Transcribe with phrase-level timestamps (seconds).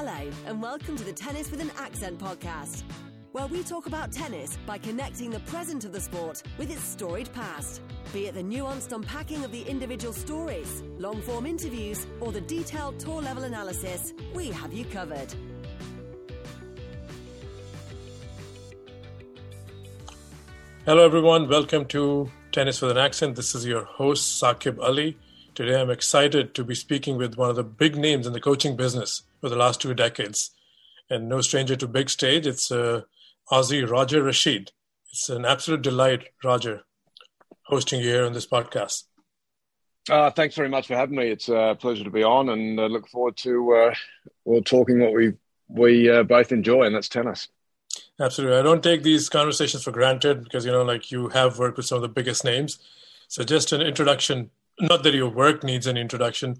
[0.00, 2.84] Hello, and welcome to the Tennis with an Accent podcast,
[3.32, 7.32] where we talk about tennis by connecting the present of the sport with its storied
[7.32, 7.82] past.
[8.12, 13.00] Be it the nuanced unpacking of the individual stories, long form interviews, or the detailed
[13.00, 15.34] tour level analysis, we have you covered.
[20.84, 21.48] Hello, everyone.
[21.48, 23.34] Welcome to Tennis with an Accent.
[23.34, 25.18] This is your host, Saqib Ali.
[25.58, 28.76] Today, I'm excited to be speaking with one of the big names in the coaching
[28.76, 30.52] business for the last two decades.
[31.10, 33.00] And no stranger to big stage, it's uh,
[33.50, 34.68] Aussie Roger Rasheed.
[35.10, 36.84] It's an absolute delight, Roger,
[37.64, 39.06] hosting you here on this podcast.
[40.08, 41.28] Uh, thanks very much for having me.
[41.28, 43.94] It's a pleasure to be on, and I uh, look forward to uh,
[44.44, 45.32] well talking what we
[45.66, 47.48] we uh, both enjoy, and that's tennis.
[48.20, 48.58] Absolutely.
[48.58, 51.86] I don't take these conversations for granted because, you know, like you have worked with
[51.86, 52.78] some of the biggest names.
[53.26, 56.56] So, just an introduction, not that your work needs an introduction,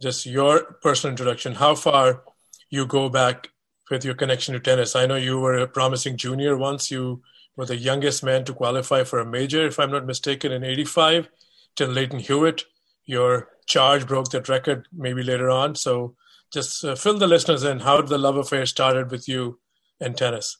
[0.00, 2.22] just your personal introduction, how far
[2.70, 3.50] you go back
[3.90, 4.94] with your connection to tennis.
[4.94, 6.90] I know you were a promising junior once.
[6.90, 7.22] You
[7.56, 11.28] were the youngest man to qualify for a major, if I'm not mistaken, in 85
[11.76, 12.64] till Lleyton Hewitt.
[13.06, 15.74] Your charge broke that record maybe later on.
[15.74, 16.14] So,
[16.52, 17.80] just uh, fill the listeners in.
[17.80, 19.58] How the love affair started with you
[20.00, 20.56] and tennis?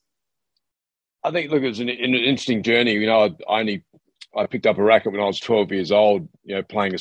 [1.25, 2.93] I think look, it was an, an, interesting journey.
[2.93, 3.85] You know, I only
[4.39, 6.29] I picked up a racket when I was 12 years old.
[6.45, 6.99] You know, playing a,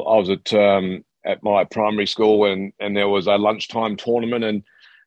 [0.00, 4.44] I was at um, at my primary school and and there was a lunchtime tournament
[4.44, 4.62] and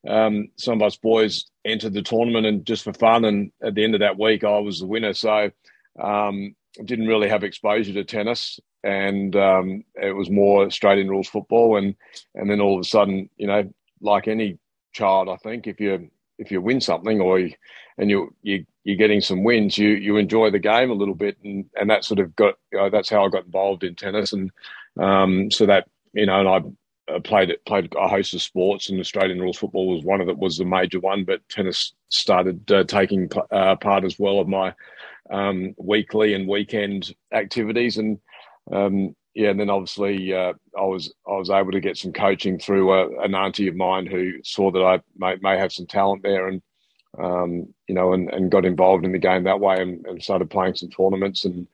[0.08, 3.26] um, some of us boys entered the tournament and just for fun.
[3.26, 5.14] And at the end of that week, I was the winner.
[5.14, 5.50] So
[6.02, 11.78] um, didn't really have exposure to tennis, and um, it was more Australian rules football.
[11.78, 11.96] And
[12.36, 14.58] and then all of a sudden, you know, like any
[14.92, 17.54] child, I think if you if you win something or you,
[17.98, 21.38] and you you you're getting some wins, you you enjoy the game a little bit,
[21.44, 24.34] and and that sort of got you know, that's how I got involved in tennis,
[24.34, 24.52] and
[25.00, 26.50] um, so that you know, and
[27.10, 30.38] I played played a host of sports, and Australian rules football was one of it
[30.38, 34.74] was the major one, but tennis started uh, taking uh, part as well of my
[35.30, 38.20] um, weekly and weekend activities, and
[38.72, 42.60] um, yeah, and then obviously uh, I was I was able to get some coaching
[42.60, 45.88] through a, uh, an auntie of mine who saw that I may, may have some
[45.88, 46.62] talent there, and
[47.20, 50.50] um, you know, and, and got involved in the game that way, and, and started
[50.50, 51.68] playing some tournaments, and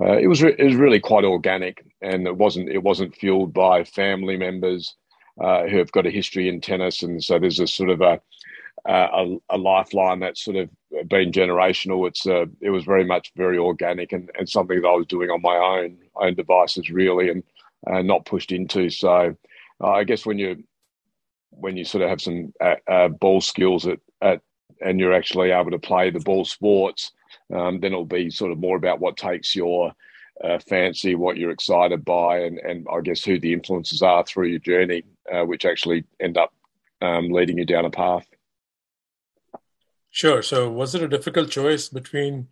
[0.00, 3.52] uh, it was re- it was really quite organic, and it wasn't it wasn't fueled
[3.52, 4.94] by family members
[5.40, 8.20] uh, who have got a history in tennis, and so there's a sort of a
[8.88, 10.70] a, a lifeline that's sort of
[11.08, 12.06] been generational.
[12.06, 15.30] It's uh, it was very much very organic and, and something that I was doing
[15.30, 17.42] on my own own devices really, and
[17.86, 18.90] uh, not pushed into.
[18.90, 19.36] So
[19.82, 20.64] uh, I guess when you
[21.50, 24.40] when you sort of have some uh, ball skills at, at
[24.80, 27.12] and you're actually able to play the ball sports,
[27.54, 29.92] um, then it'll be sort of more about what takes your
[30.42, 34.48] uh, fancy, what you're excited by, and, and I guess who the influences are through
[34.48, 36.52] your journey, uh, which actually end up
[37.00, 38.26] um, leading you down a path.
[40.10, 40.42] Sure.
[40.42, 42.48] So, was it a difficult choice between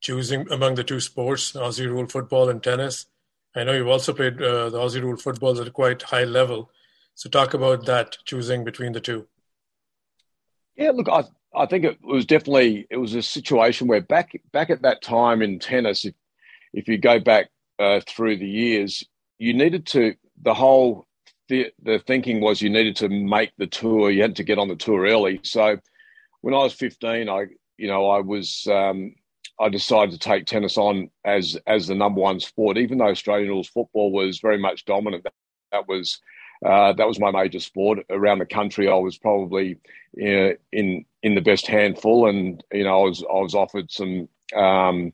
[0.00, 3.06] choosing among the two sports, Aussie rule football and tennis?
[3.54, 6.70] I know you've also played uh, the Aussie rule football at a quite high level.
[7.14, 9.26] So, talk about that choosing between the two.
[10.76, 11.24] Yeah, look, I
[11.58, 15.42] I think it was definitely it was a situation where back back at that time
[15.42, 16.14] in tennis, if
[16.72, 19.02] if you go back uh, through the years,
[19.38, 21.06] you needed to the whole
[21.48, 24.10] the the thinking was you needed to make the tour.
[24.10, 25.40] You had to get on the tour early.
[25.42, 25.78] So
[26.42, 27.46] when I was 15, I
[27.76, 29.14] you know I was um,
[29.60, 33.50] I decided to take tennis on as as the number one sport, even though Australian
[33.50, 35.24] rules football was very much dominant.
[35.24, 35.34] That,
[35.72, 36.20] that was
[36.64, 38.88] uh, that was my major sport around the country.
[38.88, 39.78] I was probably
[40.20, 44.28] uh, in in the best handful, and you know I was I was offered some
[44.56, 45.12] um,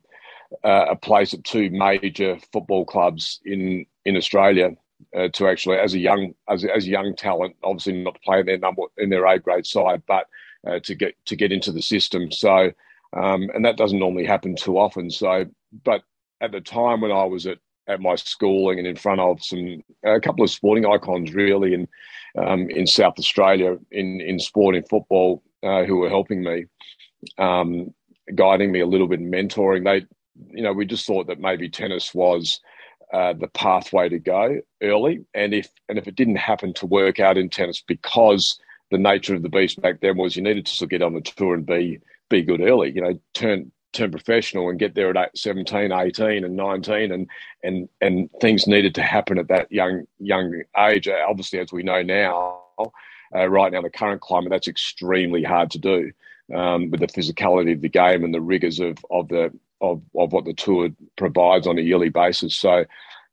[0.64, 4.70] uh, a place at two major football clubs in in Australia
[5.16, 8.40] uh, to actually as a young as as a young talent, obviously not to play
[8.40, 10.26] in their number in their A grade side, but
[10.66, 12.32] uh, to get to get into the system.
[12.32, 12.72] So,
[13.14, 15.10] um, and that doesn't normally happen too often.
[15.10, 15.46] So,
[15.84, 16.02] but
[16.40, 19.82] at the time when I was at at my schooling and in front of some
[20.04, 21.88] a couple of sporting icons really in
[22.36, 26.66] um, in South Australia in in sport in football uh, who were helping me,
[27.38, 27.92] um,
[28.34, 29.84] guiding me a little bit, mentoring.
[29.84, 30.06] They,
[30.50, 32.60] you know, we just thought that maybe tennis was.
[33.12, 37.20] Uh, the pathway to go early, and if and if it didn't happen to work
[37.20, 38.58] out in tennis because
[38.90, 41.14] the nature of the beast back then was you needed to sort of get on
[41.14, 42.90] the tour and be be good early.
[42.92, 47.28] You know, turn turn professional and get there at 17, 18 and 19 and
[47.62, 51.08] and and things needed to happen at that young young age.
[51.08, 52.60] Obviously, as we know now,
[53.34, 56.12] uh, right now the current climate, that's extremely hard to do
[56.54, 60.32] um, with the physicality of the game and the rigors of of the of, of
[60.32, 62.56] what the tour provides on a yearly basis.
[62.56, 62.84] So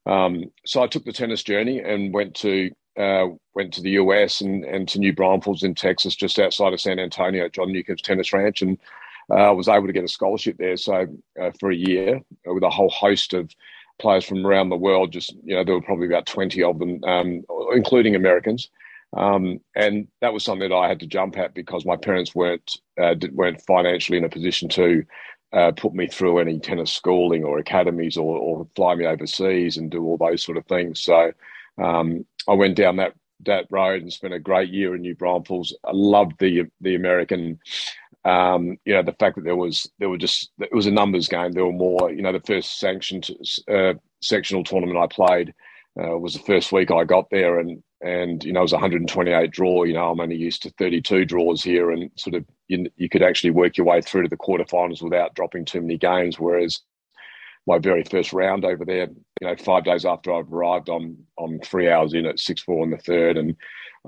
[0.06, 4.40] um, so I took the tennis journey and went to uh, went to the US
[4.40, 8.32] and, and to New Braunfels in Texas, just outside of San Antonio, John Newcombe's Tennis
[8.32, 8.78] Ranch, and
[9.30, 10.76] I uh, was able to get a scholarship there.
[10.76, 11.06] So
[11.40, 13.50] uh, for a year, with a whole host of
[13.98, 17.02] players from around the world, just you know, there were probably about twenty of them,
[17.04, 17.42] um,
[17.72, 18.68] including Americans.
[19.14, 22.78] Um, and that was something that I had to jump at because my parents weren't
[23.00, 25.04] uh, weren't financially in a position to
[25.52, 29.90] uh, put me through any tennis schooling or academies or, or, fly me overseas and
[29.90, 31.00] do all those sort of things.
[31.00, 31.32] So
[31.76, 33.12] um, I went down that
[33.44, 35.76] that road and spent a great year in New Braunfels.
[35.84, 37.58] I loved the the American.
[38.24, 41.28] Um, you know the fact that there was there were just it was a numbers
[41.28, 41.52] game.
[41.52, 42.12] There were more.
[42.12, 43.28] You know the first sanctioned
[43.70, 45.54] uh, sectional tournament I played
[46.00, 49.50] uh, was the first week I got there, and and you know it was 128
[49.50, 49.84] draw.
[49.84, 53.22] You know I'm only used to 32 draws here, and sort of you, you could
[53.22, 56.38] actually work your way through to the quarterfinals without dropping too many games.
[56.38, 56.80] Whereas
[57.66, 59.08] my very first round over there,
[59.40, 62.84] you know, five days after I've arrived, I'm I'm three hours in at six four
[62.84, 63.56] in the third, and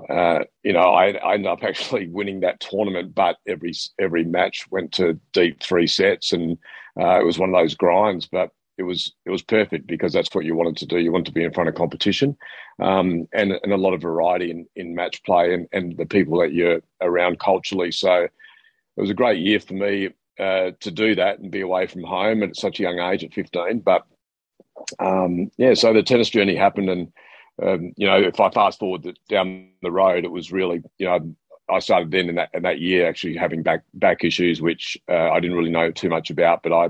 [0.09, 3.15] uh, you know I, I ended up actually winning that tournament.
[3.15, 6.57] But every every match went to deep three sets, and
[6.99, 8.27] uh, it was one of those grinds.
[8.27, 10.99] But it was it was perfect because that's what you wanted to do.
[10.99, 12.37] You wanted to be in front of competition,
[12.79, 16.39] um, and and a lot of variety in, in match play and, and the people
[16.39, 17.91] that you're around culturally.
[17.91, 20.09] So it was a great year for me
[20.39, 23.33] uh, to do that and be away from home at such a young age at
[23.33, 23.79] 15.
[23.79, 24.05] But
[24.99, 27.11] um, yeah, so the tennis journey happened, and
[27.61, 31.35] um, you know, if I fast forward down the road, it was really you know
[31.69, 35.31] I started then in that in that year actually having back back issues, which uh,
[35.31, 36.89] I didn't really know too much about, but I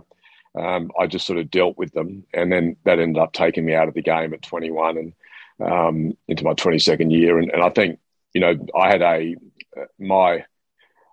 [0.60, 3.74] um, I just sort of dealt with them, and then that ended up taking me
[3.74, 5.14] out of the game at 21 and
[5.62, 7.40] um, into my 22nd year.
[7.40, 8.00] And, and, I think
[8.34, 9.36] you know I had a
[9.78, 10.46] uh, my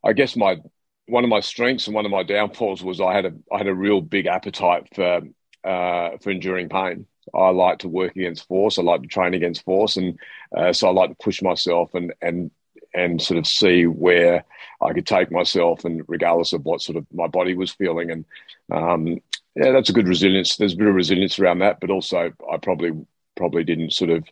[0.04, 0.58] I guess my
[1.06, 3.68] one of my strengths and one of my downfalls was I had a I had
[3.68, 5.22] a real big appetite for
[5.64, 7.06] uh, for enduring pain.
[7.34, 8.78] I like to work against force.
[8.78, 10.18] I like to train against force, and
[10.56, 12.50] uh, so I like to push myself and and
[12.94, 14.44] and sort of see where
[14.80, 18.24] I could take myself, and regardless of what sort of my body was feeling, and
[18.70, 19.20] um,
[19.54, 20.56] yeah, that's a good resilience.
[20.56, 22.92] There's a bit of resilience around that, but also I probably
[23.36, 24.24] probably didn't sort of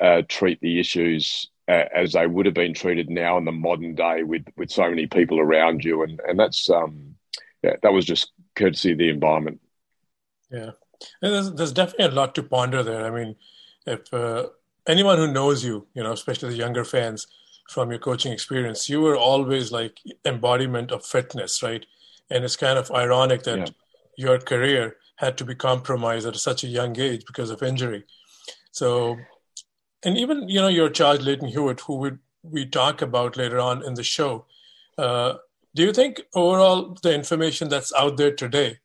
[0.00, 3.94] uh, treat the issues uh, as they would have been treated now in the modern
[3.94, 7.14] day with with so many people around you, and and that's um,
[7.62, 9.60] yeah, that was just courtesy of the environment.
[10.50, 10.70] Yeah,
[11.20, 13.04] there's, there's definitely a lot to ponder there.
[13.04, 13.36] I mean,
[13.86, 14.48] if uh,
[14.86, 17.26] anyone who knows you, you know, especially the younger fans
[17.68, 21.86] from your coaching experience, you were always like embodiment of fitness, right?
[22.28, 23.58] And it's kind of ironic that.
[23.58, 23.66] Yeah
[24.20, 28.04] your career had to be compromised at such a young age because of injury.
[28.70, 29.16] So,
[30.04, 32.10] and even you know your charge Lleyton Hewitt, who we
[32.42, 34.44] we talk about later on in the show.
[34.98, 35.34] Uh,
[35.74, 38.78] do you think overall the information that's out there today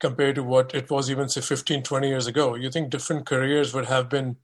[0.00, 2.54] compared to what it was even say 15 20 years ago.
[2.54, 4.36] You think different careers would have been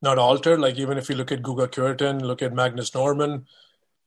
[0.00, 0.60] not altered?
[0.60, 3.46] Like even if you look at Guga Kuerten look at Magnus Norman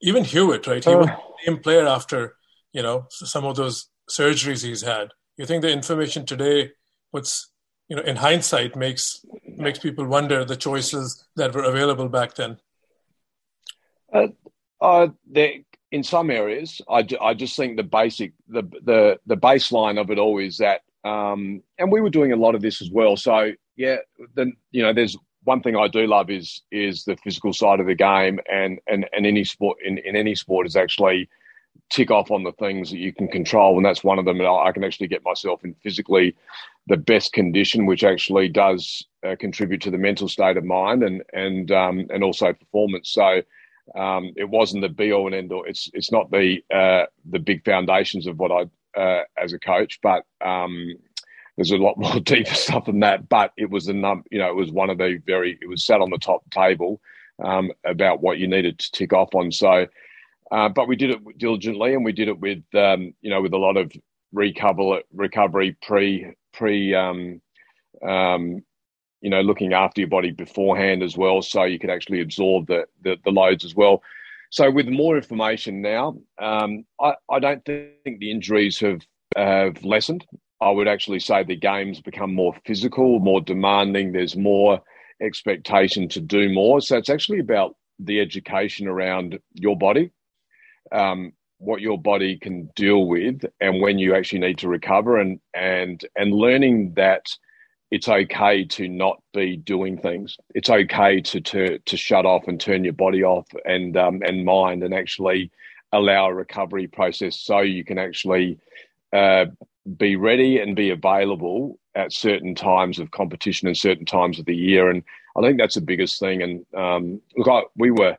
[0.01, 0.83] even Hewitt right?
[0.83, 2.35] He uh, was the same player after
[2.71, 5.09] you know some of those surgeries he's had.
[5.37, 6.71] You think the information today
[7.11, 7.49] what's
[7.89, 9.25] you know in hindsight makes
[9.57, 12.59] makes people wonder the choices that were available back then?
[14.13, 14.27] Uh,
[14.81, 15.07] uh,
[15.95, 20.19] in some areas I, I just think the basic the, the the baseline of it
[20.19, 23.51] all is that um, and we were doing a lot of this as well so
[23.75, 23.97] yeah
[24.35, 27.87] then you know there's one thing I do love is is the physical side of
[27.87, 31.29] the game and and, and any sport in, in any sport is actually
[31.89, 34.39] tick off on the things that you can control, and that's one of them.
[34.39, 36.35] And I can actually get myself in physically
[36.87, 41.23] the best condition, which actually does uh, contribute to the mental state of mind and
[41.33, 43.09] and um, and also performance.
[43.09, 43.41] So
[43.93, 45.63] um, it wasn't the be all and end all.
[45.65, 49.99] It's it's not the uh, the big foundations of what I uh, as a coach,
[50.01, 50.95] but um,
[51.55, 53.29] there's a lot more deeper stuff than that.
[53.29, 55.57] But it was the num, you know, it was one of the very.
[55.61, 57.01] It was sat on the top table
[57.43, 59.51] um, about what you needed to tick off on.
[59.51, 59.87] So
[60.51, 63.53] uh, but we did it diligently, and we did it with um, you know with
[63.53, 63.91] a lot of
[64.31, 67.41] recover recovery pre pre um,
[68.07, 68.63] um,
[69.21, 72.85] you know looking after your body beforehand as well, so you could actually absorb the
[73.01, 74.01] the, the loads as well.
[74.51, 79.01] So with more information now, um, I, I don't think the injuries have
[79.35, 80.25] have lessened.
[80.61, 84.11] I would actually say the games become more physical, more demanding.
[84.11, 84.81] There's more
[85.21, 86.81] expectation to do more.
[86.81, 90.11] So it's actually about the education around your body
[90.91, 95.39] um, what your body can deal with and when you actually need to recover and
[95.53, 97.25] and and learning that
[97.91, 100.37] it's okay to not be doing things.
[100.53, 104.45] It's okay to to, to shut off and turn your body off and um, and
[104.45, 105.51] mind and actually
[105.91, 108.59] allow a recovery process so you can actually
[109.13, 109.45] uh,
[109.97, 114.55] be ready and be available at certain times of competition and certain times of the
[114.55, 114.89] year.
[114.89, 115.03] And
[115.37, 116.41] I think that's the biggest thing.
[116.41, 118.17] And um, look, I, we were.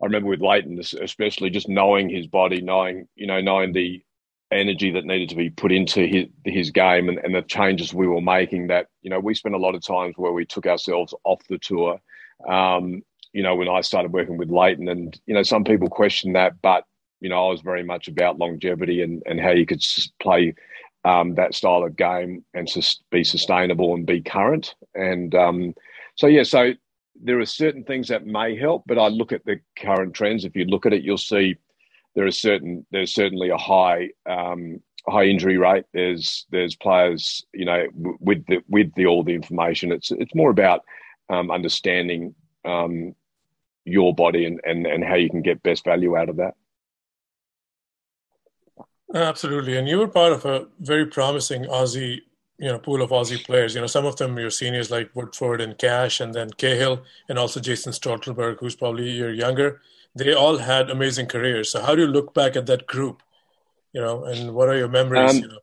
[0.00, 4.02] I remember with Lleyton, especially just knowing his body, knowing you know, knowing the
[4.50, 8.06] energy that needed to be put into his his game and, and the changes we
[8.06, 8.68] were making.
[8.68, 11.58] That you know, we spent a lot of times where we took ourselves off the
[11.58, 12.00] tour.
[12.48, 13.02] Um,
[13.32, 16.60] you know, when I started working with Lleyton, and you know, some people question that,
[16.62, 16.84] but
[17.20, 19.82] you know, I was very much about longevity and and how you could
[20.20, 20.54] play
[21.04, 24.74] um, that style of game and sus- be sustainable and be current.
[24.94, 25.74] And um,
[26.16, 26.72] so, yeah, so
[27.20, 30.44] there are certain things that may help, but I look at the current trends.
[30.44, 31.56] If you look at it, you'll see
[32.18, 35.84] there is certain there's certainly a high um, high injury rate.
[35.94, 37.86] There's there's players, you know,
[38.18, 39.92] with the with the all the information.
[39.92, 40.80] It's it's more about
[41.30, 42.34] um, understanding
[42.64, 43.14] um,
[43.84, 46.54] your body and, and and how you can get best value out of that.
[49.14, 52.22] Absolutely, and you were part of a very promising Aussie,
[52.58, 53.76] you know, pool of Aussie players.
[53.76, 57.38] You know, some of them your seniors like Woodforde and Cash, and then Cahill, and
[57.38, 59.80] also Jason Stoltenberg, who's probably a year younger.
[60.18, 61.70] They all had amazing careers.
[61.70, 63.22] So, how do you look back at that group?
[63.92, 65.30] You know, and what are your memories?
[65.30, 65.58] Um, you know?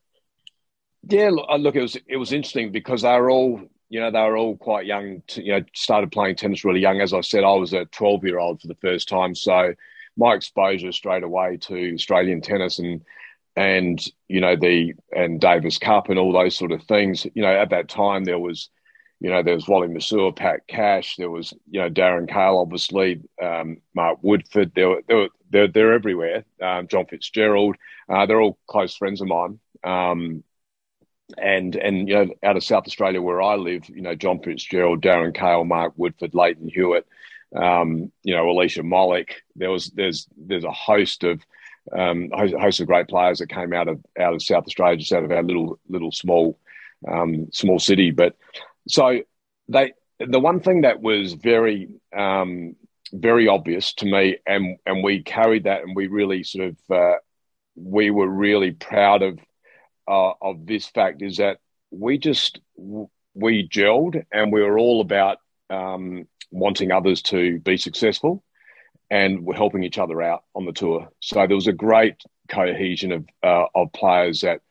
[1.08, 4.20] Yeah, uh, look, it was it was interesting because they were all, you know, they
[4.20, 5.22] were all quite young.
[5.28, 7.02] To, you know, started playing tennis really young.
[7.02, 9.74] As I said, I was a twelve year old for the first time, so
[10.18, 13.04] my exposure straight away to Australian tennis and
[13.56, 17.26] and you know the and Davis Cup and all those sort of things.
[17.34, 18.70] You know, at that time there was,
[19.20, 23.22] you know, there was Wally Masur, Pat Cash, there was you know Darren Cahill, obviously,
[23.42, 26.44] um, Mark Woodforde, They were, they were they're, they're everywhere.
[26.62, 27.78] Um, John Fitzgerald,
[28.10, 29.60] uh, they're all close friends of mine.
[29.84, 30.44] Um,
[31.38, 35.02] and and you know, out of South Australia where I live, you know, John Fitzgerald,
[35.02, 37.08] Darren Cahill, Mark Woodforde, Lleyton Hewitt,
[37.56, 39.30] um, you know, Alicia Molik.
[39.56, 41.42] There was there's there's a host of
[41.98, 45.14] um, a host of great players that came out of out of South Australia, just
[45.14, 46.60] out of our little little small
[47.08, 48.12] um, small city.
[48.12, 48.36] But
[48.88, 49.22] so
[49.68, 52.76] they the one thing that was very um,
[53.14, 57.18] very obvious to me, and and we carried that, and we really sort of uh,
[57.76, 59.40] we were really proud of
[60.08, 61.60] uh, of this fact is that
[61.92, 62.60] we just
[63.34, 65.38] we gelled, and we were all about
[65.70, 68.44] um, wanting others to be successful
[69.10, 71.10] and we're helping each other out on the tour.
[71.22, 72.16] So there was a great
[72.50, 74.62] cohesion of uh, of players that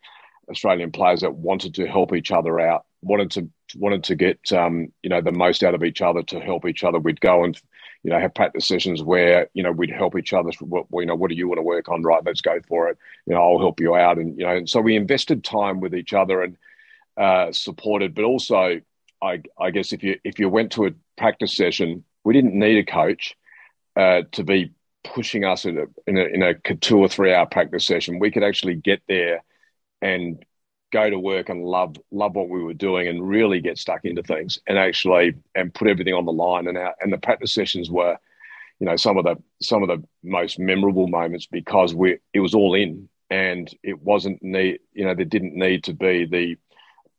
[0.50, 4.88] Australian players that wanted to help each other out, wanted to wanted to get um,
[5.02, 6.98] you know the most out of each other to help each other.
[6.98, 7.60] We'd go and
[8.02, 10.50] you know have practice sessions where you know we'd help each other.
[10.60, 12.02] What you know, what do you want to work on?
[12.02, 12.98] Right, let's go for it.
[13.26, 15.94] You know, I'll help you out, and you know, and so we invested time with
[15.94, 16.56] each other and
[17.16, 18.80] uh, supported, but also.
[19.22, 22.76] I, I guess if you if you went to a practice session, we didn't need
[22.76, 23.34] a coach
[23.96, 27.46] uh, to be pushing us in a, in a, in a two or three hour
[27.46, 28.18] practice session.
[28.18, 29.42] We could actually get there
[30.02, 30.44] and
[30.94, 34.22] go to work and love love what we were doing and really get stuck into
[34.22, 37.90] things and actually and put everything on the line and our, and the practice sessions
[37.90, 38.16] were
[38.78, 42.54] you know some of the some of the most memorable moments because we it was
[42.54, 46.56] all in and it wasn't need you know there didn't need to be the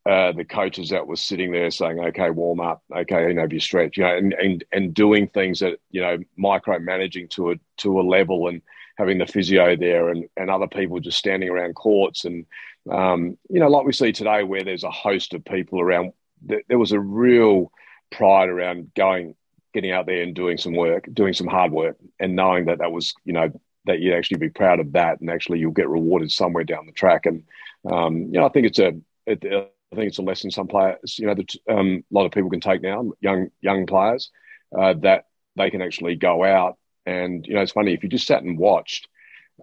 [0.10, 2.84] uh, the coaches that were sitting there saying, "Okay, warm up.
[2.96, 6.20] Okay, you know, you stretch, you know, and and and doing things that you know,
[6.38, 8.62] micromanaging to a to a level, and
[9.00, 12.46] having the physio there, and and other people just standing around courts, and
[12.92, 16.14] um, you know, like we see today, where there's a host of people around.
[16.42, 17.72] There was a real
[18.12, 19.36] pride around going,
[19.74, 22.92] getting out there and doing some work, doing some hard work, and knowing that that
[22.92, 23.50] was, you know,
[23.86, 26.92] that you'd actually be proud of that, and actually you'll get rewarded somewhere down the
[26.92, 27.26] track.
[27.26, 27.44] And
[27.92, 28.94] um, you know, I think it's a
[29.26, 32.32] it, I think it's a lesson some players, you know, that um, a lot of
[32.32, 34.30] people can take now, young young players,
[34.78, 35.26] uh, that
[35.56, 38.58] they can actually go out and you know, it's funny if you just sat and
[38.58, 39.08] watched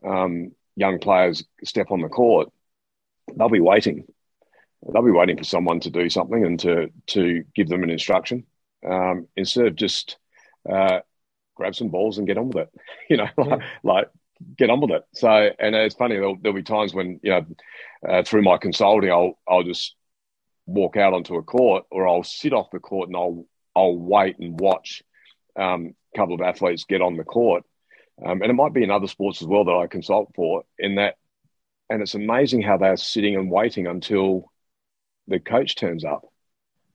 [0.06, 2.50] um, young players step on the court,
[3.36, 4.04] they'll be waiting.
[4.92, 8.44] They'll be waiting for someone to do something and to to give them an instruction
[8.88, 10.16] um, instead of just
[10.68, 11.00] uh,
[11.54, 12.70] grab some balls and get on with it.
[13.08, 14.08] You know, like, like
[14.56, 15.04] get on with it.
[15.14, 16.14] So, and it's funny.
[16.16, 17.46] There'll, there'll be times when you know,
[18.08, 19.94] uh, through my consulting, I'll I'll just
[20.66, 24.38] walk out onto a court, or I'll sit off the court and I'll I'll wait
[24.38, 25.02] and watch
[25.56, 27.64] um, a couple of athletes get on the court,
[28.24, 30.64] um, and it might be in other sports as well that I consult for.
[30.78, 31.16] In that,
[31.92, 34.50] and it's amazing how they're sitting and waiting until
[35.28, 36.26] the coach turns up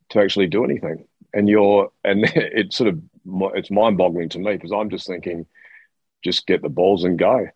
[0.10, 3.02] to actually do anything, and you're and it's sort of
[3.56, 5.46] it's mind boggling to me because I'm just thinking,
[6.24, 7.48] just get the balls and go,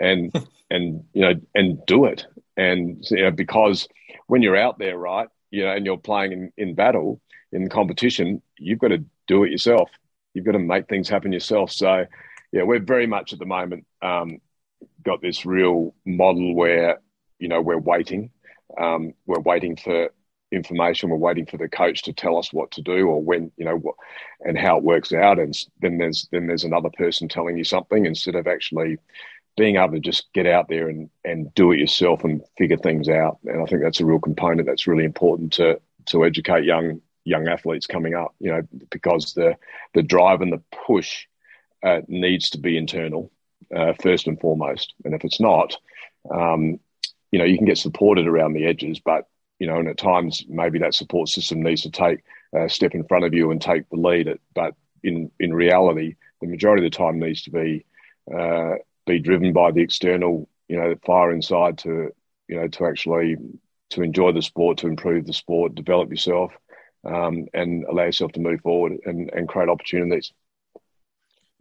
[0.00, 0.32] and
[0.70, 2.26] and you know and do it,
[2.56, 3.88] and you know because
[4.26, 7.20] when you're out there, right, you know, and you're playing in, in battle
[7.52, 9.90] in competition, you've got to do it yourself.
[10.34, 11.70] You've got to make things happen yourself.
[11.70, 12.06] So,
[12.50, 14.40] yeah, we're very much at the moment um,
[15.02, 17.00] got this real model where
[17.38, 18.30] you know we're waiting,
[18.78, 20.10] um, we're waiting for
[20.52, 21.10] information.
[21.10, 23.76] We're waiting for the coach to tell us what to do or when, you know,
[23.76, 23.96] what,
[24.40, 25.38] and how it works out.
[25.38, 28.98] And then there's then there's another person telling you something instead of actually
[29.56, 33.08] being able to just get out there and, and do it yourself and figure things
[33.08, 33.38] out.
[33.44, 37.48] And I think that's a real component that's really important to to educate young young
[37.48, 38.34] athletes coming up.
[38.38, 39.56] You know, because the
[39.94, 41.26] the drive and the push
[41.82, 43.32] uh, needs to be internal
[43.74, 44.94] uh, first and foremost.
[45.04, 45.76] And if it's not,
[46.30, 46.78] um,
[47.30, 49.26] you know, you can get supported around the edges, but
[49.58, 52.20] you know, and at times maybe that support system needs to take
[52.54, 54.28] a step in front of you and take the lead.
[54.54, 57.84] But in in reality, the majority of the time needs to be
[58.34, 58.74] uh,
[59.06, 62.10] be driven by the external, you know, fire inside to
[62.48, 63.36] you know to actually
[63.90, 66.52] to enjoy the sport, to improve the sport, develop yourself,
[67.04, 70.32] um, and allow yourself to move forward and, and create opportunities.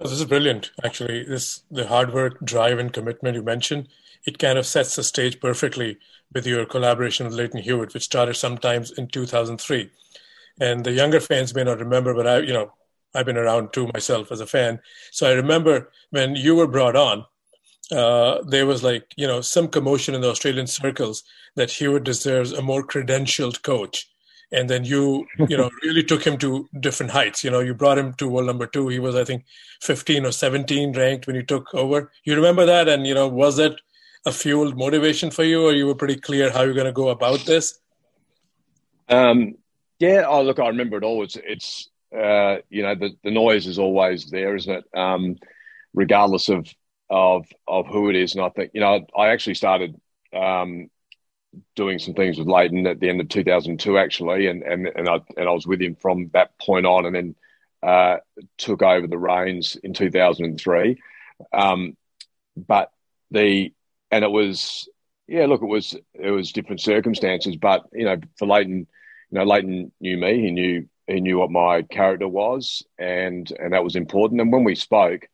[0.03, 0.72] This is brilliant.
[0.84, 3.88] Actually, this the hard work, drive, and commitment you mentioned.
[4.25, 5.98] It kind of sets the stage perfectly
[6.34, 9.89] with your collaboration with Lleyton Hewitt, which started sometimes in 2003.
[10.60, 12.72] And the younger fans may not remember, but I, you know,
[13.15, 14.79] I've been around too myself as a fan.
[15.12, 17.25] So I remember when you were brought on,
[17.91, 21.24] uh, there was like you know some commotion in the Australian circles
[21.55, 24.11] that Hewitt deserves a more credentialed coach.
[24.51, 27.43] And then you, you know, really took him to different heights.
[27.43, 28.89] You know, you brought him to world number two.
[28.89, 29.46] He was, I think,
[29.81, 32.12] 15 or 17 ranked when you took over.
[32.24, 32.88] You remember that?
[32.89, 33.79] And, you know, was it
[34.25, 37.10] a fueled motivation for you or you were pretty clear how you're going to go
[37.10, 37.79] about this?
[39.10, 39.55] Um,
[40.00, 40.25] yeah.
[40.27, 41.24] Oh, look, I remember it all.
[41.24, 44.86] It's, it's uh, you know, the, the noise is always there, isn't it?
[44.98, 45.38] Um,
[45.93, 46.67] regardless of,
[47.10, 48.36] of, of who it is.
[48.36, 50.00] And I think, you know, I actually started,
[50.34, 50.89] um,
[51.75, 55.20] doing some things with Lleyton at the end of 2002, actually, and and and I
[55.38, 57.36] and I was with him from that point on, and then
[57.84, 58.17] uh,
[58.58, 61.01] took over the reins in 2003.
[61.51, 61.98] Um,
[62.55, 62.91] but
[63.31, 63.74] the
[64.12, 64.88] and it was
[65.27, 68.88] yeah, look, it was it was different circumstances, but you know, for Lleyton,
[69.29, 70.41] you know, Lleyton knew me.
[70.41, 74.41] He knew he knew what my character was, and and that was important.
[74.41, 75.27] And when we spoke,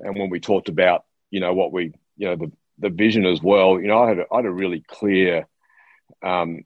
[0.00, 3.40] and when we talked about you know what we you know the the vision as
[3.42, 5.46] well, you know, I had a, I had a really clear
[6.24, 6.64] um,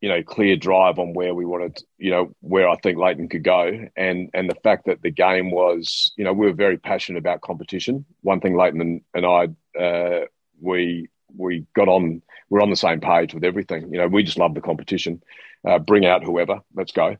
[0.00, 3.42] you know, clear drive on where we wanted, you know, where I think Lleyton could
[3.42, 7.18] go, and and the fact that the game was, you know, we were very passionate
[7.18, 8.04] about competition.
[8.20, 10.26] One thing Lleyton and, and I, uh,
[10.60, 13.92] we we got on, we're on the same page with everything.
[13.92, 15.22] You know, we just love the competition.
[15.66, 17.16] Uh, bring out whoever, let's go.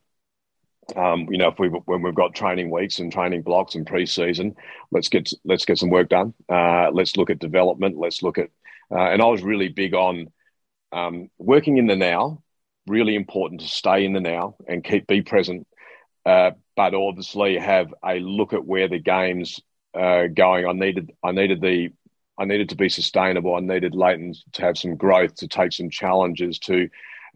[0.95, 4.55] Um, you know, if we when we've got training weeks and training blocks and pre-season,
[4.93, 6.35] let's get let's get some work done.
[6.49, 7.99] Uh, let's look at development.
[7.99, 8.51] Let's look at,
[8.93, 10.31] uh, and I was really big on
[10.93, 12.43] um, working in the now,
[12.87, 15.67] really important to stay in the now and keep be present,
[16.25, 19.61] uh, but obviously have a look at where the game's
[19.95, 20.67] uh, going.
[20.67, 21.91] I needed I needed the
[22.39, 23.55] I needed to be sustainable.
[23.55, 26.59] I needed Lleyton to have some growth, to take some challenges.
[26.61, 26.89] To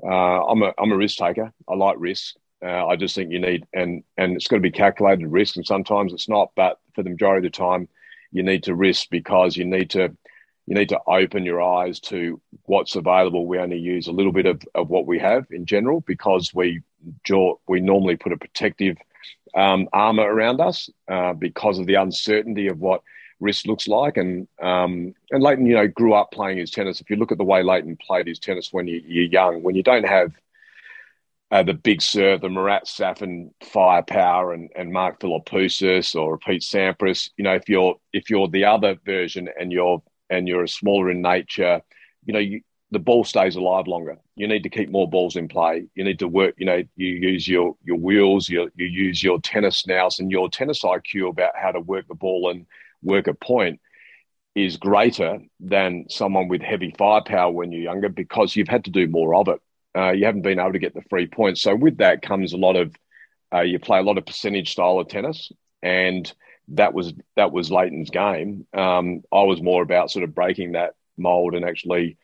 [0.05, 1.53] uh, I'm a I'm a risk taker.
[1.69, 2.37] I like risk.
[2.63, 5.67] Uh, I just think you need and and it's got to be calculated risk, and
[5.67, 6.51] sometimes it's not.
[6.55, 7.89] But for the majority of the time,
[8.31, 10.15] you need to risk because you need to
[10.71, 13.45] you need to open your eyes to what's available.
[13.45, 16.81] We only use a little bit of, of what we have in general because we
[17.67, 18.97] we normally put a protective
[19.57, 23.03] um, armor around us uh, because of the uncertainty of what
[23.41, 24.17] risk looks like.
[24.17, 27.01] And um, and Lleyton, you know, grew up playing his tennis.
[27.01, 29.75] If you look at the way Lleyton played his tennis when you, are young, when
[29.75, 30.31] you don't have
[31.51, 37.31] uh, the big serve, the Marat Safin firepower, and, and Mark Philippoussis or Pete Sampras.
[37.37, 41.21] You know, if you're if you're the other version and you're and you're smaller in
[41.21, 41.83] nature,
[42.25, 42.63] you know, you,
[42.93, 44.17] the ball stays alive longer.
[44.37, 45.87] You need to keep more balls in play.
[45.95, 49.41] You need to work, you know, you use your your wheels, you, you use your
[49.41, 52.67] tennis nous and your tennis IQ about how to work the ball and
[53.03, 53.81] work a point
[54.55, 59.07] is greater than someone with heavy firepower when you're younger because you've had to do
[59.07, 59.61] more of it.
[59.97, 61.63] Uh, you haven't been able to get the free points.
[61.63, 62.95] So with that comes a lot of,
[63.55, 66.33] uh, you play a lot of percentage style of tennis and–
[66.71, 68.67] that was that was Lleyton's game.
[68.73, 72.17] Um, I was more about sort of breaking that mold and actually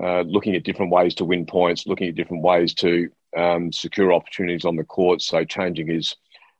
[0.00, 4.12] uh, looking at different ways to win points, looking at different ways to um, secure
[4.12, 5.22] opportunities on the court.
[5.22, 6.16] So changing his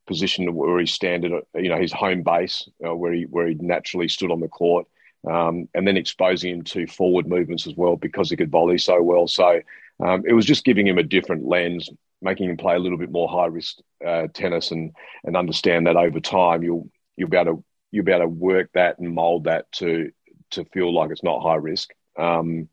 [0.07, 4.09] position where he standed, you know, his home base, uh, where he where he naturally
[4.09, 4.87] stood on the court,
[5.30, 9.02] um, and then exposing him to forward movements as well because he could volley so
[9.02, 9.26] well.
[9.26, 9.61] So
[10.04, 11.90] um, it was just giving him a different lens,
[12.22, 14.92] making him play a little bit more high risk uh, tennis, and
[15.24, 18.70] and understand that over time you'll you'll be able to you'll be able to work
[18.74, 20.11] that and mold that to
[20.50, 21.90] to feel like it's not high risk.
[22.18, 22.68] Um,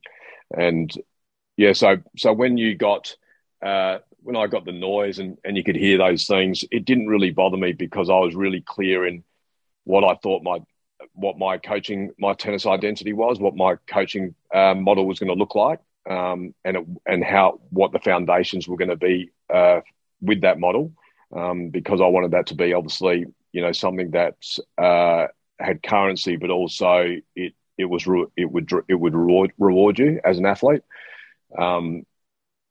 [0.56, 0.92] and
[1.58, 3.16] yeah, so so when you got
[3.66, 7.08] uh, when I got the noise and, and you could hear those things, it didn't
[7.08, 9.24] really bother me because I was really clear in
[9.84, 10.60] what I thought my
[11.14, 15.36] what my coaching my tennis identity was, what my coaching um, model was going to
[15.36, 15.80] look like.
[16.10, 19.82] um, and it, and how what the foundations were going to be uh,
[20.22, 20.94] with that model,
[21.36, 24.36] um, because I wanted that to be obviously you know something that
[24.78, 25.28] uh,
[25.60, 28.06] had currency, but also it it was
[28.38, 30.84] it would it would reward reward you as an athlete,
[31.58, 32.06] um,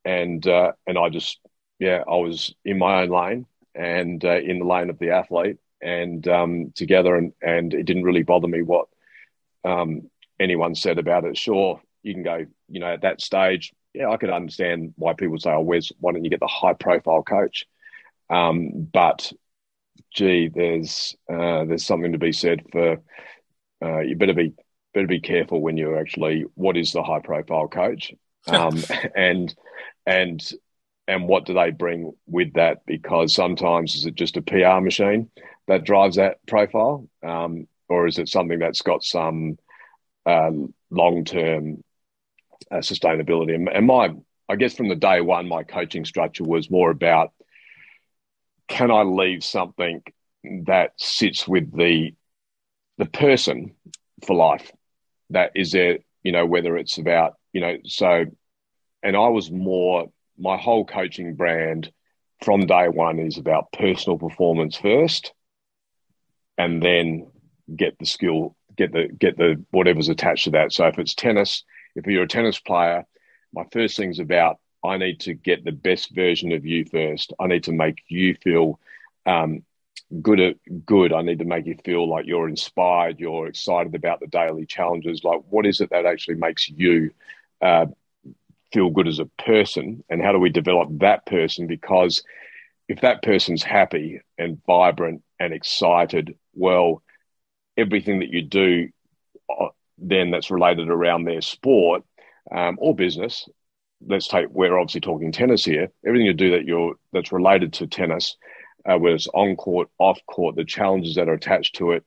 [0.04, 1.38] and uh, and I just
[1.78, 5.58] yeah I was in my own lane and uh, in the lane of the athlete
[5.80, 8.88] and um, together and and it didn't really bother me what
[9.64, 11.36] um, anyone said about it.
[11.36, 15.38] Sure, you can go you know at that stage yeah I could understand why people
[15.38, 17.66] say oh where's why don't you get the high profile coach,
[18.28, 19.32] um, but
[20.12, 23.00] gee there's uh, there's something to be said for
[23.84, 24.52] uh, you better be
[24.92, 28.12] better be careful when you're actually what is the high profile coach?
[28.46, 28.82] Um,
[29.16, 29.54] and
[30.06, 30.52] and
[31.08, 32.84] and what do they bring with that?
[32.86, 35.30] Because sometimes is it just a pr machine
[35.66, 37.08] that drives that profile?
[37.26, 39.58] Um, or is it something that's got some
[40.24, 40.50] uh,
[40.90, 41.82] long-term
[42.70, 43.54] uh, sustainability?
[43.54, 44.10] And, and my
[44.48, 47.32] i guess from the day one my coaching structure was more about
[48.70, 50.02] can i leave something
[50.66, 52.14] that sits with the
[53.00, 53.74] the person
[54.26, 54.70] for life
[55.30, 58.26] that is there, you know, whether it's about, you know, so,
[59.02, 61.90] and I was more, my whole coaching brand
[62.42, 65.32] from day one is about personal performance first
[66.58, 67.30] and then
[67.74, 70.72] get the skill, get the, get the, whatever's attached to that.
[70.72, 73.06] So if it's tennis, if you're a tennis player,
[73.54, 77.32] my first thing's about, I need to get the best version of you first.
[77.38, 78.80] I need to make you feel
[79.26, 79.62] um,
[80.22, 81.12] good good.
[81.12, 85.22] I need to make you feel like you're inspired you're excited about the daily challenges.
[85.22, 87.10] Like what is it that actually makes you
[87.60, 87.86] uh,
[88.72, 90.02] feel good as a person?
[90.08, 91.66] And how do we develop that person?
[91.66, 92.22] Because
[92.88, 97.02] if that person's happy and vibrant and excited well
[97.76, 98.88] everything that you do
[99.48, 102.02] uh, then that's related around their sport
[102.50, 103.48] um, or business
[104.06, 107.86] let's take we're obviously talking tennis here everything you do that you're that's related to
[107.86, 108.36] tennis
[108.84, 112.04] uh, whether it's on court, off court, the challenges that are attached to it.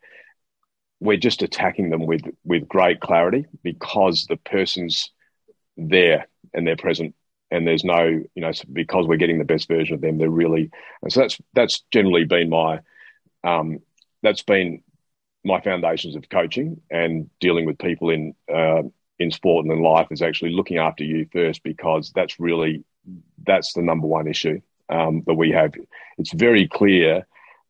[1.00, 5.12] We're just attacking them with with great clarity because the person's
[5.76, 7.14] there and they're present,
[7.52, 10.18] and there's no, you know, because we're getting the best version of them.
[10.18, 10.72] They're really,
[11.10, 12.80] so that's that's generally been my,
[13.44, 13.80] um,
[14.22, 14.82] that's been
[15.44, 18.84] my foundations of coaching and dealing with people in uh,
[19.24, 22.84] in sport and in life is actually looking after you first because that's really
[23.46, 25.74] that's the number one issue um, that we have.
[26.18, 27.26] It's very clear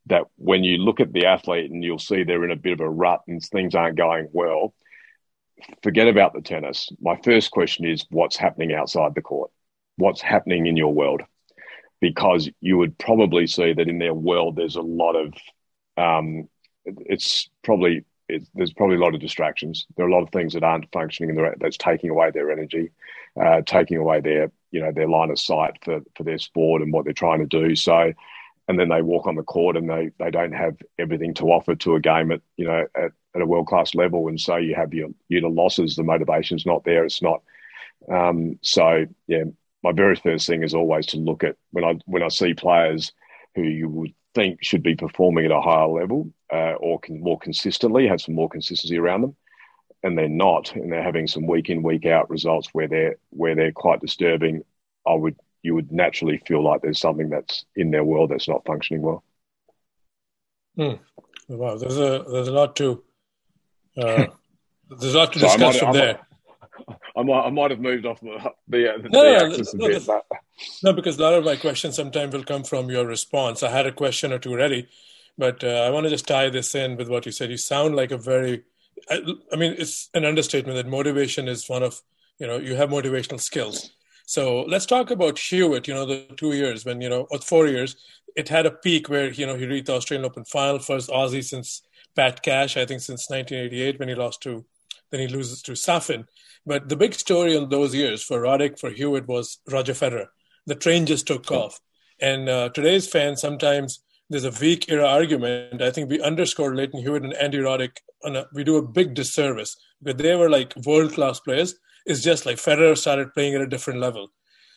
[0.07, 2.81] that when you look at the athlete and you'll see they're in a bit of
[2.81, 4.73] a rut and things aren't going well,
[5.81, 6.89] forget about the tennis.
[7.01, 9.51] My first question is what's happening outside the court?
[9.95, 11.21] What's happening in your world?
[12.01, 15.33] Because you would probably see that in their world, there's a lot of,
[15.95, 16.49] um,
[16.85, 18.03] it's probably,
[18.53, 19.85] there's probably a lot of distractions.
[19.95, 22.91] There are a lot of things that aren't functioning and that's taking away their energy,
[23.39, 26.91] uh, taking away their you know their line of sight for for their sport and
[26.93, 27.75] what they're trying to do.
[27.75, 28.13] So,
[28.67, 31.75] and then they walk on the court and they they don't have everything to offer
[31.75, 34.75] to a game at you know at, at a world class level, and so you
[34.75, 35.95] have your your losses.
[35.95, 37.03] The motivation's not there.
[37.03, 37.41] It's not.
[38.09, 39.43] Um, so yeah,
[39.83, 43.11] my very first thing is always to look at when I when I see players
[43.55, 47.39] who you would think should be performing at a higher level uh, or can more
[47.39, 49.35] consistently have some more consistency around them
[50.03, 53.55] and they're not, and they're having some week in week out results where they're where
[53.55, 54.63] they're quite disturbing,
[55.07, 58.65] I would you would naturally feel like there's something that's in their world that's not
[58.65, 59.23] functioning well.
[60.75, 60.93] Hmm.
[61.47, 63.03] Wow, there's a there's a lot to
[63.97, 64.25] uh,
[64.89, 66.19] there's a lot to so discuss from there.
[67.15, 70.05] I might, I might have moved off the, the, the no, axis no, a bit.
[70.05, 70.25] But...
[70.83, 73.61] No, because a lot of my questions sometimes will come from your response.
[73.61, 74.87] I had a question or two ready,
[75.37, 77.51] but uh, I want to just tie this in with what you said.
[77.51, 78.63] You sound like a very
[79.09, 79.21] I,
[79.51, 82.01] I mean, it's an understatement that motivation is one of,
[82.39, 83.91] you know, you have motivational skills.
[84.25, 87.67] So let's talk about Hewitt, you know, the two years when, you know, or four
[87.67, 87.95] years,
[88.35, 91.43] it had a peak where, you know, he reached the Australian Open final, first Aussie
[91.43, 91.83] since
[92.15, 94.65] Pat Cash, I think since 1988 when he lost to,
[95.13, 96.25] then he loses to Safin.
[96.65, 100.27] But the big story in those years for Roddick, for Hewitt was Roger Federer.
[100.65, 101.79] The train just took off.
[102.19, 105.83] And uh, today's fans sometimes there's a weak era argument.
[105.83, 107.97] I think we underscore Lleyton Hewitt and Andy Roddick.
[108.25, 111.75] A, we do a big disservice because they were like world class players.
[112.07, 114.29] It's just like Federer started playing at a different level.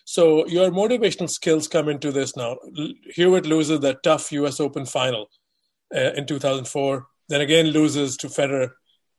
[0.04, 2.58] So your motivational skills come into this now.
[3.14, 4.60] Hewitt loses that tough U.S.
[4.60, 5.30] Open final
[5.94, 7.06] uh, in 2004.
[7.28, 8.70] Then again loses to Federer,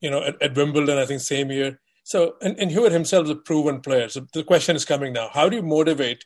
[0.01, 0.97] you know, at, at Wimbledon.
[0.97, 1.79] I think same year.
[2.03, 4.09] So and, and Hewitt himself is a proven player.
[4.09, 6.25] So the question is coming now: How do you motivate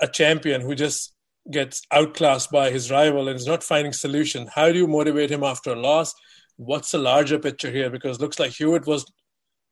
[0.00, 1.16] a champion who just
[1.50, 4.48] gets outclassed by his rival and is not finding solution.
[4.54, 6.14] How do you motivate him after a loss?
[6.56, 7.90] What's the larger picture here?
[7.90, 9.10] Because looks like Hewitt was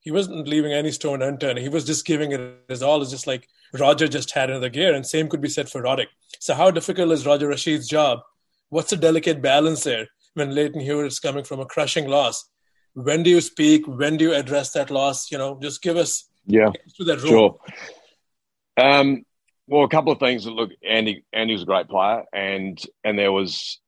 [0.00, 1.58] he wasn't leaving any stone unturned.
[1.58, 3.00] He was just giving it his all.
[3.00, 6.08] It's just like Roger just had another gear, and same could be said for Roddick.
[6.40, 8.20] So, how difficult is Roger Rasheed's job?
[8.68, 12.44] What's the delicate balance there when Lleyton Hewitt is coming from a crushing loss?
[12.94, 13.86] When do you speak?
[13.86, 15.30] When do you address that loss?
[15.30, 17.58] You know, just give us yeah, that sure.
[18.76, 19.24] Um,
[19.66, 20.46] well, a couple of things.
[20.46, 23.80] Look, Andy, Andy was a great player, and and there was,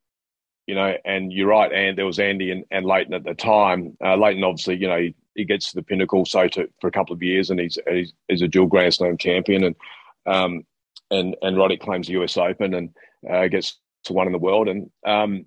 [0.66, 3.96] you know, and you're right, and there was Andy and, and Lleyton at the time.
[4.02, 6.92] Uh, Lleyton, obviously, you know, he, he gets to the pinnacle, so to, for a
[6.92, 9.76] couple of years, and he's he's, he's a dual Grand Slam champion, and
[10.24, 10.66] um,
[11.10, 12.36] and and Roddick claims the U.S.
[12.36, 12.90] Open and
[13.30, 15.46] uh, gets to one in the world, and um,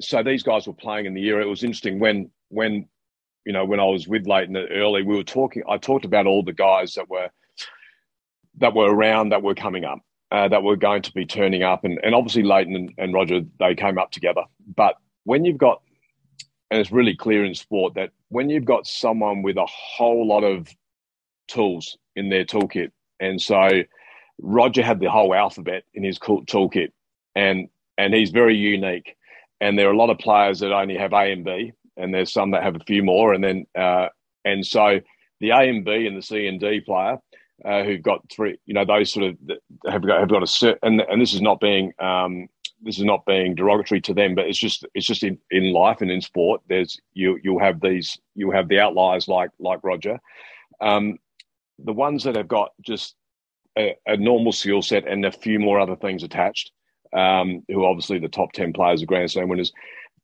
[0.00, 1.40] so these guys were playing in the year.
[1.40, 2.88] It was interesting when when
[3.44, 5.62] you know when I was with Lleyton early, we were talking.
[5.68, 7.30] I talked about all the guys that were
[8.58, 11.84] that were around that were coming up, uh, that were going to be turning up.
[11.84, 14.42] And, and obviously, Lleyton and, and Roger, they came up together.
[14.76, 15.82] But when you've got,
[16.70, 20.44] and it's really clear in sport that when you've got someone with a whole lot
[20.44, 20.68] of
[21.48, 23.82] tools in their toolkit, and so
[24.40, 26.90] Roger had the whole alphabet in his toolkit,
[27.34, 29.16] and and he's very unique.
[29.60, 32.32] And there are a lot of players that only have A and B, and there's
[32.32, 34.08] some that have a few more, and then uh,
[34.44, 35.00] and so
[35.40, 37.18] the A and B and the C and D player
[37.64, 39.36] uh, who've got three, you know, those sort of
[39.86, 42.48] have got have got a certain, and, and this is not being um,
[42.82, 46.00] this is not being derogatory to them, but it's just it's just in, in life
[46.00, 46.60] and in sport.
[46.68, 50.18] There's you you'll have these you'll have the outliers like like Roger,
[50.80, 51.18] um,
[51.78, 53.14] the ones that have got just
[53.78, 56.72] a, a normal skill set and a few more other things attached.
[57.12, 59.72] Um, who obviously the top ten players of Grand Slam winners,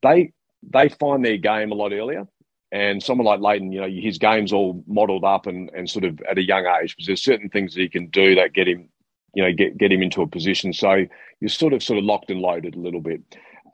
[0.02, 2.26] they they find their game a lot earlier.
[2.72, 6.20] And someone like Lleyton, you know, his game's all modelled up and, and sort of
[6.30, 8.88] at a young age because there's certain things that he can do that get him,
[9.34, 10.72] you know, get get him into a position.
[10.72, 11.04] So
[11.40, 13.22] you're sort of sort of locked and loaded a little bit.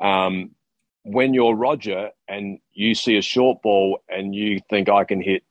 [0.01, 0.53] Um,
[1.03, 5.45] when you're Roger and you see a short ball and you think I can hit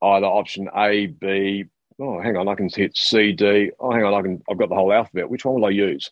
[0.00, 1.64] either option A, B,
[2.00, 3.72] oh hang on, I can hit C, D.
[3.80, 5.28] Oh hang on, I can I've got the whole alphabet.
[5.28, 6.10] Which one will I use?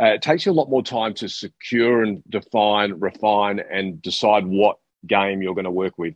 [0.00, 4.46] Uh, it takes you a lot more time to secure and define, refine, and decide
[4.46, 6.14] what game you're going to work with.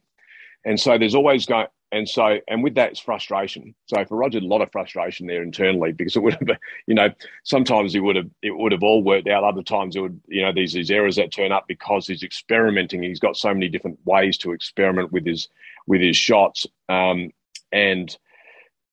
[0.64, 3.74] And so there's always going, and so, and with that, it's frustration.
[3.86, 7.08] So for Roger, a lot of frustration there internally because it would have, you know,
[7.44, 9.44] sometimes he would have, it would have all worked out.
[9.44, 13.02] Other times it would, you know, these these errors that turn up because he's experimenting.
[13.02, 15.48] He's got so many different ways to experiment with his
[15.86, 17.30] with his shots, um,
[17.70, 18.16] and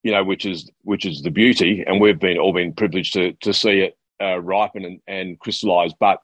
[0.04, 1.84] you know, which is which is the beauty.
[1.86, 5.94] And we've been all been privileged to to see it uh, ripen and, and crystallize.
[6.00, 6.20] But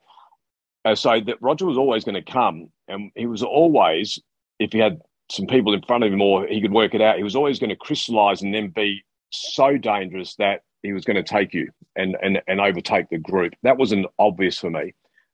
[0.86, 4.20] uh, so that Roger was always going to come, and he was always,
[4.60, 7.18] if he had some people in front of him or he could work it out,
[7.18, 11.18] he was always going to crystallize and then be so dangerous that he was going
[11.18, 13.54] to take you and, and, and overtake the group.
[13.64, 14.94] That wasn't obvious for me.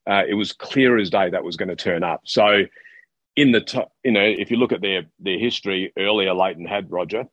[0.10, 2.22] Uh, it was clear as day that was going to turn up.
[2.26, 2.64] So,
[3.36, 6.92] in the t- you know, if you look at their their history earlier, Lleyton had
[6.92, 7.26] Roger,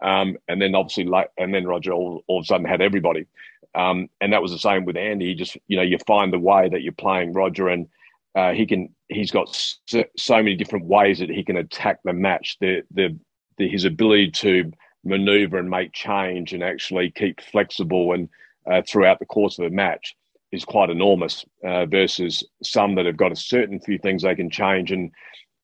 [0.00, 3.26] um, and then obviously, and then Roger all, all of a sudden had everybody,
[3.74, 5.26] um, and that was the same with Andy.
[5.26, 7.88] He just you know you find the way that you're playing Roger, and
[8.34, 9.48] uh, he can he's got
[9.86, 12.56] so, so, many different ways that he can attack the match.
[12.60, 13.18] The, the,
[13.56, 14.72] the his ability to
[15.04, 18.28] maneuver and make change and actually keep flexible and
[18.70, 20.14] uh, throughout the course of a match
[20.52, 24.50] is quite enormous uh, versus some that have got a certain few things they can
[24.50, 25.10] change and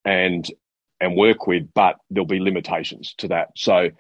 [0.05, 0.51] and
[1.01, 3.49] and work with, but there'll be limitations to that.
[3.57, 3.91] So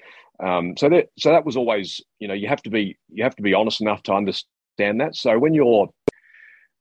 [0.40, 3.36] um, so that so that was always you know you have to be you have
[3.36, 5.14] to be honest enough to understand that.
[5.16, 5.88] So when you're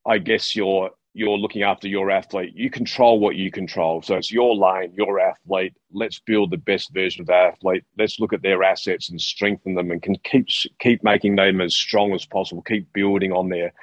[0.05, 2.53] I guess you're you're looking after your athlete.
[2.55, 4.01] You control what you control.
[4.01, 5.73] So it's your lane, your athlete.
[5.91, 7.83] Let's build the best version of that athlete.
[7.97, 10.47] Let's look at their assets and strengthen them, and can keep
[10.79, 12.63] keep making them as strong as possible.
[12.63, 13.73] Keep building on their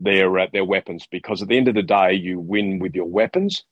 [0.00, 3.06] their uh, their weapons because at the end of the day, you win with your
[3.06, 3.64] weapons.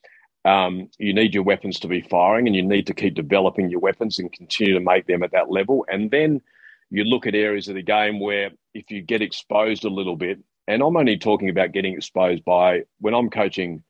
[0.45, 3.81] Um, you need your weapons to be firing, and you need to keep developing your
[3.81, 5.87] weapons and continue to make them at that level.
[5.89, 6.43] And then
[6.91, 10.39] you look at areas of the game where if you get exposed a little bit
[10.67, 13.83] and I'm only talking about getting exposed by when I'm coaching,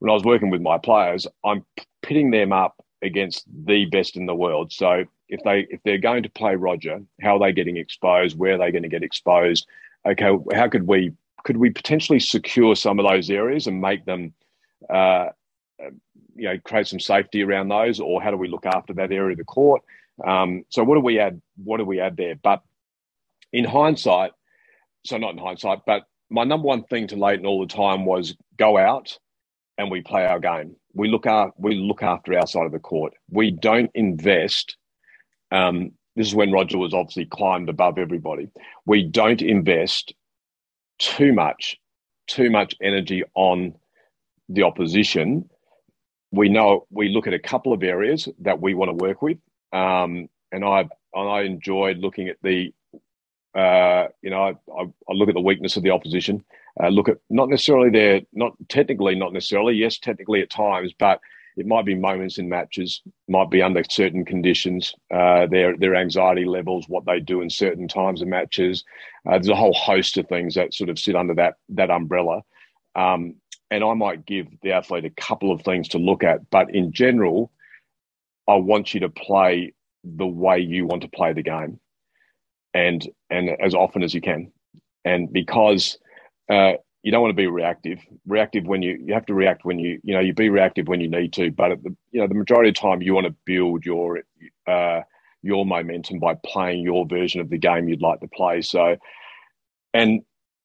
[0.00, 1.64] when I was working with my players, I'm
[2.02, 4.72] pitting them up against the best in the world.
[4.72, 8.38] So if they if they're going to play Roger, how are they getting exposed?
[8.38, 9.66] Where are they going to get exposed?
[10.06, 11.12] Okay, how could we
[11.44, 14.34] could we potentially secure some of those areas and make them,
[14.90, 15.28] uh,
[16.34, 19.32] you know, create some safety around those, or how do we look after that area
[19.32, 19.82] of the court?
[20.26, 21.40] Um, so what do we add?
[21.62, 22.34] What do we add there?
[22.36, 22.62] But
[23.52, 24.32] in hindsight,
[25.04, 28.36] so not in hindsight, but my number one thing to Lleyton all the time was
[28.56, 29.18] go out
[29.78, 30.76] and we play our game.
[30.94, 33.14] We look after, we look after our side of the court.
[33.30, 34.76] We don't invest.
[35.50, 38.48] Um, this is when Roger was obviously climbed above everybody.
[38.86, 40.14] We don't invest
[40.98, 41.76] too much,
[42.26, 43.74] too much energy on
[44.48, 45.48] the opposition.
[46.32, 49.38] We know we look at a couple of areas that we want to work with,
[49.72, 52.72] um, and I I enjoyed looking at the,
[53.54, 56.44] uh, you know, I, I, I, look at the weakness of the opposition.
[56.80, 59.74] Uh, look at not necessarily their, not technically, not necessarily.
[59.74, 61.20] Yes, technically at times, but
[61.56, 66.44] it might be moments in matches, might be under certain conditions, uh, their their anxiety
[66.44, 68.84] levels, what they do in certain times of matches.
[69.26, 72.42] Uh, there's a whole host of things that sort of sit under that that umbrella.
[72.94, 73.36] Um,
[73.70, 76.92] and I might give the athlete a couple of things to look at, but in
[76.92, 77.52] general,
[78.48, 81.78] I want you to play the way you want to play the game,
[82.74, 84.52] and and as often as you can,
[85.04, 85.98] and because
[86.50, 87.98] uh, you don't want to be reactive.
[88.26, 91.00] Reactive when you you have to react when you you know you be reactive when
[91.00, 93.34] you need to, but the you know the majority of the time you want to
[93.44, 94.22] build your
[94.66, 95.00] uh,
[95.42, 98.62] your momentum by playing your version of the game you'd like to play.
[98.62, 98.96] So,
[99.94, 100.22] and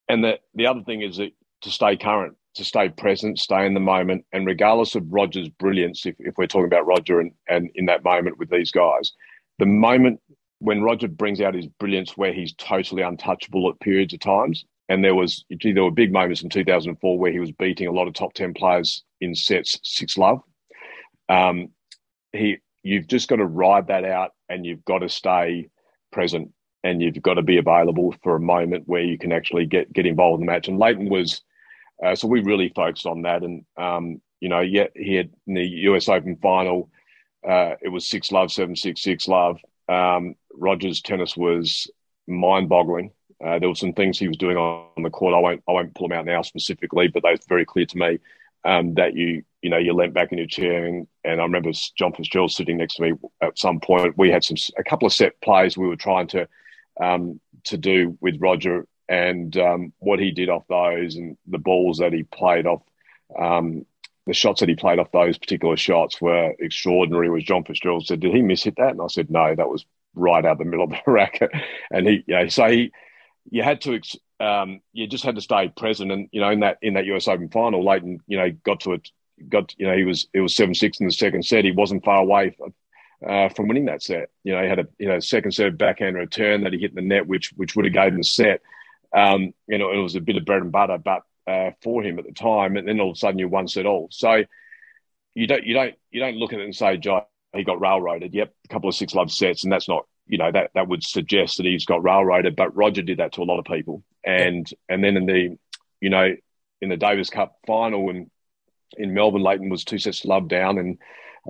[0.09, 3.73] and the the other thing is that to stay current, to stay present, stay in
[3.73, 7.69] the moment, and regardless of Roger's brilliance, if, if we're talking about Roger and, and
[7.75, 9.11] in that moment with these guys,
[9.59, 10.21] the moment
[10.59, 15.03] when Roger brings out his brilliance where he's totally untouchable at periods of times, and
[15.03, 18.07] there was gee, there were big moments in 2004 where he was beating a lot
[18.07, 20.41] of top 10 players in sets six love.
[21.27, 21.69] Um,
[22.31, 25.69] he, you've just got to ride that out and you've got to stay
[26.11, 26.51] present
[26.83, 30.05] and you've got to be available for a moment where you can actually get, get
[30.05, 30.67] involved in the match.
[30.67, 31.41] And Lleyton was,
[32.03, 33.43] uh, so we really focused on that.
[33.43, 36.89] And, um, you know, yeah, he had in the US Open final,
[37.47, 39.59] uh, it was six love, seven, six, six love.
[39.87, 41.89] Um, Rogers' tennis was
[42.27, 43.11] mind boggling.
[43.43, 45.35] Uh, there were some things he was doing on, on, the court.
[45.35, 47.97] I won't I won't pull them out now specifically, but they were very clear to
[47.97, 48.19] me
[48.63, 51.71] um, that you you know you leant back in your chair and, and I remember
[51.97, 54.17] John Fitzgerald sitting next to me at some point.
[54.17, 56.47] We had some a couple of set plays we were trying to
[56.99, 61.99] um, to do with Roger and um, what he did off those and the balls
[61.99, 62.81] that he played off.
[63.37, 63.85] Um,
[64.27, 67.27] the shots that he played off those particular shots were extraordinary.
[67.27, 69.69] It Was John Fitzgerald said, "Did he miss hit that?" And I said, "No, that
[69.69, 71.51] was right out the middle of the racket."
[71.91, 72.91] And he, you know, so he
[73.51, 73.99] you had to
[74.39, 77.27] um, you just had to stay present and you know in that in that US
[77.27, 79.09] Open final Lleyton, you know got to it
[79.49, 82.03] got you know he was it was seven six in the second set he wasn't
[82.03, 82.55] far away
[83.27, 86.15] uh, from winning that set you know he had a you know second serve backhand
[86.15, 88.61] return that he hit in the net which which would have gave him the set
[89.15, 92.19] um, you know it was a bit of bread and butter but uh, for him
[92.19, 94.07] at the time and then all of a sudden you one set all.
[94.11, 94.43] So
[95.33, 98.33] you don't you don't you don't look at it and say Joe he got railroaded.
[98.33, 101.03] Yep a couple of six love sets and that's not you know that that would
[101.03, 102.55] suggest that he's got railroaded.
[102.55, 105.57] But Roger did that to a lot of people, and and then in the
[106.01, 106.35] you know
[106.81, 108.29] in the Davis Cup final in
[108.97, 110.97] in Melbourne, Lleyton was two sets to love down, and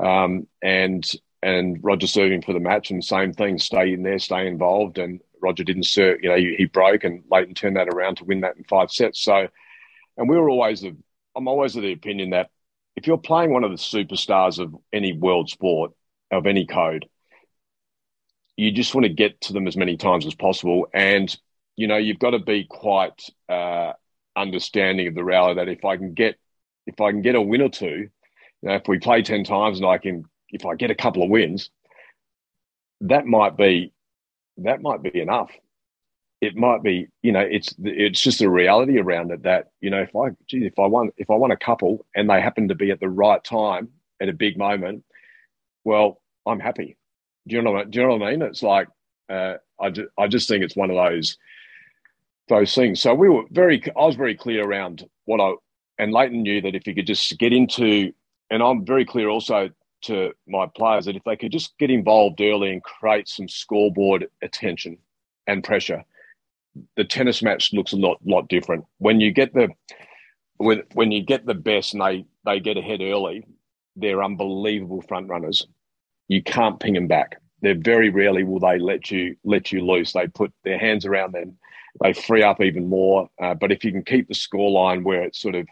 [0.04, 1.10] um, and
[1.42, 5.22] and Roger serving for the match, and same thing, stay in there, stay involved, and
[5.46, 6.20] Roger didn't serve.
[6.22, 8.92] You know, he, he broke, and Lleyton turned that around to win that in five
[8.92, 9.22] sets.
[9.22, 9.48] So,
[10.18, 10.96] and we were always of,
[11.36, 12.50] I'm always of the opinion that
[12.96, 15.92] if you're playing one of the superstars of any world sport
[16.32, 17.06] of any code,
[18.58, 20.88] you just want to get to them as many times as possible.
[20.94, 21.36] And,
[21.76, 23.94] you know, you've got to be quite uh,
[24.36, 26.38] understanding of the reality that if I can get,
[26.88, 28.10] if I can get a win or two,
[28.62, 31.24] you know, if we play 10 times and I can, if I get a couple
[31.24, 31.70] of wins,
[33.02, 33.92] that might be,
[34.58, 35.52] that might be enough.
[36.42, 40.02] It might be, you know, it's it's just a reality around it that you know
[40.02, 42.76] if I geez, if I want, if I want a couple and they happen to
[42.76, 43.90] be at the right time
[44.22, 45.04] at a big moment,
[45.84, 46.98] well, I'm happy
[47.48, 48.42] do you know what, do you know what I mean?
[48.42, 48.88] It's like
[49.30, 51.38] uh, I, just, I just think it's one of those
[52.48, 53.02] those things.
[53.02, 55.54] So we were very I was very clear around what I
[55.98, 58.12] and Lleyton knew that if he could just get into
[58.50, 59.70] and I'm very clear also
[60.06, 64.28] to my players that if they could just get involved early and create some scoreboard
[64.42, 64.98] attention
[65.48, 66.04] and pressure,
[66.98, 68.86] the tennis match looks a lot lot different.
[69.00, 69.70] When you get the
[70.58, 73.46] when when you get the best and they they get ahead early,
[73.96, 75.66] they're unbelievable front runners
[76.28, 77.38] you can't ping them back.
[77.62, 80.14] They're very rarely will they let you let you loose.
[80.14, 81.58] They put their hands around them.
[82.02, 83.30] They free up even more.
[83.42, 85.68] Uh, but if you can keep the score line where it's sort of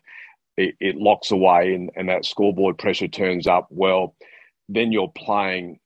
[0.57, 4.15] it, it locks away and, and that scoreboard pressure turns up, well,
[4.69, 5.79] then you're playing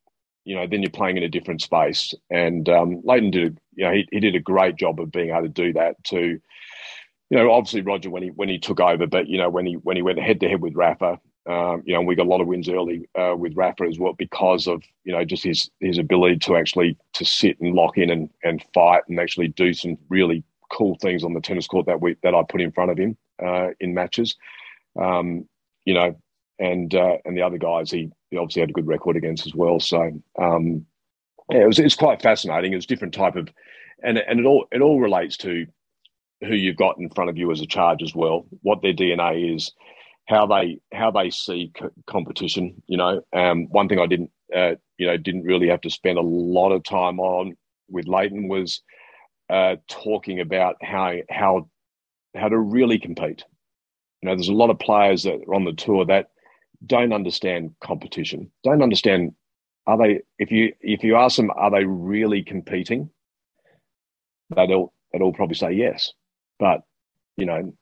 [0.48, 2.14] you know, then you're playing in a different space.
[2.30, 5.42] And um, Lleyton did, you know, he, he did a great job of being able
[5.42, 6.02] to do that.
[6.06, 6.40] To,
[7.30, 9.74] you know, obviously Roger when he when he took over, but you know when he
[9.74, 12.40] when he went head to head with Rafa, um, you know, we got a lot
[12.40, 15.98] of wins early uh, with Rafa as well because of you know just his his
[15.98, 19.98] ability to actually to sit and lock in and, and fight and actually do some
[20.10, 22.98] really cool things on the tennis court that we that I put in front of
[22.98, 24.36] him uh, in matches.
[25.00, 25.48] Um,
[25.86, 26.16] you know,
[26.60, 29.54] and uh, and the other guys he, he, obviously had a good record against as
[29.54, 29.80] well.
[29.80, 30.86] So um,
[31.52, 32.74] yeah, it was it's quite fascinating.
[32.74, 33.50] It was different type of,
[34.04, 35.66] and and it all it all relates to
[36.42, 39.56] who you've got in front of you as a charge as well, what their DNA
[39.56, 39.72] is
[40.28, 42.82] how they how they see co- competition.
[42.88, 46.18] You know, um, one thing I didn't uh, you know, didn't really have to spend
[46.18, 47.56] a lot of time on
[47.90, 48.82] with Lleyton was
[49.50, 51.70] uh, talking about how how
[52.36, 53.44] how to really compete.
[54.28, 56.30] Know, there's a lot of players that are on the tour that
[56.86, 59.34] don't understand competition, don't understand
[59.88, 63.10] are they if you if you ask them are they really competing,
[64.56, 66.12] they'd all they'd all probably say yes.
[66.60, 66.84] But
[67.38, 67.74] you know,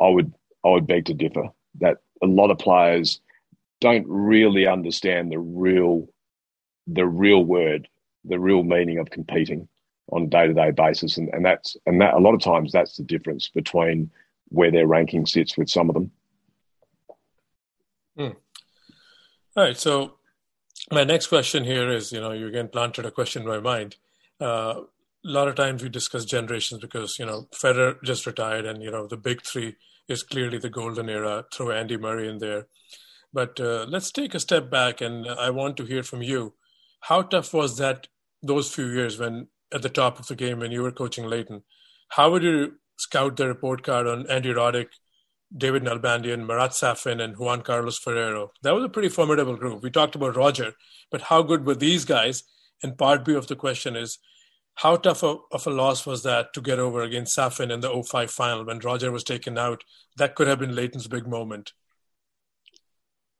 [0.00, 0.32] I would
[0.64, 1.48] I would beg to differ
[1.80, 3.20] that a lot of players
[3.80, 6.08] don't really understand the real
[6.86, 7.88] the real word,
[8.24, 9.66] the real meaning of competing
[10.12, 12.70] on a day to day basis, and, and that's and that a lot of times
[12.70, 14.10] that's the difference between
[14.50, 16.10] where their ranking sits with some of them.
[18.16, 18.36] Hmm.
[19.56, 20.14] All right, so
[20.90, 23.96] my next question here is, you know, you again planted a question in my mind.
[24.40, 24.82] Uh,
[25.24, 28.90] a lot of times we discuss generations because you know Federer just retired, and you
[28.90, 29.76] know the big three
[30.08, 31.44] is clearly the golden era.
[31.52, 32.66] Throw Andy Murray in there,
[33.32, 36.54] but uh, let's take a step back, and I want to hear from you.
[37.02, 38.08] How tough was that
[38.42, 41.62] those few years when at the top of the game when you were coaching Lleyton?
[42.08, 44.88] How would you scout the report card on Andy Roddick,
[45.56, 48.52] David Nalbandian, Marat Safin, and Juan Carlos Ferrero?
[48.62, 49.82] That was a pretty formidable group.
[49.82, 50.74] We talked about Roger,
[51.10, 52.44] but how good were these guys?
[52.82, 54.18] And part B of the question is
[54.76, 58.02] how tough of, of a loss was that to get over against Safin in the
[58.02, 59.84] 05 final when Roger was taken out?
[60.16, 61.72] That could have been Lleyton's big moment.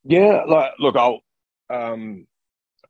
[0.04, 1.20] Yeah, like, look, I'll
[1.68, 2.26] um,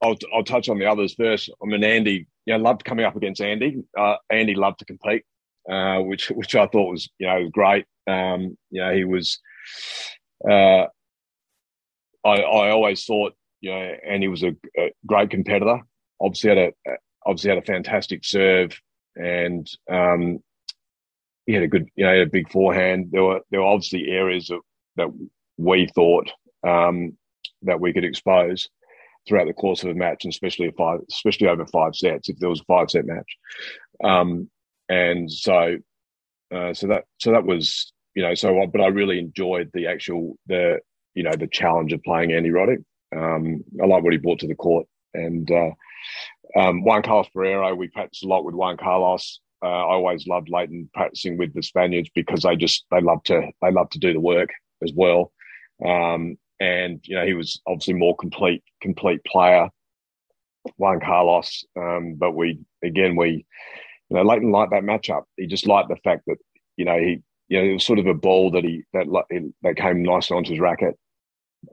[0.02, 1.50] I'll I'll touch on the others first.
[1.62, 3.82] I mean, Andy, loved coming up against Andy.
[3.96, 5.24] Uh, Andy loved to compete,
[5.68, 7.86] uh, which which I thought was you know great.
[8.06, 9.38] Um, you know, he was.
[10.48, 10.86] Uh,
[12.24, 15.80] I I always thought you know Andy was a, a great competitor.
[16.20, 16.72] Obviously had a
[17.26, 18.78] obviously had a fantastic serve,
[19.16, 20.40] and um,
[21.46, 23.08] he had a good, you know, a big forehand.
[23.10, 24.60] There were there were obviously areas of,
[24.96, 25.08] that
[25.56, 26.30] we thought
[26.66, 27.16] um,
[27.62, 28.68] that we could expose
[29.28, 32.48] throughout the course of a match, and especially five, especially over five sets, if there
[32.48, 33.36] was a five set match.
[34.02, 34.50] Um,
[34.90, 35.76] and so,
[36.52, 40.36] uh, so that so that was you know so but I really enjoyed the actual
[40.46, 40.80] the
[41.14, 42.84] you know the challenge of playing Andy Roddick.
[43.16, 45.70] Um, I like what he brought to the court, and uh,
[46.56, 49.40] um, Juan Carlos Ferrero, we practiced a lot with Juan Carlos.
[49.62, 53.48] Uh, I always loved Lleyton practicing with the Spaniards because they just they love to
[53.62, 54.50] they love to do the work
[54.82, 55.32] as well.
[55.86, 59.68] Um, and you know he was obviously more complete complete player,
[60.78, 61.64] Juan Carlos.
[61.76, 63.46] Um, but we again we
[64.10, 65.22] you know Lleyton liked that matchup.
[65.36, 66.36] He just liked the fact that
[66.76, 69.06] you know he you know it was sort of a ball that he that
[69.62, 70.98] that came nicely onto his racket.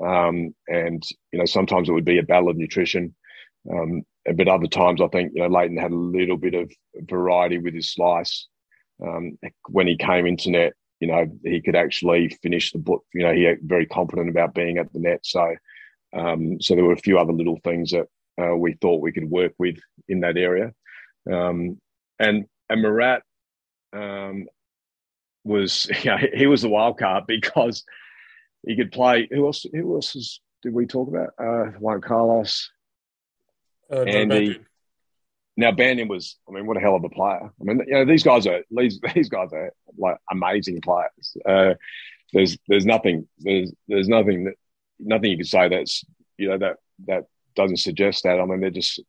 [0.06, 3.16] Um, and you know sometimes it would be a battle of nutrition.
[3.72, 4.04] Um,
[4.36, 6.72] but other times, I think you know Lleyton had a little bit of
[7.02, 8.48] variety with his slice.
[9.04, 9.38] Um,
[9.70, 13.04] when he came into net, you know he could actually finish the book.
[13.14, 15.22] You know he very confident about being at the net.
[15.24, 15.56] So,
[16.14, 18.08] um, so there were a few other little things that
[18.40, 19.78] uh, we thought we could work with
[20.08, 20.74] in that area.
[21.32, 21.80] Um,
[22.20, 23.22] and and Marat
[23.94, 24.48] um,
[25.44, 27.84] was you know, he was the wild card because
[28.66, 29.28] he could play.
[29.32, 29.66] Who else?
[29.72, 31.30] Who else was, did we talk about?
[31.40, 32.70] Uh, Juan Carlos.
[33.92, 34.60] Uh, Andy.
[35.60, 37.52] Nalbandian was, I mean, what a hell of a player.
[37.60, 41.38] I mean, you know, these guys are these these guys are like amazing players.
[41.46, 41.74] Uh,
[42.34, 44.54] there's there's nothing there's there's nothing that
[45.00, 46.04] nothing you can say that's
[46.38, 48.40] you know that that doesn't suggest that.
[48.40, 49.02] I mean, they're just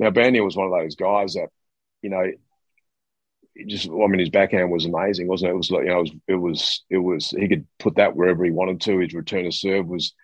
[0.00, 1.48] Nalbandian was one of those guys that
[2.02, 2.30] you know
[3.66, 5.54] just I mean his backhand was amazing, wasn't it?
[5.54, 8.14] It was like you know it was it was it was he could put that
[8.14, 8.98] wherever he wanted to.
[8.98, 10.14] His return to serve was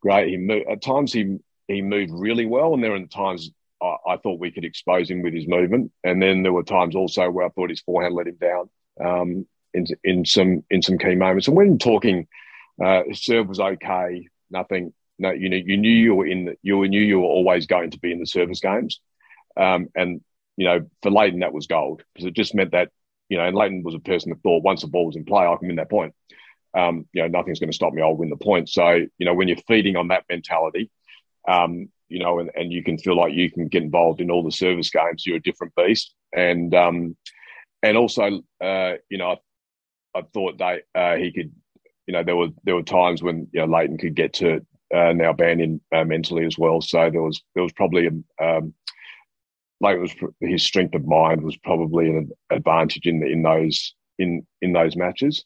[0.00, 0.28] great.
[0.28, 4.16] He moved, at times he he moved really well, and there were times I, I,
[4.16, 7.46] thought we could expose him with his movement, and then there were times also where
[7.46, 8.70] I thought his forehand let him down
[9.00, 11.48] um, in in some in some key moments.
[11.48, 12.26] And when talking,
[12.82, 14.92] uh, serve was okay, nothing.
[15.18, 16.46] No, you know, you knew you were in.
[16.46, 19.00] The, you knew you were always going to be in the service games,
[19.56, 20.20] um, and
[20.56, 22.90] you know, for Lleyton, that was gold because it just meant that
[23.32, 25.46] you know, and Lleyton was a person that thought once the ball was in play,
[25.46, 26.14] I can win that point.
[26.74, 28.02] Um, you know, nothing's going to stop me.
[28.02, 28.68] I'll win the point.
[28.68, 30.90] So, you know, when you're feeding on that mentality,
[31.48, 34.42] um, you know, and, and you can feel like you can get involved in all
[34.42, 35.24] the service games.
[35.24, 37.16] You're a different beast, and um,
[37.82, 39.36] and also, uh, you know,
[40.14, 41.52] I, I thought they uh, he could,
[42.06, 44.56] you know, there were there were times when you know Lleyton could get to
[44.92, 46.82] uh, Nalbandian uh, mentally as well.
[46.82, 48.74] So there was there was probably a, um,
[49.82, 54.72] like was his strength of mind was probably an advantage in in those in in
[54.72, 55.44] those matches.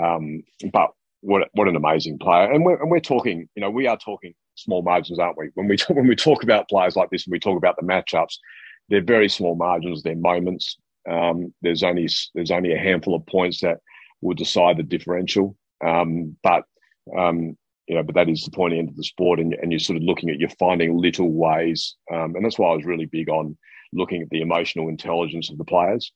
[0.00, 3.86] Um, but what what an amazing player, and we're and we're talking, you know, we
[3.86, 5.50] are talking small margins, aren't we?
[5.54, 7.86] When we talk, when we talk about players like this, and we talk about the
[7.86, 8.36] matchups,
[8.88, 10.02] they're very small margins.
[10.02, 10.76] They're moments.
[11.10, 13.78] Um, there's only there's only a handful of points that
[14.20, 15.56] will decide the differential.
[15.84, 16.64] Um, but
[17.18, 17.56] um,
[17.88, 19.96] you know, but that is the pointy end of the sport, and, and you're sort
[19.96, 23.28] of looking at you're finding little ways, um, and that's why I was really big
[23.28, 23.56] on
[23.92, 26.12] looking at the emotional intelligence of the players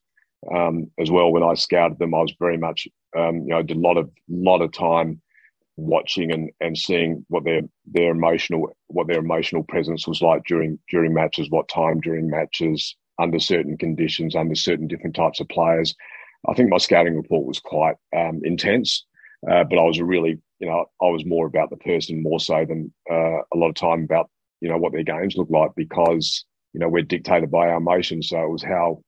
[0.53, 1.31] um, as well.
[1.31, 3.97] When I scouted them, I was very much, um, you know, I did a lot
[3.97, 5.21] of lot of time
[5.77, 10.79] watching and, and seeing what their their emotional what their emotional presence was like during
[10.89, 15.95] during matches, what time during matches, under certain conditions, under certain different types of players.
[16.47, 19.05] I think my scouting report was quite um, intense,
[19.49, 22.65] uh, but I was really, you know, I was more about the person more so
[22.65, 24.29] than uh, a lot of time about,
[24.61, 26.45] you know, what their games look like because,
[26.77, 28.29] you know, we're dictated by our emotions.
[28.29, 29.01] So it was how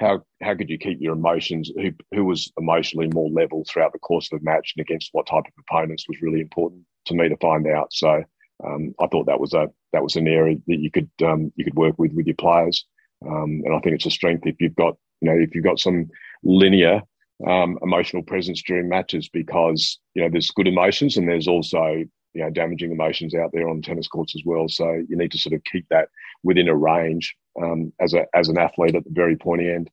[0.00, 4.00] how how could you keep your emotions who who was emotionally more level throughout the
[4.00, 7.28] course of the match and against what type of opponents was really important to me
[7.28, 7.92] to find out.
[7.92, 8.24] So
[8.66, 11.64] um, I thought that was a that was an area that you could um, you
[11.64, 12.84] could work with with your players,
[13.24, 15.78] um, and I think it's a strength if you've got you know if you've got
[15.78, 16.08] some
[16.42, 17.02] linear
[17.46, 22.02] um, emotional presence during matches because you know there's good emotions and there's also
[22.34, 24.68] you know damaging emotions out there on tennis courts as well.
[24.68, 26.08] So you need to sort of keep that
[26.42, 29.90] within a range um, as a as an athlete at the very pointy end.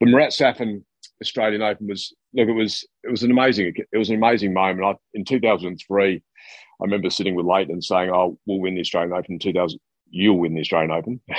[0.00, 0.84] The Marat Safin
[1.22, 2.48] Australian Open was look.
[2.48, 4.84] It was it was an amazing it was an amazing moment.
[4.84, 9.34] I, in 2003, I remember sitting with Lleyton saying, "Oh, we'll win the Australian Open
[9.34, 9.78] in 2000.
[10.10, 11.20] You'll win the Australian Open.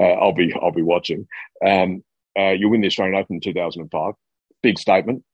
[0.00, 1.26] uh, I'll be I'll be watching.
[1.64, 2.04] Um,
[2.38, 4.14] uh, you'll win the Australian Open in 2005."
[4.62, 5.24] Big statement.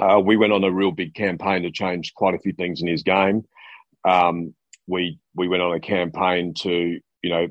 [0.00, 2.88] Uh, we went on a real big campaign to change quite a few things in
[2.88, 3.44] his game.
[4.08, 4.54] Um,
[4.86, 7.48] we we went on a campaign to you know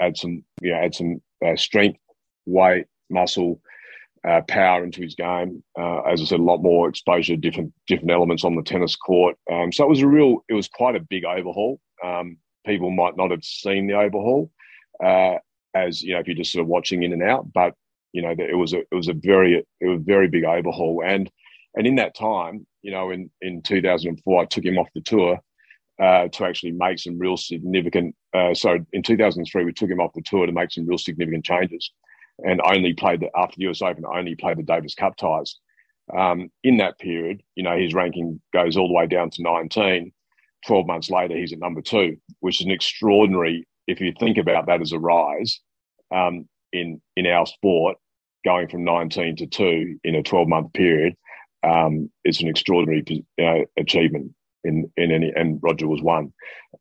[0.00, 2.00] add some you know add some uh, strength,
[2.46, 3.60] weight, muscle,
[4.26, 5.62] uh, power into his game.
[5.78, 8.96] Uh, as I said, a lot more exposure to different different elements on the tennis
[8.96, 9.36] court.
[9.50, 11.80] Um, so it was a real, it was quite a big overhaul.
[12.04, 14.50] Um, people might not have seen the overhaul,
[15.02, 15.36] uh,
[15.74, 17.52] as you know, if you're just sort of watching in and out.
[17.52, 17.74] But
[18.12, 21.02] you know, it was a it was a very it was a very big overhaul.
[21.06, 21.30] And
[21.74, 25.38] and in that time, you know, in in 2004, I took him off the tour.
[25.98, 28.14] Uh, to actually make some real significant.
[28.34, 31.42] Uh, so in 2003, we took him off the tour to make some real significant
[31.42, 31.90] changes
[32.44, 35.56] and only played the, after the US Open, only played the Davis Cup ties.
[36.14, 40.12] Um, in that period, you know, his ranking goes all the way down to 19.
[40.66, 44.66] 12 months later, he's at number two, which is an extraordinary, if you think about
[44.66, 45.60] that as a rise
[46.14, 47.96] um, in, in our sport,
[48.44, 51.14] going from 19 to two in a 12 month period
[51.62, 54.32] um, is an extraordinary know, achievement
[54.66, 56.32] in, in any, and Roger was one.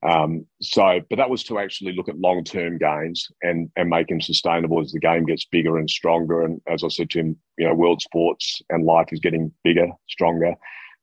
[0.04, 4.08] Um, so, but that was to actually look at long term gains and and make
[4.08, 6.44] them sustainable as the game gets bigger and stronger.
[6.44, 9.88] And as I said to him, you know, world sports and life is getting bigger,
[10.08, 10.56] stronger.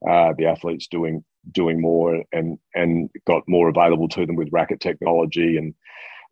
[0.08, 4.80] Uh, the athletes doing doing more and and got more available to them with racket
[4.80, 5.74] technology, and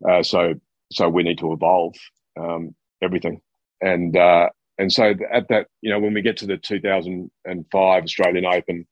[0.08, 0.54] uh, so
[0.92, 1.94] so we need to evolve
[2.38, 3.40] um, everything.
[3.80, 8.46] And uh, and so at that, you know, when we get to the 2005 Australian
[8.46, 8.86] Open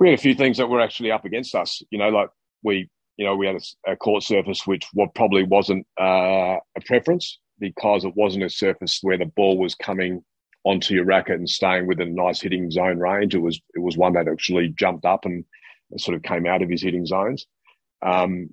[0.00, 1.82] we had a few things that were actually up against us.
[1.90, 2.28] You know, like
[2.62, 6.80] we, you know, we had a, a court surface which what probably wasn't uh, a
[6.84, 10.24] preference because it wasn't a surface where the ball was coming
[10.64, 13.34] onto your racket and staying within a nice hitting zone range.
[13.34, 15.44] It was it was one that actually jumped up and
[15.96, 17.46] sort of came out of his hitting zones.
[18.02, 18.50] Um,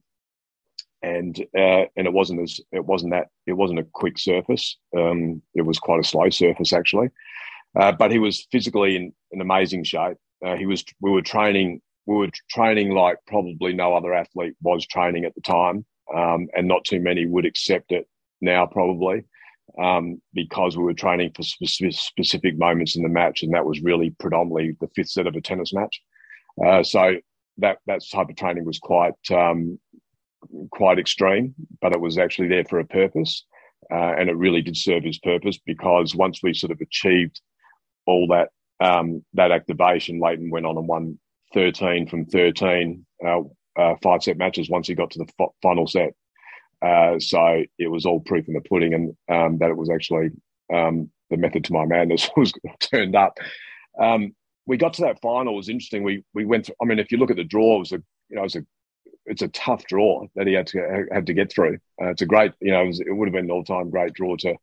[1.03, 4.77] and uh, and it wasn't as it wasn't that it wasn't a quick surface.
[4.95, 7.09] Um, it was quite a slow surface actually,
[7.79, 10.17] uh, but he was physically in, in amazing shape.
[10.45, 10.83] Uh, he was.
[10.99, 11.81] We were training.
[12.05, 16.67] We were training like probably no other athlete was training at the time, um, and
[16.67, 18.07] not too many would accept it
[18.41, 19.23] now probably
[19.79, 23.81] um, because we were training for specific, specific moments in the match, and that was
[23.81, 26.01] really predominantly the fifth set of a tennis match.
[26.65, 27.15] Uh, so
[27.57, 29.79] that that type of training was quite um,
[30.71, 33.45] quite extreme, but it was actually there for a purpose,
[33.91, 37.39] uh, and it really did serve his purpose because once we sort of achieved
[38.05, 38.49] all that
[38.82, 41.19] um, that activation, Lleyton went on and won
[41.53, 43.41] 13 from 13 uh,
[43.77, 46.13] uh, five set matches once he got to the f- final set.
[46.82, 50.32] Uh, so it was all proof in the pudding, and um, that it was actually
[50.73, 53.38] um, the method to my madness was turned up.
[53.99, 55.53] Um, we got to that final.
[55.53, 56.03] It was interesting.
[56.03, 56.65] We we went.
[56.65, 58.45] Through, I mean, if you look at the draw, it was a you know it
[58.45, 58.65] was a
[59.27, 61.77] it's a tough draw that he had to had to get through.
[62.01, 63.91] Uh, it's a great you know it, was, it would have been an all time
[63.91, 64.55] great draw to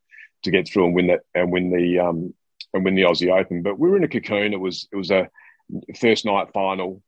[0.43, 2.35] to get through and win that and win the um,
[2.79, 3.62] and win the Aussie Open.
[3.62, 4.53] But we were in a cocoon.
[4.53, 5.29] It was it was a
[5.99, 7.03] first night final.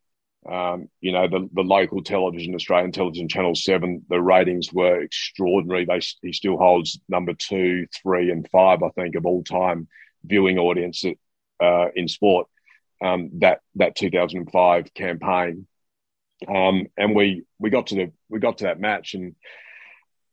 [0.50, 5.84] Um, you know, the, the local television, Australian television, Channel 7, the ratings were extraordinary.
[5.84, 9.86] They, he still holds number two, three, and five, I think, of all time
[10.24, 11.04] viewing audience
[11.62, 12.46] uh, in sport.
[13.02, 15.66] Um, that that 2005 campaign,
[16.46, 19.34] um, and we we got to the we got to that match, and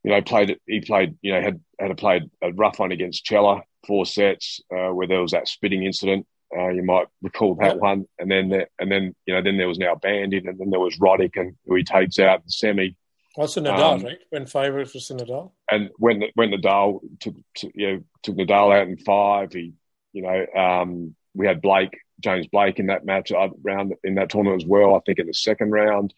[0.03, 3.25] you know played he played you know had had a played a rough one against
[3.25, 6.27] Cella four sets uh, where there was that spitting incident.
[6.55, 8.05] Uh, you might recall that one.
[8.19, 10.97] And then, the, and then you know, then there was Nalbandian, and then there was
[10.97, 12.95] Roddick, and who he takes out the semi.
[13.35, 14.19] Also Nadal, um, right?
[14.29, 15.51] When five versus Nadal.
[15.69, 19.73] And when when Nadal took to, you know, took Nadal out in five, he
[20.13, 24.29] you know um, we had Blake James Blake in that match uh, round in that
[24.29, 24.95] tournament as well.
[24.95, 26.13] I think in the second round.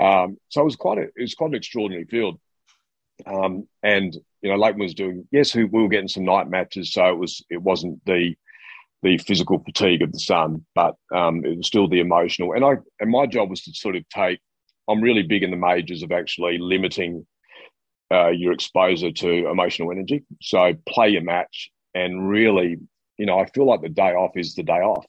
[0.00, 2.40] Um, so it was quite a, it was quite an extraordinary field.
[3.26, 7.08] Um, and you know, Lleyton was doing yes, we were getting some night matches, so
[7.08, 8.34] it was it wasn't the
[9.02, 12.52] the physical fatigue of the sun, but um, it was still the emotional.
[12.52, 14.40] And I and my job was to sort of take.
[14.88, 17.24] I'm really big in the majors of actually limiting
[18.12, 20.24] uh, your exposure to emotional energy.
[20.42, 22.78] So play your match and really,
[23.16, 25.06] you know, I feel like the day off is the day off.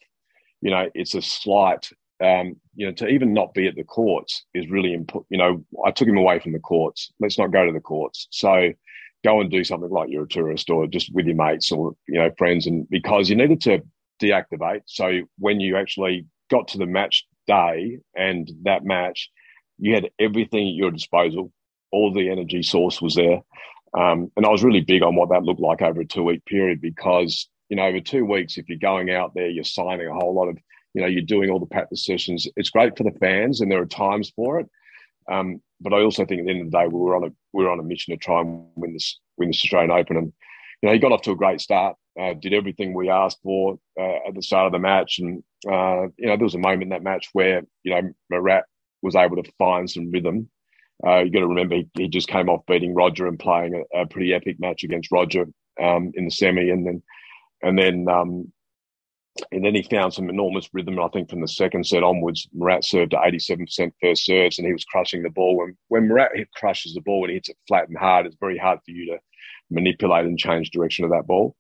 [0.62, 1.90] You know, it's a slight
[2.24, 5.28] um, you know, to even not be at the courts is really important.
[5.30, 7.12] You know, I took him away from the courts.
[7.20, 8.28] Let's not go to the courts.
[8.32, 8.72] So
[9.24, 12.20] go and do something like you're a tourist or just with your mates or, you
[12.20, 12.68] know, friends.
[12.68, 13.82] And because you needed to
[14.22, 14.82] deactivate.
[14.86, 19.30] So when you actually got to the match day and that match,
[19.78, 21.52] you had everything at your disposal.
[21.92, 23.42] All the energy source was there.
[23.98, 26.44] Um, and I was really big on what that looked like over a two week
[26.46, 30.14] period because, you know, over two weeks, if you're going out there, you're signing a
[30.14, 30.58] whole lot of
[30.94, 32.48] you know, you're doing all the practice sessions.
[32.56, 34.70] It's great for the fans, and there are times for it.
[35.32, 37.30] Um, but I also think at the end of the day, we were on a
[37.52, 40.34] we were on a mission to try and win this win this Australian Open, and
[40.82, 41.96] you know, he got off to a great start.
[42.20, 46.04] Uh, did everything we asked for uh, at the start of the match, and uh,
[46.18, 48.64] you know, there was a moment in that match where you know Marat
[49.02, 50.50] was able to find some rhythm.
[51.06, 54.02] Uh, you got to remember he, he, just came off beating Roger and playing a,
[54.02, 55.48] a pretty epic match against Roger
[55.82, 57.04] um, in the semi, and then
[57.62, 58.52] and then um,
[59.52, 61.00] and then he found some enormous rhythm.
[61.00, 64.74] I think from the second set onwards, Marat served at 87% first serves and he
[64.74, 65.58] was crushing the ball.
[65.58, 68.80] When, when Marat crushes the ball and hits it flat and hard, it's very hard
[68.86, 69.20] for you to
[69.72, 71.56] manipulate and change direction of that ball.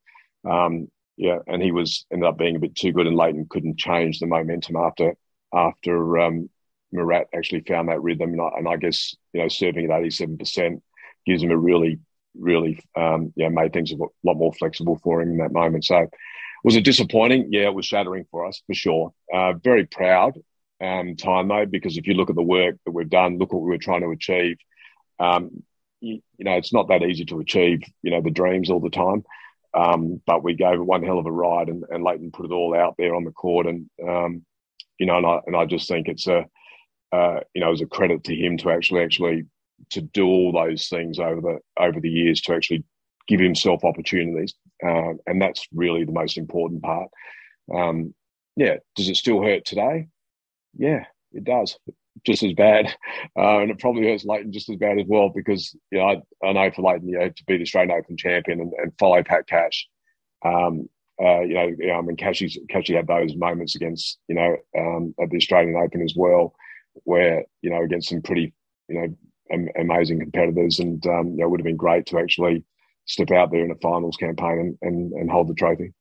[0.47, 3.77] Um, yeah, and he was ended up being a bit too good, and Lleyton couldn't
[3.77, 5.15] change the momentum after
[5.53, 6.49] after um,
[6.91, 8.31] Marat actually found that rhythm.
[8.31, 10.81] And I, and I, guess you know serving at eighty seven percent
[11.25, 11.99] gives him a really
[12.35, 15.85] really um, yeah made things a lot more flexible for him in that moment.
[15.85, 16.07] So
[16.63, 17.49] was it disappointing?
[17.51, 19.13] Yeah, it was shattering for us for sure.
[19.33, 20.39] Uh, very proud
[20.81, 23.61] um, time though, because if you look at the work that we've done, look what
[23.61, 24.57] we were trying to achieve.
[25.19, 25.63] Um,
[26.01, 28.89] you, you, know, it's not that easy to achieve, you know, the dreams all the
[28.89, 29.23] time.
[29.73, 32.51] Um, but we gave it one hell of a ride, and, and Lleyton put it
[32.51, 34.45] all out there on the court, and um,
[34.99, 36.45] you know, and I, and I just think it's a,
[37.11, 39.45] uh, you know, it was a credit to him to actually actually
[39.89, 42.83] to do all those things over the over the years to actually
[43.27, 44.53] give himself opportunities,
[44.85, 47.09] uh, and that's really the most important part.
[47.73, 48.13] Um,
[48.55, 50.07] yeah, does it still hurt today?
[50.77, 51.77] Yeah, it does,
[52.25, 52.87] just as bad,
[53.37, 56.47] uh, and it probably hurts Lleyton just as bad as well because you know I,
[56.47, 59.23] I know for Lleyton, you know, to be the Australian Open champion and, and follow
[59.23, 59.87] Pat Cash.
[60.45, 60.89] Um,
[61.21, 65.29] uh, you know, I mean, Cashy, Cashy had those moments against, you know, um, at
[65.29, 66.55] the Australian Open as well,
[67.03, 68.53] where, you know, against some pretty,
[68.89, 69.17] you know,
[69.51, 70.79] am- amazing competitors.
[70.79, 72.63] And, um, you know, it would have been great to actually
[73.05, 75.93] step out there in a finals campaign and, and, and hold the trophy.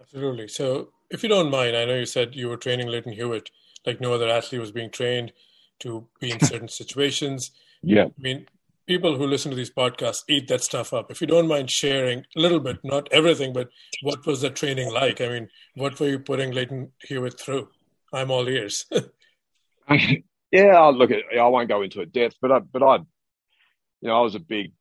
[0.00, 0.48] Absolutely.
[0.48, 3.50] So, if you don't mind, I know you said you were training Lleyton Hewitt
[3.86, 5.32] like no other athlete was being trained
[5.80, 7.52] to be in certain situations.
[7.82, 8.06] Yeah.
[8.06, 8.46] I mean,
[8.86, 11.10] people who listen to these podcasts eat that stuff up.
[11.10, 13.68] If you don't mind sharing a little bit, not everything, but
[14.02, 15.20] what was the training like?
[15.20, 17.68] I mean, what were you putting Lleyton Hewitt through?
[18.12, 18.86] I'm all ears.
[20.50, 21.22] yeah, I'll look at.
[21.38, 24.40] I won't go into it depth, but I, but I, you know, I was a
[24.40, 24.72] big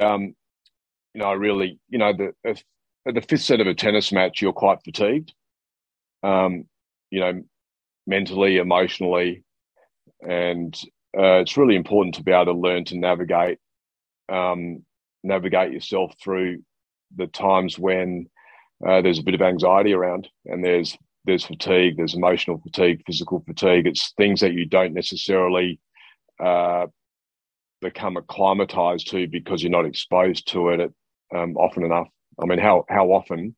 [0.00, 0.34] um,
[1.14, 2.32] you know, I really, you know, the
[3.06, 5.32] at the fifth set of a tennis match, you're quite fatigued,
[6.22, 6.64] um,
[7.10, 7.42] you know,
[8.06, 9.44] mentally, emotionally,
[10.20, 10.74] and
[11.16, 13.58] uh, it's really important to be able to learn to navigate,
[14.28, 14.84] um,
[15.22, 16.62] navigate yourself through
[17.16, 18.26] the times when
[18.86, 23.44] uh, there's a bit of anxiety around, and there's there's fatigue, there's emotional fatigue, physical
[23.46, 23.86] fatigue.
[23.86, 25.78] It's things that you don't necessarily
[26.42, 26.86] uh,
[27.80, 30.90] become acclimatized to because you're not exposed to it at
[31.34, 32.08] um, often enough.
[32.40, 33.54] I mean, how how often?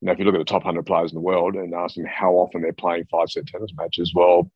[0.00, 1.96] You know, if you look at the top hundred players in the world and ask
[1.96, 4.48] them how often they're playing five set tennis matches, well,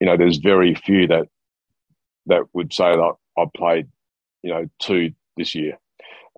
[0.00, 1.26] you know, there's very few that
[2.26, 3.88] that would say that I've played,
[4.42, 5.78] you know, two this year.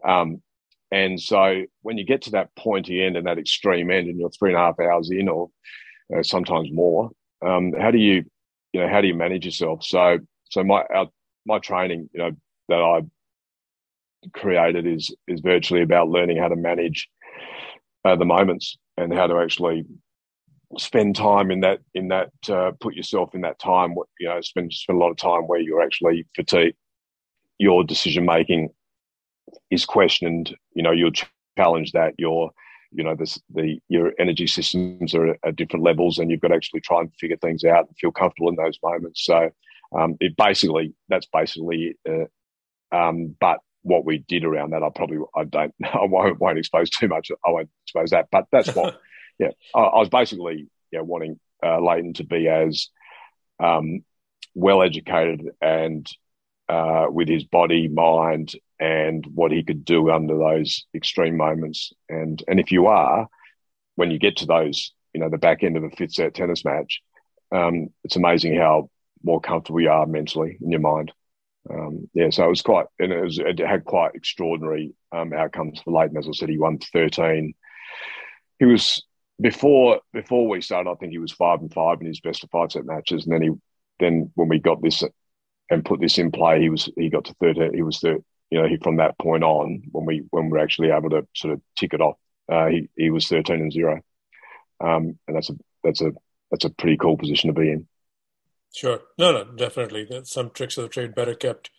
[0.07, 0.43] Um,
[0.91, 4.31] and so when you get to that pointy end and that extreme end, and you're
[4.31, 5.51] three and a half hours in, or
[6.17, 7.11] uh, sometimes more,
[7.47, 8.25] um, how do you,
[8.73, 9.85] you know, how do you manage yourself?
[9.85, 10.19] So,
[10.51, 11.09] so my our,
[11.47, 12.31] my training, you know,
[12.69, 13.03] that I
[14.35, 17.09] created is is virtually about learning how to manage
[18.05, 19.85] uh, the moments and how to actually
[20.79, 24.73] spend time in that in that uh, put yourself in that time you know spend
[24.73, 26.77] spend a lot of time where you're actually fatigued
[27.59, 28.69] your decision making
[29.71, 31.13] is questioned you know you'll
[31.57, 32.51] challenge that your
[32.93, 36.55] you know this the your energy systems are at different levels, and you've got to
[36.55, 39.25] actually try and figure things out and feel comfortable in those moments.
[39.25, 39.51] So
[39.97, 41.97] um, it basically that's basically.
[42.09, 42.27] Uh,
[42.93, 46.91] um, but what we did around that, I probably I don't I won't, won't expose
[46.91, 47.31] too much.
[47.47, 49.01] I won't expose that, but that's what.
[49.39, 52.89] yeah, I, I was basically yeah wanting uh, Lleyton to be as
[53.59, 54.05] um,
[54.55, 56.09] well educated and
[56.69, 61.93] uh, with his body, mind, and what he could do under those extreme moments.
[62.09, 63.29] And and if you are,
[63.97, 66.65] when you get to those, you know, the back end of a fifth set tennis
[66.65, 67.01] match,
[67.53, 68.89] um, it's amazing how
[69.23, 71.13] more comfortable you are mentally in your mind.
[71.69, 75.81] Um, yeah, so it was quite, and it, was, it had quite extraordinary um, outcomes
[75.81, 76.17] for Lleyton.
[76.17, 77.55] As I said, he won 13.
[78.59, 79.03] He was
[79.41, 80.91] before before we started.
[80.91, 83.33] I think he was five and five in his best of five set matches, and
[83.33, 83.51] then he
[83.99, 85.03] then when we got this
[85.71, 87.57] and put this in play, he was he got to third.
[87.75, 90.63] He was the you know he from that point on when we when we are
[90.63, 92.17] actually able to sort of tick it off,
[92.51, 94.01] uh, he he was thirteen and zero,
[94.81, 95.55] um, and that's a
[95.85, 96.13] that's a
[96.51, 97.87] that's a pretty cool position to be in.
[98.73, 100.07] Sure, no, no, definitely.
[100.09, 101.71] There's some tricks of the trade better kept,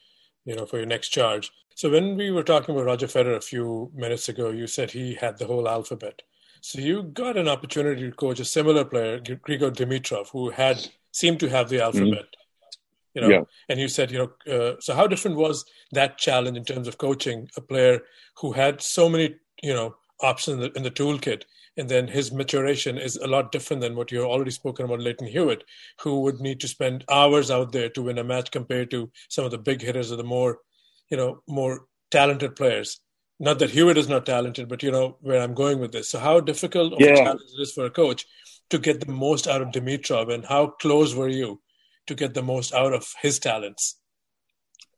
[0.46, 1.52] you know, for your next charge.
[1.76, 5.16] So when we were talking about Roger Federer a few minutes ago, you said he
[5.16, 6.22] had the whole alphabet.
[6.62, 11.40] So you got an opportunity to coach a similar player, Grigor Dimitrov, who had seemed
[11.40, 11.86] to have the mm-hmm.
[11.86, 12.26] alphabet.
[12.26, 12.38] Mm-hmm.
[13.14, 13.42] You know, yeah.
[13.68, 16.98] and you said, you know, uh, so how different was that challenge in terms of
[16.98, 18.02] coaching a player
[18.38, 21.44] who had so many, you know, options in the, in the toolkit,
[21.78, 25.28] and then his maturation is a lot different than what you've already spoken about, Lleyton
[25.28, 25.64] Hewitt,
[26.02, 29.46] who would need to spend hours out there to win a match compared to some
[29.46, 30.60] of the big hitters or the more,
[31.10, 33.00] you know, more talented players.
[33.40, 36.10] Not that Hewitt is not talented, but you know where I'm going with this.
[36.10, 37.14] So how difficult of yeah.
[37.14, 38.26] a challenge it is for a coach
[38.70, 41.62] to get the most out of Dimitrov, and how close were you
[42.08, 43.98] to get the most out of his talents?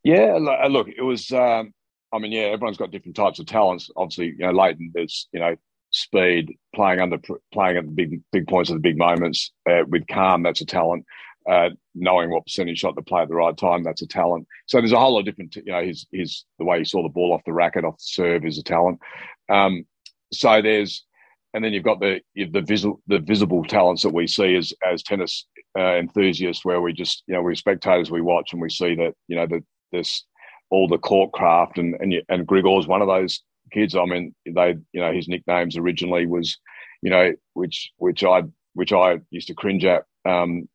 [0.04, 1.32] Yeah, uh, look, it was.
[1.32, 1.74] Um,
[2.12, 3.90] I mean, yeah, everyone's got different types of talents.
[3.96, 5.56] Obviously, you know, Lleyton, there's you know
[5.94, 7.18] speed, playing under,
[7.54, 10.44] playing at the big big points of the big moments uh, with calm.
[10.44, 11.06] That's a talent.
[11.50, 14.48] Uh, knowing what percentage shot to play at the right time, that's a talent.
[14.66, 15.56] So there's a whole lot of different.
[15.56, 18.04] You know, his his the way he saw the ball off the racket, off the
[18.04, 19.00] serve, is a talent.
[19.50, 19.86] Um,
[20.32, 21.06] so there's
[21.54, 25.04] and then you've got the the visible the visible talents that we see as as
[25.04, 25.46] tennis
[25.78, 29.14] uh, enthusiasts, where we just you know we're spectators we watch and we see that
[29.28, 30.26] you know that this
[30.70, 33.42] all the court craft and and and Grigor's one of those
[33.74, 33.96] kids.
[33.96, 36.58] I mean, they you know his nicknames originally was
[37.02, 38.44] you know which which I
[38.74, 40.68] which I used to cringe at um,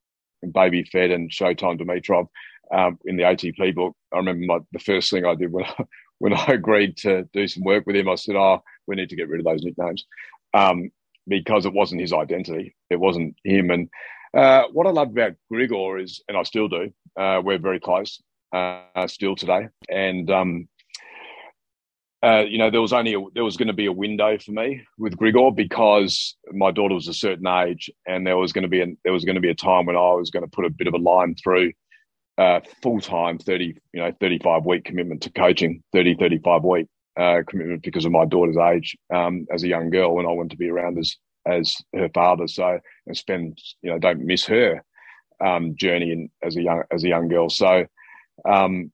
[0.53, 2.29] Baby Fed and Showtime Dimitrov
[2.73, 3.97] um, in the ATP book.
[4.13, 5.85] I remember my, the first thing I did when I,
[6.19, 9.17] when I agreed to do some work with him, I said, "Oh, we need to
[9.17, 10.05] get rid of those nicknames."
[10.55, 10.91] um,
[11.27, 12.75] because it wasn't his identity.
[12.91, 13.71] It wasn't him.
[13.71, 13.89] And
[14.37, 18.23] uh, what I love about Grigor is, and I still do, uh, we're very close
[18.53, 19.69] uh, still today.
[19.89, 20.69] And, um,
[22.23, 24.51] uh, you know, there was only a, there was going to be a window for
[24.51, 28.69] me with Grigor because my daughter was a certain age, and there was going to
[28.69, 30.65] be a, there was going to be a time when I was going to put
[30.65, 31.73] a bit of a line through
[32.39, 36.87] uh, full time 30 you know 35 week commitment to coaching 30 35 week
[37.19, 40.53] uh, commitment because of my daughter's age um, as a young girl, and I wanted
[40.53, 41.17] to be around as
[41.47, 42.49] as her father.
[42.49, 44.83] So and spend you know don't miss her
[45.45, 47.49] um, journey in, as a young as a young girl.
[47.49, 47.87] So
[48.45, 48.93] um,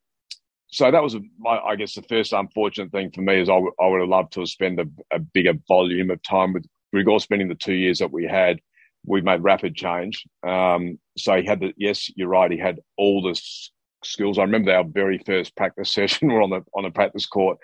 [0.75, 3.73] so that was my, I guess the first unfortunate thing for me is I, w-
[3.79, 7.21] I would have loved to have spent a, a bigger volume of time with Grigor.
[7.21, 8.59] Spending the two years that we had,
[9.05, 10.25] we made rapid change.
[10.45, 12.51] Um, so he had the yes, you're right.
[12.51, 13.39] He had all the
[14.03, 14.37] skills.
[14.37, 16.27] I remember our very first practice session.
[16.27, 17.57] We're on the on the practice court,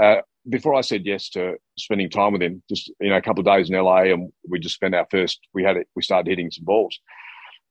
[0.00, 3.40] uh, before I said yes to spending time with him, just you know, a couple
[3.40, 5.40] of days in LA, and we just spent our first.
[5.52, 5.88] We had it.
[5.96, 6.96] We started hitting some balls,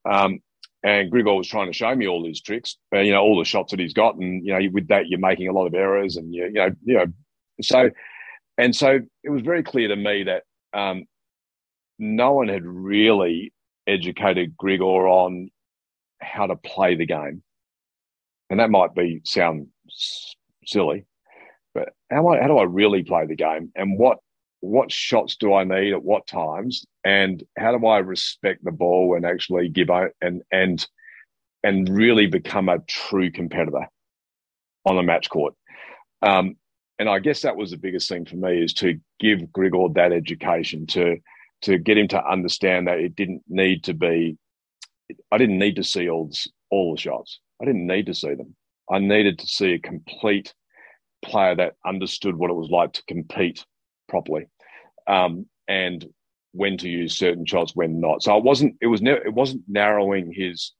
[0.09, 0.39] um,
[0.83, 2.77] and Grigor was trying to show me all his tricks.
[2.93, 5.19] Uh, you know, all the shots that he's got, and you know, with that, you're
[5.19, 7.05] making a lot of errors, and you, you know, you know,
[7.61, 7.89] so
[8.57, 11.05] and so it was very clear to me that um,
[11.99, 13.53] no one had really
[13.87, 15.49] educated Grigor on
[16.19, 17.43] how to play the game,
[18.49, 19.67] and that might be sound
[20.65, 21.05] silly,
[21.73, 24.19] but how, I, how do I really play the game and what
[24.61, 29.15] what shots do I need at what times and how do I respect the ball
[29.15, 29.89] and actually give
[30.21, 30.87] and and
[31.63, 33.87] and really become a true competitor
[34.85, 35.53] on the match court.
[36.21, 36.55] Um,
[36.97, 40.11] and I guess that was the biggest thing for me is to give Grigor that
[40.11, 41.17] education to
[41.63, 44.37] to get him to understand that it didn't need to be.
[45.31, 46.31] I didn't need to see all
[46.69, 47.39] all the shots.
[47.61, 48.55] I didn't need to see them.
[48.91, 50.53] I needed to see a complete
[51.23, 53.65] player that understood what it was like to compete
[54.11, 54.45] properly,
[55.07, 56.05] um, and
[56.51, 58.21] when to use certain shots, when not.
[58.21, 58.75] So it wasn't.
[58.81, 59.01] It was.
[59.01, 60.73] Ne- it wasn't narrowing his.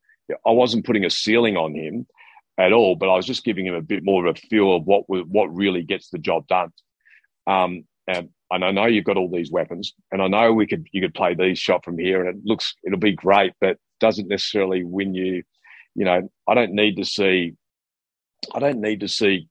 [0.46, 2.06] I wasn't putting a ceiling on him
[2.60, 4.86] at all, but I was just giving him a bit more of a feel of
[4.86, 6.72] what what really gets the job done.
[7.48, 10.86] Um, and, and I know you've got all these weapons, and I know we could
[10.92, 14.28] you could play these shot from here, and it looks it'll be great, but doesn't
[14.28, 15.44] necessarily win you.
[15.96, 17.54] You know, I don't need to see,
[18.54, 19.50] I don't need to see,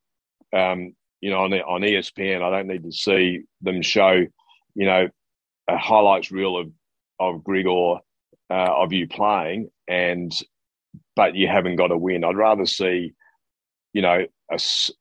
[0.55, 4.27] um, you know, on on ESPN, I don't need to see them show,
[4.75, 5.09] you know,
[5.68, 6.71] a highlights reel of
[7.18, 8.01] of Grigor
[8.51, 10.33] uh, of you playing, and
[11.14, 12.25] but you haven't got a win.
[12.25, 13.12] I'd rather see,
[13.93, 14.59] you know, a,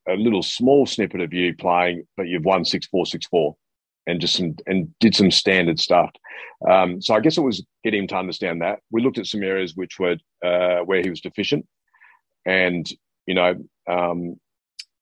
[0.08, 3.56] a little small snippet of you playing, but you've won six four six four,
[4.06, 6.12] and just some and did some standard stuff.
[6.70, 8.80] Um, so I guess it was getting him to understand that.
[8.92, 11.66] We looked at some areas which were uh, where he was deficient,
[12.46, 12.88] and
[13.26, 13.56] you know,
[13.90, 14.40] um,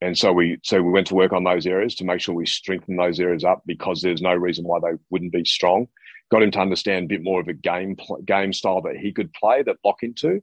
[0.01, 2.45] and so we so we went to work on those areas to make sure we
[2.45, 5.87] strengthen those areas up because there's no reason why they wouldn't be strong.
[6.29, 7.95] Got him to understand a bit more of a game
[8.25, 10.41] game style that he could play that lock into,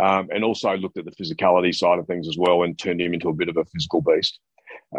[0.00, 3.14] um, and also looked at the physicality side of things as well and turned him
[3.14, 4.38] into a bit of a physical beast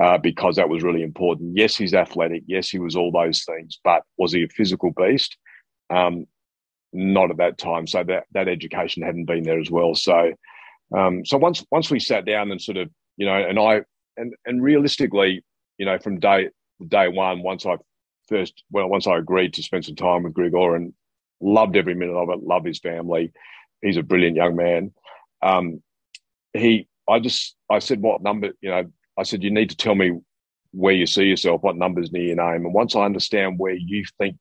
[0.01, 1.55] uh, because that was really important.
[1.55, 2.43] Yes, he's athletic.
[2.47, 5.37] Yes, he was all those things, but was he a physical beast?
[5.89, 6.25] Um,
[6.93, 7.85] not at that time.
[7.85, 9.93] So that that education hadn't been there as well.
[9.93, 10.33] So
[10.97, 13.81] um, so once once we sat down and sort of you know, and I
[14.18, 15.43] and and realistically,
[15.78, 16.49] you know, from day
[16.88, 17.78] day one, once I
[18.28, 20.93] first well, once I agreed to spend some time with Grigor and
[21.39, 23.32] loved every minute of it, love his family
[23.82, 24.93] he's a brilliant young man.
[25.41, 25.82] Um,
[26.53, 28.86] he, I just, I said, what number, you know,
[29.18, 30.20] I said, you need to tell me
[30.72, 32.66] where you see yourself, what numbers near your name.
[32.66, 34.38] And once I understand where you think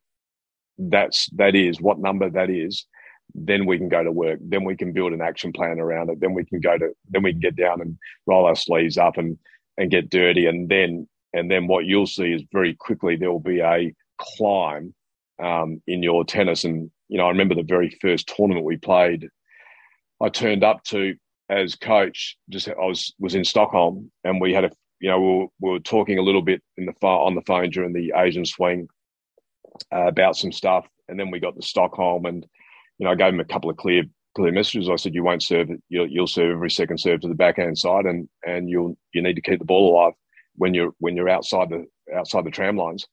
[0.78, 2.86] that's, that is, what number that is,
[3.34, 4.38] then we can go to work.
[4.42, 6.20] Then we can build an action plan around it.
[6.20, 7.96] Then we can go to, then we can get down and
[8.26, 9.38] roll our sleeves up and,
[9.76, 10.46] and get dirty.
[10.46, 14.94] And then, and then what you'll see is very quickly there will be a climb
[15.42, 16.64] um, in your tennis.
[16.64, 19.28] And you know, I remember the very first tournament we played.
[20.20, 21.16] I turned up to
[21.48, 22.36] as coach.
[22.48, 25.70] Just I was was in Stockholm, and we had a you know we were, we
[25.72, 28.88] were talking a little bit in the on the phone during the Asian swing
[29.92, 32.46] uh, about some stuff, and then we got to Stockholm, and
[32.98, 34.04] you know I gave him a couple of clear
[34.34, 34.88] clear messages.
[34.88, 35.68] I said, "You won't serve.
[35.88, 39.36] You'll, you'll serve every second serve to the backhand side, and and you'll you need
[39.36, 40.14] to keep the ball alive
[40.56, 43.06] when you're when you're outside the outside the tram lines."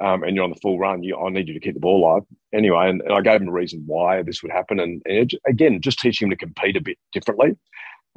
[0.00, 2.02] um, and you're on the full run, you, I need you to keep the ball
[2.02, 2.22] alive.
[2.54, 4.80] Anyway, and, and I gave him a reason why this would happen.
[4.80, 7.56] And, and it, again, just teaching him to compete a bit differently.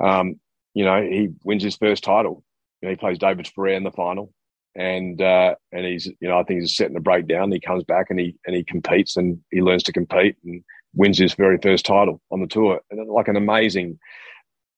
[0.01, 0.39] Um,
[0.73, 2.43] you know, he wins his first title.
[2.81, 4.33] You know, he plays David Ferrer in the final.
[4.75, 7.51] And uh, and he's you know I think he's setting the breakdown.
[7.51, 10.63] He comes back and he and he competes and he learns to compete and
[10.93, 12.79] wins his very first title on the tour.
[12.91, 13.99] And like an amazing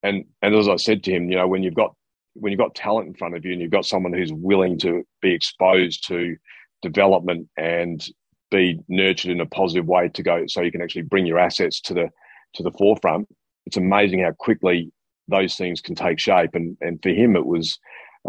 [0.03, 1.93] and and as I said to him, you know, when you've got
[2.35, 5.03] when you've got talent in front of you and you've got someone who's willing to
[5.21, 6.35] be exposed to
[6.81, 8.07] development and
[8.51, 11.81] be nurtured in a positive way to go so you can actually bring your assets
[11.81, 12.09] to the
[12.53, 13.27] to the forefront
[13.65, 14.91] it's amazing how quickly
[15.27, 17.79] those things can take shape and and for him it was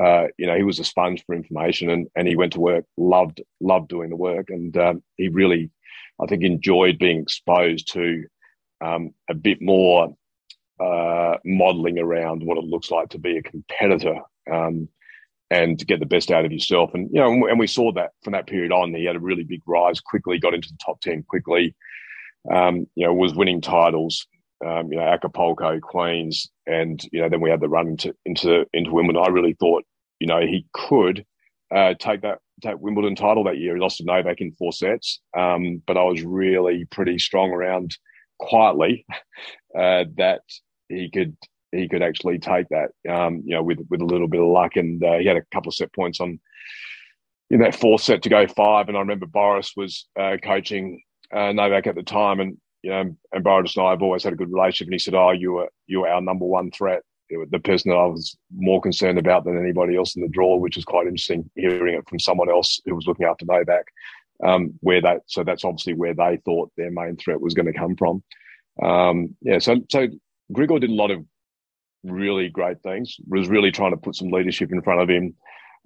[0.03, 2.85] uh, you know he was a sponge for information and and he went to work
[2.97, 5.71] loved loved doing the work and um, he really
[6.23, 8.25] i think enjoyed being exposed to
[8.81, 10.15] um, a bit more
[10.81, 14.21] uh, modeling around what it looks like to be a competitor
[14.51, 14.89] um,
[15.51, 16.91] and to get the best out of yourself.
[16.95, 18.95] And you know, and we saw that from that period on.
[18.95, 21.75] He had a really big rise quickly, got into the top ten quickly.
[22.51, 24.27] Um, you know, was winning titles.
[24.65, 28.67] Um, you know, Acapulco, Queens, and you know, then we had the run into into
[28.73, 29.23] into Wimbledon.
[29.23, 29.85] I really thought,
[30.19, 31.27] you know, he could
[31.75, 33.75] uh, take that take Wimbledon title that year.
[33.75, 37.97] He lost to Novak in four sets, um, but I was really pretty strong around
[38.39, 39.05] quietly
[39.79, 40.43] uh, that
[40.89, 41.37] he could
[41.73, 44.77] he could actually take that, um, you know, with with a little bit of luck.
[44.77, 46.41] And uh, he had a couple of set points on
[47.51, 48.89] in that fourth set to go five.
[48.89, 51.03] And I remember Boris was uh, coaching
[51.33, 54.33] uh, Novak at the time, and you know, and Boris and I have always had
[54.33, 54.87] a good relationship.
[54.87, 57.97] And he said, "Oh, you were you were our number one threat." The person that
[57.97, 61.51] I was more concerned about than anybody else in the draw, which was quite interesting
[61.57, 63.87] hearing it from someone else who was looking after Novak.
[64.45, 67.79] Um, where that, so that's obviously where they thought their main threat was going to
[67.79, 68.23] come from.
[68.83, 70.09] Um, yeah, so so
[70.53, 71.25] Grigor did a lot of
[72.05, 73.17] really great things.
[73.29, 75.35] Was really trying to put some leadership in front of him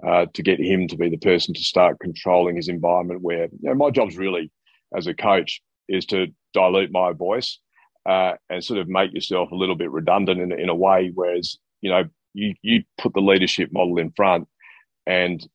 [0.07, 3.22] uh, to get him to be the person to start controlling his environment.
[3.22, 4.51] Where you know, my job's really,
[4.97, 7.59] as a coach, is to dilute my voice
[8.11, 11.12] uh, and sort of make yourself a little bit redundant in, in a way.
[11.14, 12.04] Whereas you know
[12.34, 14.48] you you put the leadership model in front,
[15.06, 15.46] and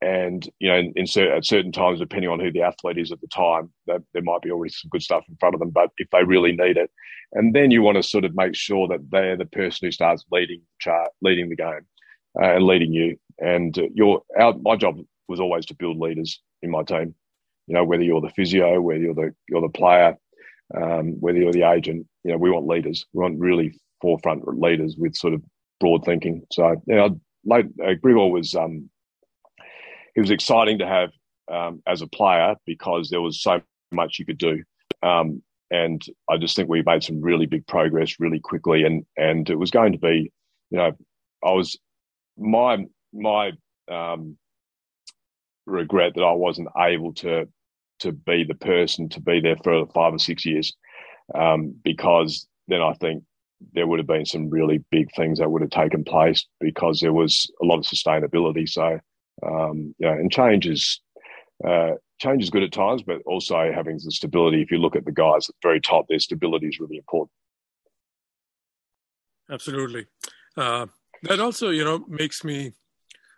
[0.00, 3.20] and you know, in, in at certain times, depending on who the athlete is at
[3.20, 5.70] the time, that there might be already some good stuff in front of them.
[5.70, 6.90] But if they really need it,
[7.32, 10.24] and then you want to sort of make sure that they're the person who starts
[10.30, 11.86] leading chart, leading the game,
[12.40, 13.16] uh, and leading you.
[13.40, 17.14] And uh, your our, my job was always to build leaders in my team.
[17.66, 20.16] You know, whether you're the physio, whether you're the you're the player,
[20.76, 23.06] um, whether you're the agent, you know, we want leaders.
[23.12, 25.42] We want really forefront leaders with sort of
[25.80, 26.42] broad thinking.
[26.52, 28.88] So, you know, like, uh, Grigor was um,
[30.14, 31.10] it was exciting to have
[31.50, 33.60] um, as a player because there was so
[33.92, 34.62] much you could do.
[35.02, 39.48] Um, and I just think we made some really big progress really quickly, and and
[39.50, 40.32] it was going to be,
[40.70, 40.92] you know,
[41.44, 41.78] I was
[42.38, 43.52] my my
[43.90, 44.36] um,
[45.66, 47.48] regret that I wasn't able to
[48.00, 50.74] to be the person to be there for five or six years,
[51.34, 53.24] um, because then I think
[53.72, 57.12] there would have been some really big things that would have taken place because there
[57.12, 58.68] was a lot of sustainability.
[58.68, 58.98] So,
[59.42, 61.00] um, yeah, and change is
[61.66, 64.62] uh, change is good at times, but also having the stability.
[64.62, 67.30] If you look at the guys at the very top, their stability is really important.
[69.50, 70.06] Absolutely.
[70.56, 70.86] Uh,
[71.22, 72.72] that also, you know, makes me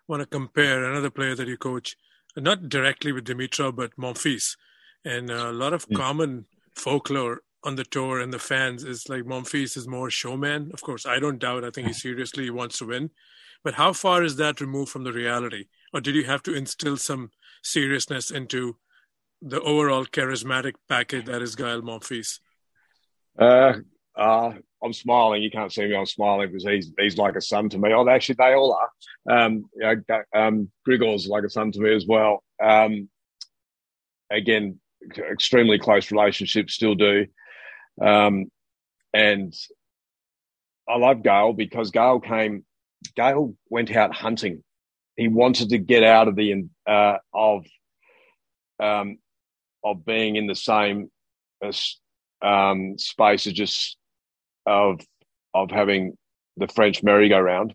[0.09, 1.97] want to compare another player that you coach,
[2.37, 4.57] not directly with Dimitrov, but Monfils.
[5.05, 5.97] And a lot of mm.
[5.97, 10.71] common folklore on the tour and the fans is like Monfils is more showman.
[10.73, 11.65] Of course, I don't doubt.
[11.65, 13.11] I think he seriously wants to win.
[13.65, 15.67] But how far is that removed from the reality?
[15.93, 17.31] Or did you have to instill some
[17.63, 18.77] seriousness into
[19.43, 22.39] the overall charismatic package that is Gael Monfils?
[23.39, 23.75] Uh,
[24.17, 24.53] uh,
[24.83, 25.43] I'm smiling.
[25.43, 25.97] You can't see me.
[25.97, 27.93] I'm smiling because he's he's like a son to me.
[27.93, 29.45] Oh, actually, they all are.
[29.45, 32.43] Um, you know, um, Grigor's like a son to me as well.
[32.63, 33.09] Um,
[34.31, 34.79] again,
[35.31, 37.27] extremely close relationships, still do.
[38.01, 38.47] Um,
[39.13, 39.55] and
[40.89, 42.65] I love Gael because Gael came,
[43.17, 44.63] Gael went out hunting.
[45.17, 47.65] He wanted to get out of the, uh, of,
[48.79, 49.19] um,
[49.83, 51.11] of being in the same
[52.43, 53.97] um, space as just
[54.67, 55.01] of,
[55.55, 56.17] of having
[56.57, 57.75] the French merry-go-round.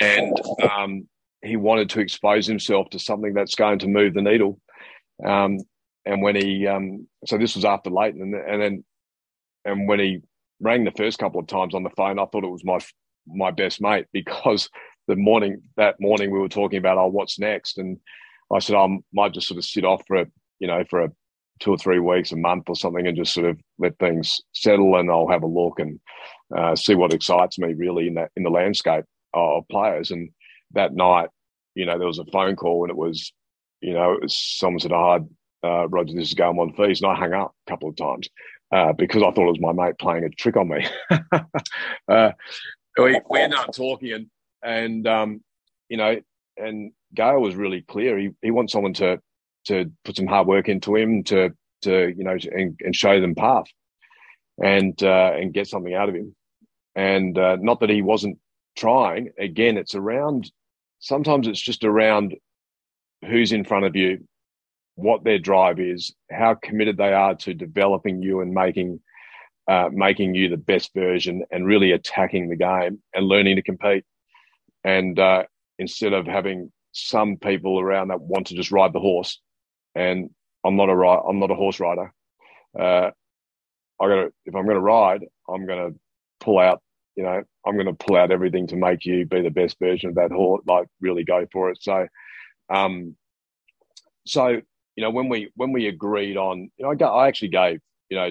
[0.00, 1.08] And, um,
[1.42, 4.60] he wanted to expose himself to something that's going to move the needle.
[5.24, 5.58] Um,
[6.04, 8.84] and when he, um, so this was after Lleyton, and, and then
[9.64, 10.20] and when he
[10.60, 12.78] rang the first couple of times on the phone, I thought it was my
[13.26, 14.68] my best mate because
[15.06, 17.98] the morning that morning we were talking about oh what's next, and
[18.52, 20.26] I said I might just sort of sit off for a
[20.58, 21.12] you know for a
[21.60, 24.96] two or three weeks, a month or something, and just sort of let things settle,
[24.96, 26.00] and I'll have a look and
[26.56, 29.04] uh, see what excites me really in that in the landscape
[29.34, 30.10] of players.
[30.10, 30.30] And
[30.72, 31.28] that night,
[31.74, 33.32] you know, there was a phone call, and it was,
[33.80, 35.28] you know, it was someone said, "Oh,
[35.62, 38.28] uh, Roger, this is Gael Monfils," and I hung up a couple of times
[38.72, 40.86] uh, because I thought it was my mate playing a trick on me.
[42.08, 42.32] uh,
[42.98, 44.26] we, we ended up talking and,
[44.62, 45.40] and um,
[45.88, 46.20] you know,
[46.56, 48.18] and Gael was really clear.
[48.18, 49.20] He, he wants someone to,
[49.66, 51.50] to put some hard work into him to,
[51.82, 53.66] to, you know, and, and show them path
[54.62, 56.34] and, uh, and get something out of him.
[56.94, 58.38] And, uh, not that he wasn't
[58.76, 59.30] trying.
[59.38, 60.50] Again, it's around,
[60.98, 62.34] sometimes it's just around
[63.26, 64.26] who's in front of you
[64.94, 69.00] what their drive is, how committed they are to developing you and making
[69.68, 74.04] uh, making you the best version, and really attacking the game and learning to compete.
[74.82, 75.44] And uh,
[75.78, 79.40] instead of having some people around that want to just ride the horse,
[79.94, 80.30] and
[80.64, 82.12] I'm not a ride, I'm not a horse rider.
[82.78, 83.10] Uh,
[84.00, 85.98] I got to if I'm going to ride, I'm going to
[86.40, 86.82] pull out.
[87.16, 90.10] You know, I'm going to pull out everything to make you be the best version
[90.10, 90.62] of that horse.
[90.66, 91.82] Like really go for it.
[91.82, 92.06] So,
[92.72, 93.16] um,
[94.26, 97.80] so you know, when we when we agreed on, you know, I, I actually gave
[98.08, 98.30] you know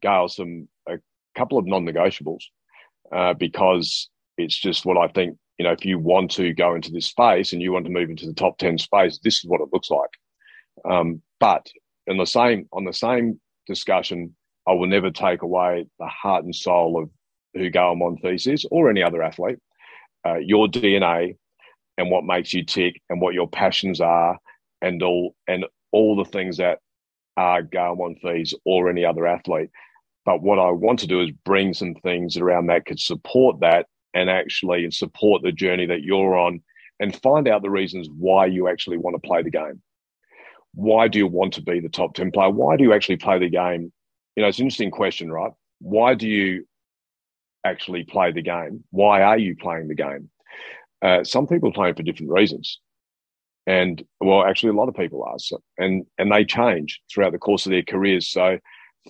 [0.00, 0.98] Gael some a
[1.36, 2.42] couple of non-negotiables
[3.14, 5.36] uh, because it's just what I think.
[5.58, 8.10] You know, if you want to go into this space and you want to move
[8.10, 10.10] into the top ten space, this is what it looks like.
[10.84, 11.66] Um, but
[12.06, 14.34] in the same on the same discussion,
[14.66, 17.10] I will never take away the heart and soul of
[17.54, 19.58] who Gael Monfils is or any other athlete.
[20.26, 21.36] Uh, your DNA
[21.98, 24.38] and what makes you tick and what your passions are
[24.80, 26.78] and all and all the things that
[27.36, 29.70] are Gael Monfils or any other athlete.
[30.24, 33.86] But what I want to do is bring some things around that could support that
[34.14, 36.62] and actually support the journey that you're on
[37.00, 39.82] and find out the reasons why you actually want to play the game.
[40.74, 42.50] Why do you want to be the top 10 player?
[42.50, 43.92] Why do you actually play the game?
[44.36, 45.52] You know, it's an interesting question, right?
[45.80, 46.66] Why do you
[47.64, 48.84] actually play the game?
[48.90, 50.30] Why are you playing the game?
[51.02, 52.78] Uh, some people play for different reasons
[53.66, 57.38] and well actually a lot of people are so, and and they change throughout the
[57.38, 58.58] course of their careers so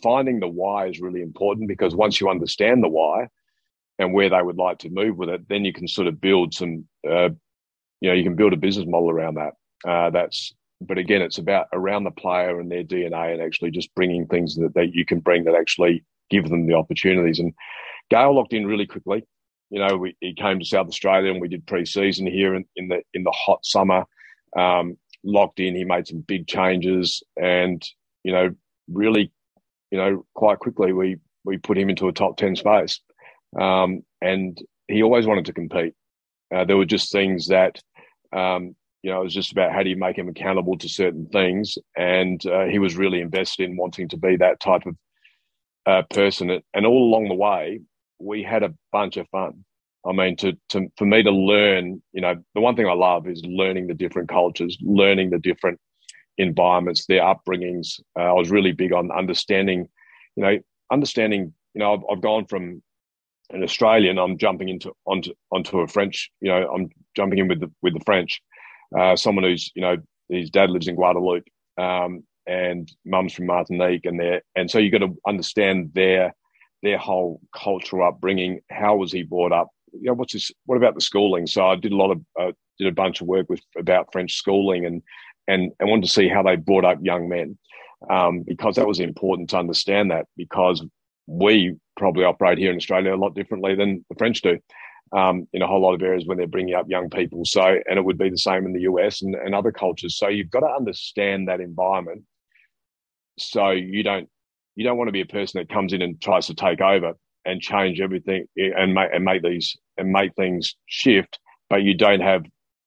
[0.02, 3.26] finding the why is really important because once you understand the why
[3.98, 6.52] and where they would like to move with it then you can sort of build
[6.52, 7.28] some uh,
[8.00, 9.54] you know you can build a business model around that
[9.88, 10.54] uh, that's
[10.86, 14.54] but again it's about around the player and their dna and actually just bringing things
[14.56, 17.52] that, that you can bring that actually give them the opportunities and
[18.10, 19.24] Gael locked in really quickly
[19.70, 22.88] you know we, he came to south australia and we did pre-season here in, in
[22.88, 24.04] the in the hot summer
[24.56, 25.74] um, locked in.
[25.74, 27.84] He made some big changes, and
[28.24, 28.54] you know,
[28.88, 29.32] really,
[29.90, 33.00] you know, quite quickly we we put him into a top ten space.
[33.58, 34.58] Um, and
[34.88, 35.94] he always wanted to compete.
[36.54, 37.80] Uh, there were just things that
[38.32, 41.26] um, you know, it was just about how do you make him accountable to certain
[41.26, 44.96] things, and uh, he was really invested in wanting to be that type of
[45.86, 46.62] uh, person.
[46.72, 47.80] And all along the way,
[48.20, 49.64] we had a bunch of fun.
[50.06, 53.28] I mean, to, to for me to learn, you know, the one thing I love
[53.28, 55.80] is learning the different cultures, learning the different
[56.38, 58.00] environments, their upbringings.
[58.18, 59.88] Uh, I was really big on understanding,
[60.36, 60.58] you know,
[60.90, 61.54] understanding.
[61.74, 62.82] You know, I've, I've gone from
[63.50, 66.30] an Australian, I'm jumping into onto onto a French.
[66.40, 68.40] You know, I'm jumping in with the with the French.
[68.96, 69.96] Uh, someone who's you know
[70.28, 74.92] his dad lives in Guadeloupe um, and mum's from Martinique, and there and so you've
[74.92, 76.34] got to understand their
[76.82, 78.60] their whole cultural upbringing.
[78.70, 79.68] How was he brought up?
[79.92, 80.50] You know, what's his?
[80.66, 81.46] What about the schooling?
[81.46, 84.34] So I did a lot of uh, did a bunch of work with about French
[84.34, 85.02] schooling and
[85.48, 87.58] and and wanted to see how they brought up young men
[88.10, 90.84] um, because that was important to understand that because
[91.26, 94.58] we probably operate here in Australia a lot differently than the French do
[95.12, 97.44] um, in a whole lot of areas when they're bringing up young people.
[97.44, 100.16] So, and it would be the same in the US and, and other cultures.
[100.16, 102.22] So you've got to understand that environment.
[103.38, 104.28] So you don't
[104.74, 107.12] you don't want to be a person that comes in and tries to take over
[107.44, 111.38] and change everything and make and make these and make things shift,
[111.68, 112.44] but you don't have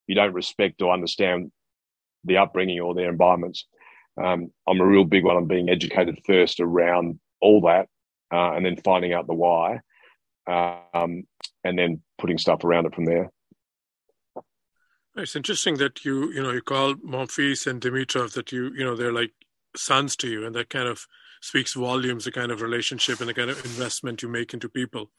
[0.07, 1.51] you don't respect or understand
[2.23, 3.65] the upbringing or their environments.
[4.21, 7.87] Um, I'm a real big one on being educated first around all that,
[8.33, 9.81] uh, and then finding out the why,
[10.47, 11.23] um,
[11.65, 13.31] and then putting stuff around it from there.
[15.17, 18.95] It's interesting that you you know you call Monfils and Dimitrov that you you know
[18.95, 19.31] they're like
[19.75, 21.07] sons to you, and that kind of
[21.41, 25.11] speaks volumes the kind of relationship and the kind of investment you make into people.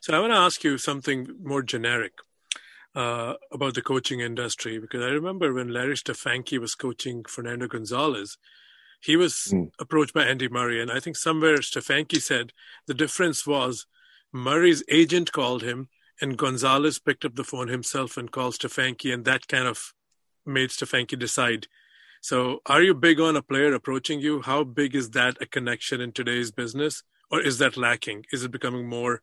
[0.00, 2.12] So I want to ask you something more generic
[2.94, 8.36] uh, about the coaching industry because I remember when Larry Stefanki was coaching Fernando Gonzalez,
[9.00, 9.70] he was mm.
[9.78, 12.52] approached by Andy Murray, and I think somewhere Stefanki said
[12.86, 13.86] the difference was
[14.32, 15.88] Murray's agent called him,
[16.20, 19.92] and Gonzalez picked up the phone himself and called Stefanki, and that kind of
[20.46, 21.66] made Stefanki decide.
[22.20, 24.42] So, are you big on a player approaching you?
[24.42, 28.26] How big is that a connection in today's business, or is that lacking?
[28.32, 29.22] Is it becoming more,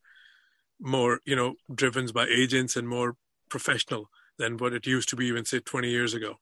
[0.80, 3.16] more you know, driven by agents and more
[3.50, 6.40] professional than what it used to be even say 20 years ago?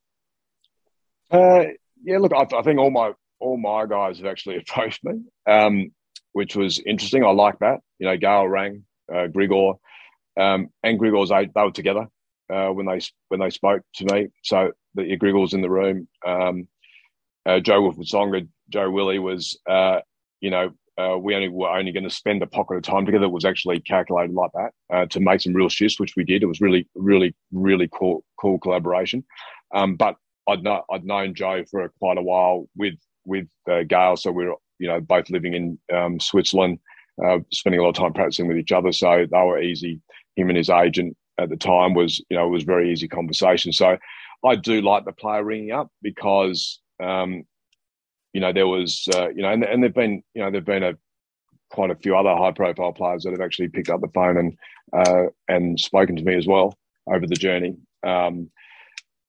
[1.30, 1.64] Uh,
[2.02, 5.90] yeah, look, I, I, think all my all my guys have actually approached me, um,
[6.36, 7.24] which was interesting.
[7.24, 7.80] I like that.
[7.98, 9.78] You know, Gael rang, uh, Grigor,
[10.38, 12.08] um, and Grigor's they were together
[12.52, 14.28] uh, when they when they spoke to me.
[14.42, 16.06] So the Grigor's in the room.
[16.26, 16.68] Um,
[17.46, 20.00] uh, Jo-Wilfried Joe Willie was, uh,
[20.42, 23.24] you know, uh, we only were only going to spend a pocket of time together.
[23.24, 26.42] It was actually calculated like that uh, to make some real shifts, which we did.
[26.42, 29.24] It was really, really, really cool, cool collaboration.
[29.74, 30.16] Um, but
[30.46, 34.44] I'd know, I'd known Joe for quite a while with with uh, Gael, so we
[34.44, 36.78] were you know both living in um, Switzerland,
[37.24, 38.92] uh, spending a lot of time practicing with each other.
[38.92, 40.00] So they were easy.
[40.36, 43.72] Him and his agent at the time was you know it was very easy conversation.
[43.72, 43.96] So
[44.44, 47.44] I do like the player ringing up because um,
[48.36, 50.82] you know, there was, uh, you know, and, and there've been, you know, there've been
[50.82, 50.92] a
[51.70, 54.58] quite a few other high profile players that have actually picked up the phone and
[54.92, 56.76] uh, and spoken to me as well
[57.10, 57.76] over the journey.
[58.02, 58.50] Um,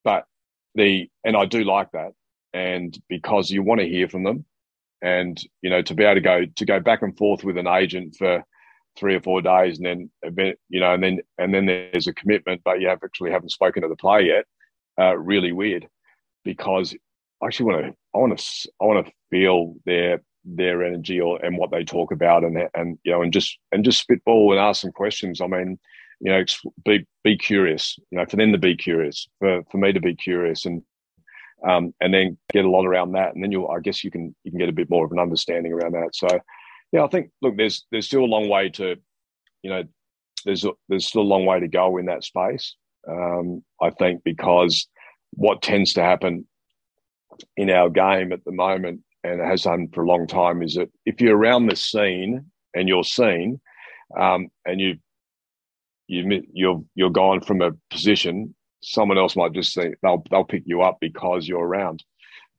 [0.04, 0.26] but
[0.74, 2.12] the and I do like that,
[2.52, 4.44] and because you want to hear from them,
[5.02, 7.66] and you know, to be able to go to go back and forth with an
[7.66, 8.42] agent for
[8.96, 12.62] three or four days, and then you know, and then and then there's a commitment,
[12.64, 14.44] but you have actually haven't spoken to the player yet.
[15.00, 15.86] Uh, really weird
[16.44, 16.94] because
[17.42, 21.44] I actually want to I want to I want to feel their their energy or
[21.44, 24.60] and what they talk about and and you know and just and just spitball and
[24.60, 25.40] ask some questions.
[25.40, 25.78] I mean,
[26.20, 26.44] you know,
[26.84, 27.98] be be curious.
[28.10, 30.82] You know, for them to be curious, for for me to be curious, and
[31.66, 34.34] um, and then get a lot around that, and then you I guess you can
[34.44, 36.14] you can get a bit more of an understanding around that.
[36.14, 36.28] So,
[36.92, 38.96] yeah, I think look, there's there's still a long way to,
[39.62, 39.82] you know,
[40.44, 42.74] there's a, there's still a long way to go in that space.
[43.08, 44.88] Um, I think because
[45.32, 46.46] what tends to happen
[47.56, 50.90] in our game at the moment, and has done for a long time, is that
[51.06, 53.60] if you're around the scene and you're seen,
[54.18, 54.96] um, and you
[56.06, 60.62] you you're you're gone from a position, someone else might just think they'll they'll pick
[60.66, 62.04] you up because you're around.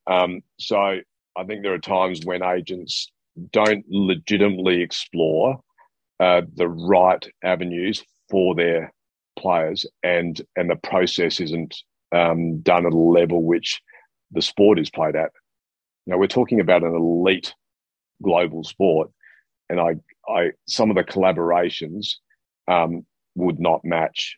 [0.08, 3.12] Um, so I think there are times when agents
[3.52, 5.60] don't legitimately explore
[6.20, 8.94] uh, the right avenues for their
[9.38, 11.76] players, and and the process isn't
[12.12, 13.82] um, done at a level which
[14.32, 15.32] the sport is played at.
[16.06, 17.54] Now we're talking about an elite
[18.22, 19.12] global sport,
[19.70, 19.96] and I,
[20.28, 22.16] I some of the collaborations
[22.68, 23.06] um,
[23.36, 24.38] would not match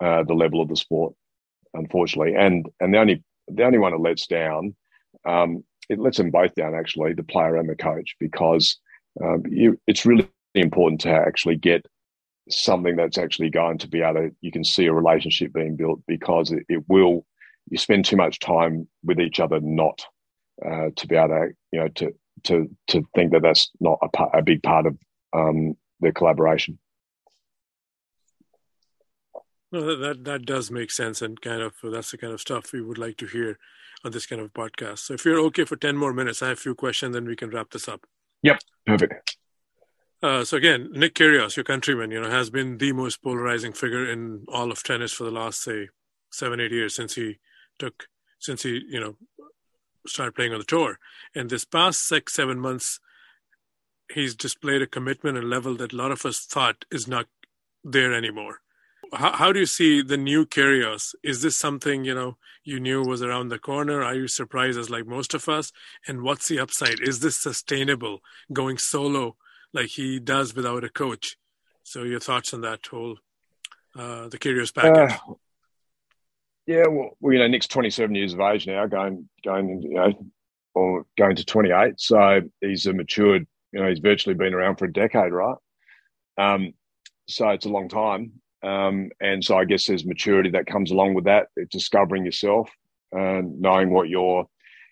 [0.00, 1.14] uh, the level of the sport,
[1.74, 2.34] unfortunately.
[2.34, 4.74] And and the only the only one that lets down,
[5.26, 8.78] um, it lets them both down actually, the player and the coach, because
[9.22, 11.84] um, you, it's really important to actually get
[12.48, 16.00] something that's actually going to be able to you can see a relationship being built
[16.08, 17.24] because it, it will
[17.70, 20.04] you spend too much time with each other not
[20.64, 22.12] uh, to be able to you know to
[22.44, 24.96] to to think that that's not a, a big part of
[25.32, 26.78] um, the collaboration.
[29.72, 32.82] Well, that that does make sense, and kind of that's the kind of stuff we
[32.82, 33.58] would like to hear
[34.04, 34.98] on this kind of podcast.
[34.98, 37.36] So, if you're okay for ten more minutes, I have a few questions, then we
[37.36, 38.04] can wrap this up.
[38.42, 39.36] Yep, perfect.
[40.22, 44.10] Uh, so again, Nick Kyrgios, your countryman, you know, has been the most polarizing figure
[44.10, 45.88] in all of tennis for the last, say,
[46.30, 47.38] seven, eight years since he
[47.78, 48.06] took,
[48.38, 49.16] since he, you know,
[50.06, 50.98] started playing on the tour.
[51.34, 53.00] And this past six, seven months,
[54.12, 57.26] he's displayed a commitment and level that a lot of us thought is not
[57.82, 58.60] there anymore.
[59.12, 61.14] How, how do you see the new Kyrgios?
[61.22, 64.02] Is this something you know you knew was around the corner?
[64.02, 65.72] Are you surprised as like most of us?
[66.06, 67.00] And what's the upside?
[67.00, 68.20] Is this sustainable
[68.52, 69.36] going solo
[69.72, 71.36] like he does without a coach?
[71.82, 73.16] So your thoughts on that whole
[73.98, 75.18] uh, the Kyrgios package?
[75.28, 75.34] Uh,
[76.66, 80.12] yeah, well, well, you know, Nick's 27 years of age now, going going you know,
[80.74, 81.98] or going to 28.
[81.98, 83.46] So he's a matured.
[83.72, 85.56] You know, he's virtually been around for a decade, right?
[86.38, 86.74] Um,
[87.28, 88.39] so it's a long time.
[88.62, 92.68] Um, and so I guess there's maturity that comes along with that, discovering yourself
[93.12, 94.46] and knowing what you're,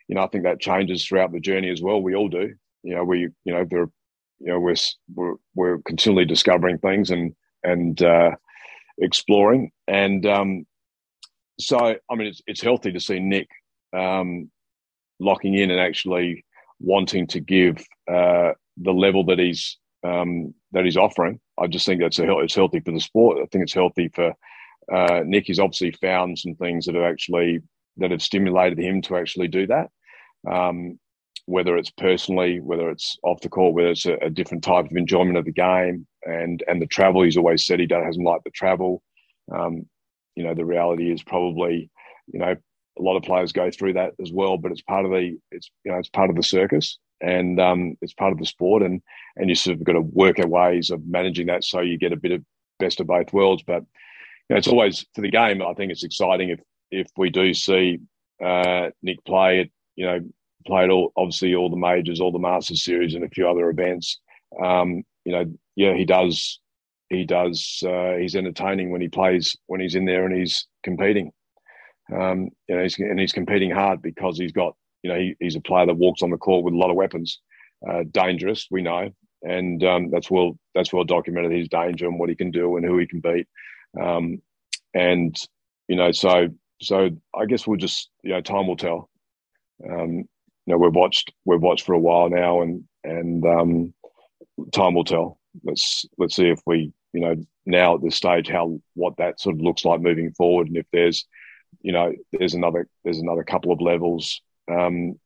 [0.08, 2.00] you know, I think that changes throughout the journey as well.
[2.00, 2.54] We all do.
[2.82, 3.90] You know, we, you know, there,
[4.40, 4.74] you know, we're,
[5.14, 8.30] we're, we're continually discovering things and, and, uh,
[8.98, 9.70] exploring.
[9.86, 10.66] And, um,
[11.60, 13.48] so, I mean, it's, it's healthy to see Nick,
[13.92, 14.50] um,
[15.20, 16.44] locking in and actually
[16.80, 21.40] wanting to give, uh, the level that he's, um, that he's offering.
[21.58, 23.38] I just think that's a, it's healthy for the sport.
[23.38, 24.32] I think it's healthy for
[24.92, 25.46] uh, Nick.
[25.46, 27.60] He's obviously found some things that have actually
[27.98, 29.90] that have stimulated him to actually do that.
[30.48, 30.98] Um,
[31.46, 34.96] whether it's personally, whether it's off the court, whether it's a, a, different type of
[34.96, 37.22] enjoyment of the game, and and the travel.
[37.22, 39.02] He's always said he doesn't like the travel.
[39.52, 39.86] Um,
[40.36, 41.90] you know, the reality is probably,
[42.26, 42.54] you know,
[42.98, 44.58] a lot of players go through that as well.
[44.58, 47.96] But it's part of the it's you know it's part of the circus and um,
[48.00, 49.02] it's part of the sport, and
[49.36, 52.12] and you sort of got to work out ways of managing that so you get
[52.12, 52.44] a bit of
[52.78, 53.62] best of both worlds.
[53.66, 53.82] But
[54.48, 55.62] you know, it's always for the game.
[55.62, 58.00] I think it's exciting if if we do see
[58.42, 60.20] uh, Nick play it, you know,
[60.66, 64.20] played all obviously all the majors, all the Masters series, and a few other events.
[64.62, 65.44] Um, you know,
[65.76, 66.60] yeah, he does.
[67.08, 67.82] He does.
[67.86, 71.32] Uh, he's entertaining when he plays when he's in there and he's competing.
[72.12, 74.74] Um, you know, he's, and he's competing hard because he's got
[75.09, 76.97] you know, he, he's a player that walks on the court with a lot of
[76.97, 77.40] weapons.
[77.89, 79.10] Uh, dangerous, we know,
[79.43, 82.85] and um, that's well that's well documented his danger and what he can do and
[82.85, 83.47] who he can beat.
[83.98, 84.43] Um,
[84.93, 85.35] and
[85.86, 86.48] you know, so
[86.82, 89.09] so I guess we'll just you know time will tell.
[89.89, 90.26] Um, you
[90.66, 93.94] know, we've watched we've watched for a while now, and and um,
[94.72, 95.39] time will tell.
[95.64, 99.55] Let's let's see if we you know now at this stage how what that sort
[99.55, 101.26] of looks like moving forward, and if there's
[101.80, 105.18] you know there's another there's another couple of levels um,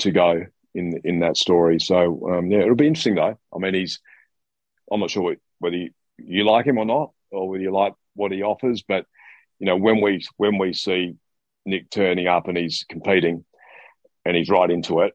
[0.00, 0.44] to go
[0.74, 1.80] in in that story.
[1.80, 3.38] So um, yeah, it'll be interesting though.
[3.54, 4.00] I mean, he's
[4.90, 8.32] I'm not sure whether you, you like him or not, or whether you like what
[8.32, 9.06] he offers, but
[9.58, 11.16] you know when we when we see
[11.66, 13.44] Nick turning up and he's competing
[14.24, 15.14] and he's right into it,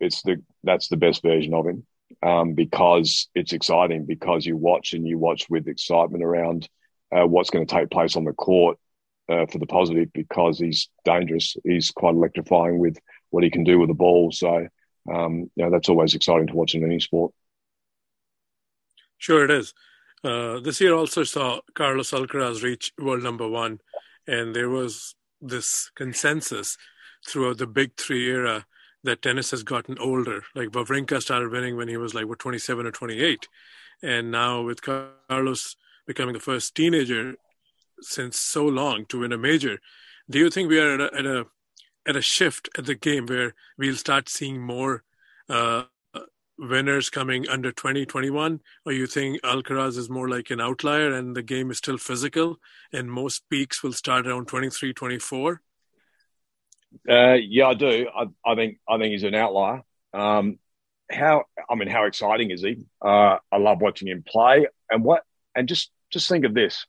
[0.00, 1.86] it's the that's the best version of him
[2.22, 6.68] um, because it's exciting because you watch and you watch with excitement around
[7.12, 8.78] uh, what's going to take place on the court
[9.28, 11.56] uh, for the positive because he's dangerous.
[11.64, 12.98] He's quite electrifying with
[13.30, 14.32] what he can do with the ball.
[14.32, 14.68] So,
[15.12, 17.32] um, you know, that's always exciting to watch in any sport.
[19.18, 19.74] Sure, it is.
[20.24, 23.80] Uh, this year also saw Carlos Alcaraz reach world number one,
[24.26, 26.76] and there was this consensus
[27.26, 28.66] throughout the big three era
[29.04, 30.42] that tennis has gotten older.
[30.54, 33.48] Like Wawrinka started winning when he was like what 27 or 28,
[34.02, 35.76] and now with Carlos
[36.06, 37.36] becoming the first teenager
[38.00, 39.78] since so long to win a major.
[40.30, 41.46] Do you think we are at a, at a
[42.06, 45.04] at a shift at the game where we'll start seeing more
[45.48, 45.84] uh,
[46.58, 51.42] winners coming under 2021 or you think alcaraz is more like an outlier and the
[51.42, 52.56] game is still physical
[52.92, 55.60] and most peaks will start around 23 24
[57.08, 58.08] uh, yeah i do.
[58.14, 59.82] I, I, think i think he's an outlier.
[60.12, 60.58] Um,
[61.10, 62.86] how i mean how exciting is he?
[63.00, 64.66] Uh, i love watching him play.
[64.90, 65.22] And what
[65.54, 66.86] and just just think of this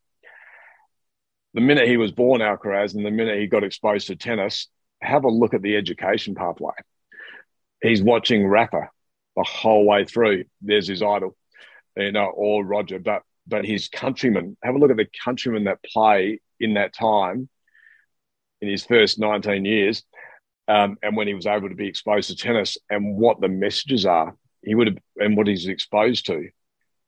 [1.54, 4.68] the minute he was born Alcaraz and the minute he got exposed to tennis,
[5.02, 6.74] have a look at the education pathway.
[7.82, 8.90] He's watching Rafa
[9.36, 10.46] the whole way through.
[10.62, 11.36] There's his idol,
[11.96, 14.58] you know, or Roger, but but his countrymen.
[14.64, 17.50] Have a look at the countrymen that play in that time,
[18.62, 20.04] in his first 19 years,
[20.68, 24.06] um, and when he was able to be exposed to tennis and what the messages
[24.06, 24.36] are.
[24.62, 26.50] He would have, and what he's exposed to,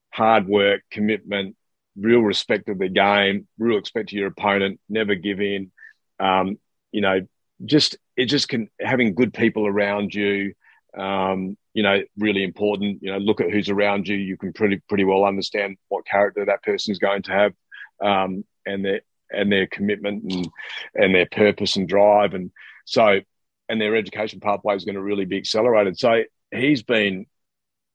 [0.09, 1.55] hard work, commitment,
[2.01, 5.71] real respect of the game, real respect to your opponent, never give in.
[6.19, 6.57] Um,
[6.91, 7.21] you know,
[7.65, 10.53] just it just can having good people around you.
[10.97, 13.01] Um, you know, really important.
[13.01, 14.17] You know, look at who's around you.
[14.17, 17.53] You can pretty pretty well understand what character that person is going to have,
[18.01, 19.01] um, and their
[19.31, 20.49] and their commitment and
[20.95, 22.51] and their purpose and drive, and
[22.85, 23.21] so
[23.69, 25.97] and their education pathway is going to really be accelerated.
[25.97, 27.25] So he's been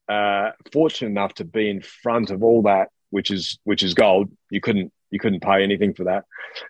[0.09, 4.31] uh, fortunate enough to be in front of all that, which is which is gold.
[4.49, 6.25] You couldn't you couldn't pay anything for that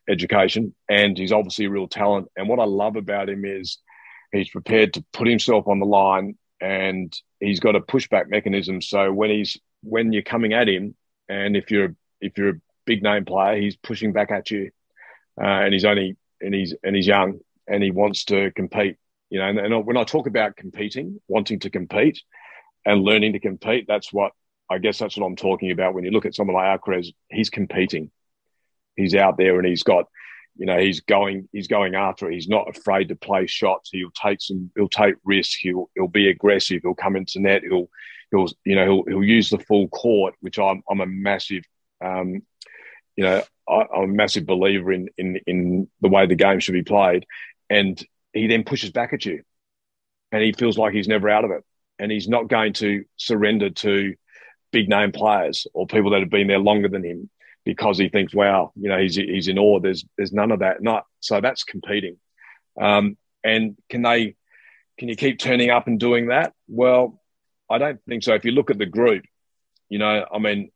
[0.09, 2.27] education, and he's obviously a real talent.
[2.35, 3.79] And what I love about him is
[4.31, 8.81] he's prepared to put himself on the line, and he's got a pushback mechanism.
[8.81, 10.95] So when he's when you're coming at him,
[11.29, 14.71] and if you're if you're a big name player, he's pushing back at you,
[15.39, 18.97] uh, and he's only and he's and he's young, and he wants to compete.
[19.29, 22.21] You know, and, and when I talk about competing, wanting to compete,
[22.85, 24.31] and learning to compete, that's what
[24.69, 25.93] I guess that's what I'm talking about.
[25.93, 28.11] When you look at someone like Alcaraz, he's competing.
[28.95, 30.05] He's out there and he's got,
[30.55, 32.33] you know, he's going, he's going after it.
[32.33, 33.89] He's not afraid to play shots.
[33.91, 35.55] He'll take some, he'll take risks.
[35.55, 36.81] He'll, he'll be aggressive.
[36.83, 37.61] He'll come into net.
[37.63, 37.89] He'll,
[38.31, 41.63] he'll, you know, he'll, he'll use the full court, which I'm, I'm a massive,
[42.03, 42.41] um,
[43.15, 46.73] you know, I, I'm a massive believer in, in, in the way the game should
[46.73, 47.25] be played
[47.69, 48.01] and
[48.33, 49.43] he then pushes back at you
[50.31, 51.63] and he feels like he's never out of it
[51.99, 54.15] and he's not going to surrender to
[54.71, 57.29] big name players or people that have been there longer than him
[57.63, 59.79] because he thinks wow you know he's he's in awe.
[59.79, 60.81] There's there's none of that.
[60.81, 62.17] Not so that's competing.
[62.79, 64.35] Um, and can they
[64.97, 66.53] can you keep turning up and doing that?
[66.67, 67.21] Well
[67.69, 68.33] i don't think so.
[68.33, 69.25] If you look at the group
[69.89, 70.71] you know i mean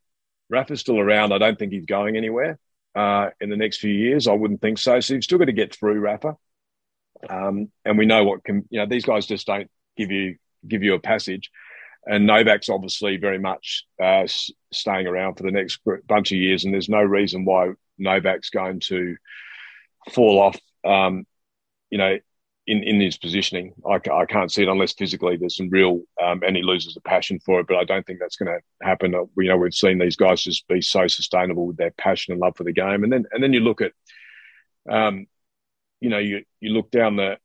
[0.51, 1.31] rafa's still around.
[1.31, 2.59] I don't think he's going anywhere
[2.93, 4.27] uh, in the next few years.
[4.27, 4.99] I wouldn't think so.
[4.99, 6.35] So you've still got to get through rafa.
[7.27, 10.35] Um, and we know what can, you know, these guys just don't give you
[10.67, 11.49] give you a passage.
[12.05, 14.25] And Novak's obviously very much uh,
[14.73, 18.79] staying around for the next bunch of years, and there's no reason why Novak's going
[18.81, 19.15] to
[20.11, 20.59] fall off.
[20.83, 21.25] Um,
[21.91, 22.17] you know,
[22.67, 26.41] in in his positioning, I, I, can't see it unless physically there's some real, um,
[26.45, 27.67] and he loses the passion for it.
[27.67, 29.13] But I don't think that's going to happen.
[29.13, 32.41] Uh, you know, we've seen these guys just be so sustainable with their passion and
[32.41, 33.91] love for the game, and then and then you look at,
[34.89, 35.27] um,
[35.99, 37.37] you know, you you look down the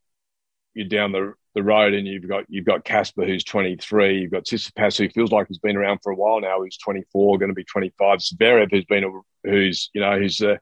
[0.75, 4.45] you're down the the road and you've got you've got Casper who's 23, you've got
[4.45, 7.55] Tsitsipas who feels like he's been around for a while now, who's 24, going to
[7.55, 8.19] be 25.
[8.19, 9.11] Zverev who's been a,
[9.43, 10.59] who's you know who's uh,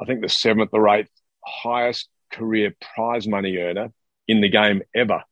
[0.00, 1.10] I think the seventh or eighth
[1.44, 3.92] highest career prize money earner
[4.26, 5.22] in the game ever,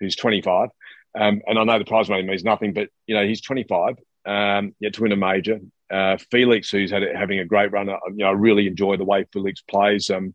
[0.00, 0.70] who's 25.
[1.18, 4.74] Um, and I know the prize money means nothing, but you know he's 25, um,
[4.80, 5.60] yet to win a major.
[5.90, 9.26] Uh, Felix, who's had having a great run, you know, I really enjoy the way
[9.34, 10.08] Felix plays.
[10.08, 10.34] Um,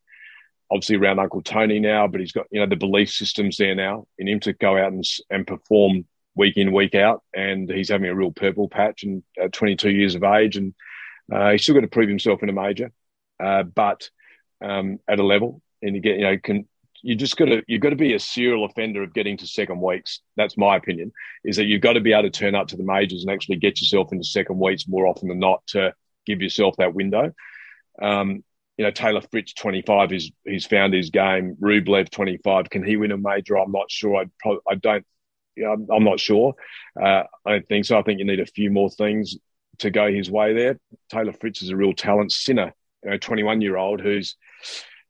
[0.72, 4.08] obviously around Uncle Tony now, but he's got you know the belief systems there now
[4.18, 8.10] in him to go out and and perform week in week out, and he's having
[8.10, 10.74] a real purple patch and at 22 years of age, and
[11.32, 12.92] uh, he's still got to prove himself in a major,
[13.44, 14.10] uh, but
[14.64, 16.68] um, at a level, and you get you know can.
[17.04, 19.82] You just got to you've got to be a serial offender of getting to second
[19.82, 20.20] weeks.
[20.38, 21.12] That's my opinion.
[21.44, 23.56] Is that you've got to be able to turn up to the majors and actually
[23.56, 25.96] get yourself into second weeks more often than not to
[26.28, 27.34] give yourself that window.
[28.00, 28.44] Um,
[28.78, 31.56] you know, Taylor Fritz, 25, he's, he's found his game.
[31.62, 32.70] Rublev, 25.
[32.70, 33.58] Can he win a major?
[33.58, 34.16] I'm not sure.
[34.16, 35.06] I, probably, I don't,
[35.56, 36.56] you know, I'm not sure.
[37.00, 38.00] Uh, I don't think so.
[38.00, 39.36] I think you need a few more things
[39.80, 40.80] to go his way there.
[41.10, 42.32] Taylor Fritz is a real talent.
[42.32, 42.74] Sinner,
[43.04, 44.36] you know, 21 year old who's,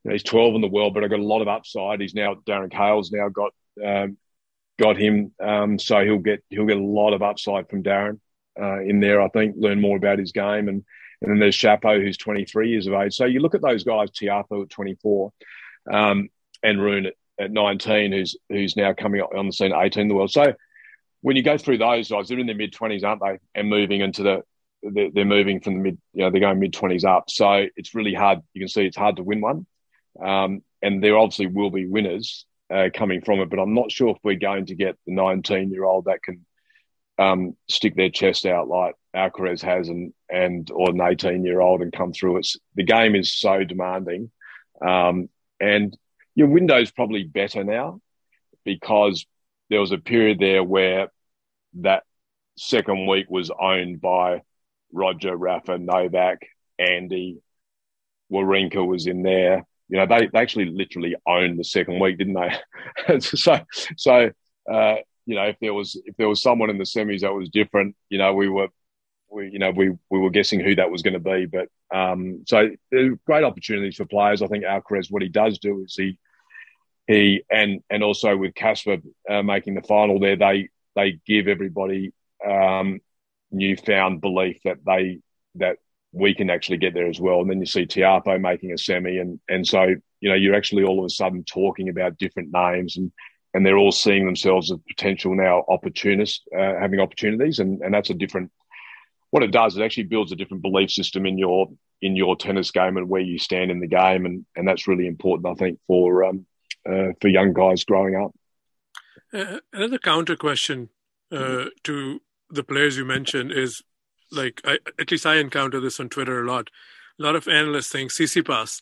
[0.04, 2.02] you know, he's 12 in the world, but I've got a lot of upside.
[2.02, 3.54] He's now, Darren Cahill's now got,
[3.86, 4.18] um,
[4.80, 5.34] got him.
[5.42, 8.20] Um, so he'll get, he'll get a lot of upside from Darren,
[8.60, 10.84] uh, in there, I think, learn more about his game and,
[11.22, 13.14] and then there's Shapo, who's 23 years of age.
[13.14, 15.32] So you look at those guys, Tiafoe at 24,
[15.92, 16.30] um,
[16.64, 20.08] and Rune at, at, 19, who's who's now coming on the scene at 18 in
[20.08, 20.32] the world.
[20.32, 20.54] So
[21.22, 23.40] when you go through those guys, they're in their mid 20s, aren't they?
[23.54, 24.44] And moving into the
[24.84, 27.30] they're, they're moving from the mid, you know, they're going mid 20s up.
[27.30, 28.40] So it's really hard.
[28.54, 29.66] You can see it's hard to win one.
[30.24, 34.10] Um, and there obviously will be winners uh, coming from it, but I'm not sure
[34.10, 36.46] if we're going to get the 19 year old that can
[37.18, 41.82] um, stick their chest out like Alcaraz has and and or an 18 year old
[41.82, 42.38] and come through.
[42.38, 44.32] It's the game is so demanding,
[44.86, 45.30] um,
[45.60, 45.96] and
[46.36, 48.02] your window's probably better now
[48.64, 49.26] because
[49.70, 51.10] there was a period there where
[51.76, 52.04] that
[52.58, 54.42] second week was owned by
[54.94, 56.40] Roger, Rafa, Novak,
[56.78, 57.42] Andy,
[58.32, 59.66] Wawrinka was in there.
[59.90, 62.36] You know, they, they actually literally owned the second week, didn't
[63.08, 63.20] they?
[63.20, 63.60] so,
[63.98, 64.32] so
[64.72, 67.50] uh, you know, if there was if there was someone in the semis that was
[67.50, 68.68] different, you know, we were
[69.30, 71.46] we you know we we were guessing who that was going to be.
[71.46, 72.70] But um, so
[73.26, 74.42] great opportunities for players.
[74.42, 76.18] I think Alcaraz, what he does do is he
[77.08, 78.98] he and and also with Casper
[79.30, 82.14] uh, making the final there, they they give everybody
[82.46, 83.00] um,
[83.52, 85.20] newfound belief that they
[85.56, 85.78] that
[86.14, 87.42] we can actually get there as well.
[87.42, 90.84] And then you see Tiafoe making a semi, and and so you know you're actually
[90.84, 93.12] all of a sudden talking about different names, and
[93.54, 98.10] and they're all seeing themselves as potential now opportunists, uh, having opportunities, and and that's
[98.10, 98.52] a different.
[99.32, 101.68] What it does, it actually builds a different belief system in your
[102.02, 105.08] in your tennis game and where you stand in the game, and and that's really
[105.08, 106.46] important, I think, for um,
[106.90, 108.34] uh, for young guys growing up.
[109.34, 110.90] Uh, another counter question
[111.32, 113.82] uh, to the players you mentioned is
[114.32, 116.70] like I, at least I encounter this on Twitter a lot.
[117.20, 118.82] A lot of analysts think Tsitsipas,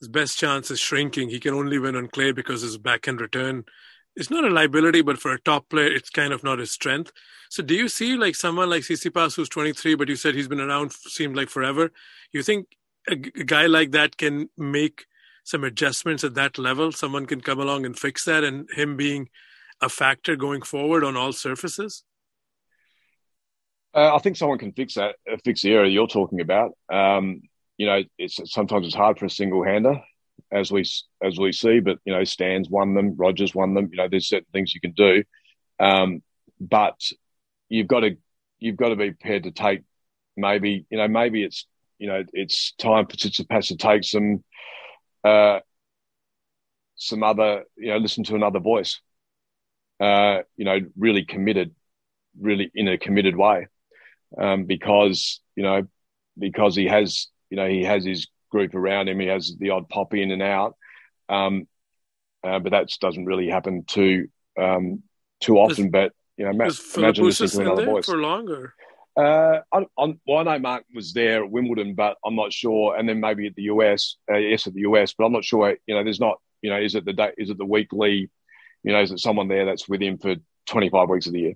[0.00, 1.30] his best chance is shrinking.
[1.30, 3.64] He can only win on clay because his backhand return
[4.16, 7.12] is not a liability, but for a top player, it's kind of not his strength.
[7.48, 10.60] So, do you see like someone like Tsitsipas who's 23, but you said he's been
[10.60, 11.90] around seemed like forever?
[12.32, 12.66] You think
[13.08, 15.06] a, a guy like that can make
[15.44, 16.92] some adjustments at that level?
[16.92, 19.28] Someone can come along and fix that, and him being
[19.80, 22.04] a factor going forward on all surfaces?
[23.94, 26.72] Uh, I think someone can fix that, uh, fix the area you're talking about.
[26.92, 27.42] Um,
[27.76, 30.00] you know, it's sometimes it's hard for a single hander,
[30.52, 30.84] as we
[31.22, 31.80] as we see.
[31.80, 33.88] But you know, Stan's won them, Rogers won them.
[33.90, 35.24] You know, there's certain things you can do,
[35.78, 36.22] um,
[36.60, 37.00] but
[37.68, 38.16] you've got to
[38.58, 39.82] you've got to be prepared to take
[40.36, 41.66] maybe you know maybe it's
[41.98, 44.44] you know it's time for Tsitsipas to take some
[45.24, 45.60] uh,
[46.96, 49.00] some other you know listen to another voice.
[49.98, 51.74] Uh, you know, really committed,
[52.40, 53.66] really in a committed way
[54.38, 55.82] um, because you know
[56.38, 59.20] because he has you know he has his group around him.
[59.20, 60.76] He has the odd pop in and out,
[61.28, 61.66] um,
[62.44, 64.28] uh, but that doesn't really happen too
[64.58, 65.02] um,
[65.40, 65.90] too often.
[65.90, 68.74] but you know, ma- imagine listening to another voice for longer.
[69.16, 72.96] Uh, I, I, well, I know Mark was there at Wimbledon, but I'm not sure.
[72.96, 75.76] And then maybe at the US, uh, yes, at the US, but I'm not sure.
[75.86, 76.40] You know, there's not.
[76.62, 77.32] You know, is it the day?
[77.38, 78.30] Is it the weekly?
[78.82, 80.36] You know, is it someone there that's with him for
[80.66, 81.54] 25 weeks of the year?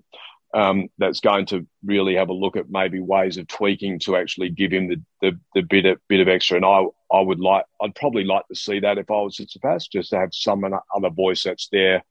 [0.55, 4.49] Um, that's going to really have a look at maybe ways of tweaking to actually
[4.49, 6.55] give him the, the, the bit of bit of extra.
[6.55, 9.47] And I I would like I'd probably like to see that if I was at
[9.47, 10.63] Tsitsipas, just to have some
[10.95, 12.03] other voice that's there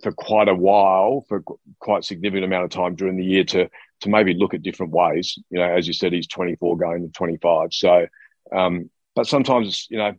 [0.00, 1.42] for quite a while, for
[1.80, 3.68] quite significant amount of time during the year to
[4.02, 5.36] to maybe look at different ways.
[5.50, 7.72] You know, as you said, he's 24 going to 25.
[7.72, 8.06] So,
[8.54, 10.14] um, but sometimes you know,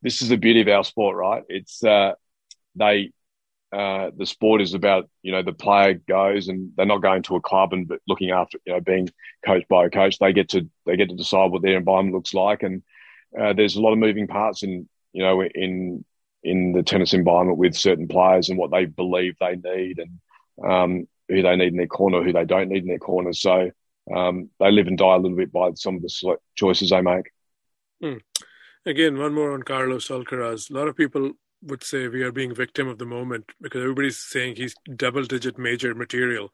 [0.00, 1.42] this is the beauty of our sport, right?
[1.48, 2.12] It's uh,
[2.76, 3.10] they
[3.72, 7.36] uh, the sport is about you know the player goes and they're not going to
[7.36, 9.08] a club and looking after you know being
[9.46, 10.18] coached by a coach.
[10.18, 12.82] They get to they get to decide what their environment looks like, and
[13.38, 16.04] uh, there's a lot of moving parts in you know in
[16.42, 20.18] in the tennis environment with certain players and what they believe they need and
[20.68, 23.32] um, who they need in their corner, who they don't need in their corner.
[23.32, 23.70] So
[24.14, 27.30] um, they live and die a little bit by some of the choices they make.
[28.02, 28.16] Hmm.
[28.86, 30.70] Again, one more on Carlos Alcaraz.
[30.70, 31.32] A lot of people
[31.62, 35.58] would say we are being victim of the moment because everybody's saying he's double digit
[35.58, 36.52] major material.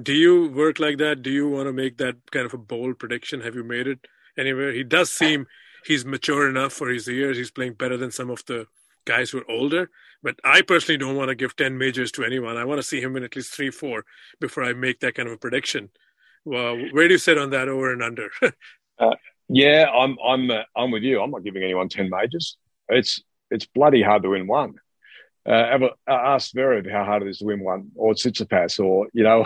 [0.00, 1.22] Do you work like that?
[1.22, 3.40] Do you want to make that kind of a bold prediction?
[3.40, 4.06] Have you made it
[4.38, 4.72] anywhere?
[4.72, 5.46] He does seem
[5.86, 7.36] he's mature enough for his years.
[7.36, 8.66] He's playing better than some of the
[9.06, 9.90] guys who are older.
[10.22, 12.56] But I personally don't want to give 10 majors to anyone.
[12.56, 14.04] I want to see him win at least three, four
[14.40, 15.90] before I make that kind of a prediction.
[16.44, 18.30] Well, where do you sit on that over and under?
[18.98, 19.14] uh,
[19.48, 21.20] yeah, I'm I'm uh, I'm with you.
[21.20, 22.56] I'm not giving anyone 10 majors.
[22.88, 24.74] It's it's bloody hard to win one.
[25.48, 29.06] Uh, ever uh, ask Zverev how hard it is to win one, or Tsitsipas, or
[29.12, 29.44] you know,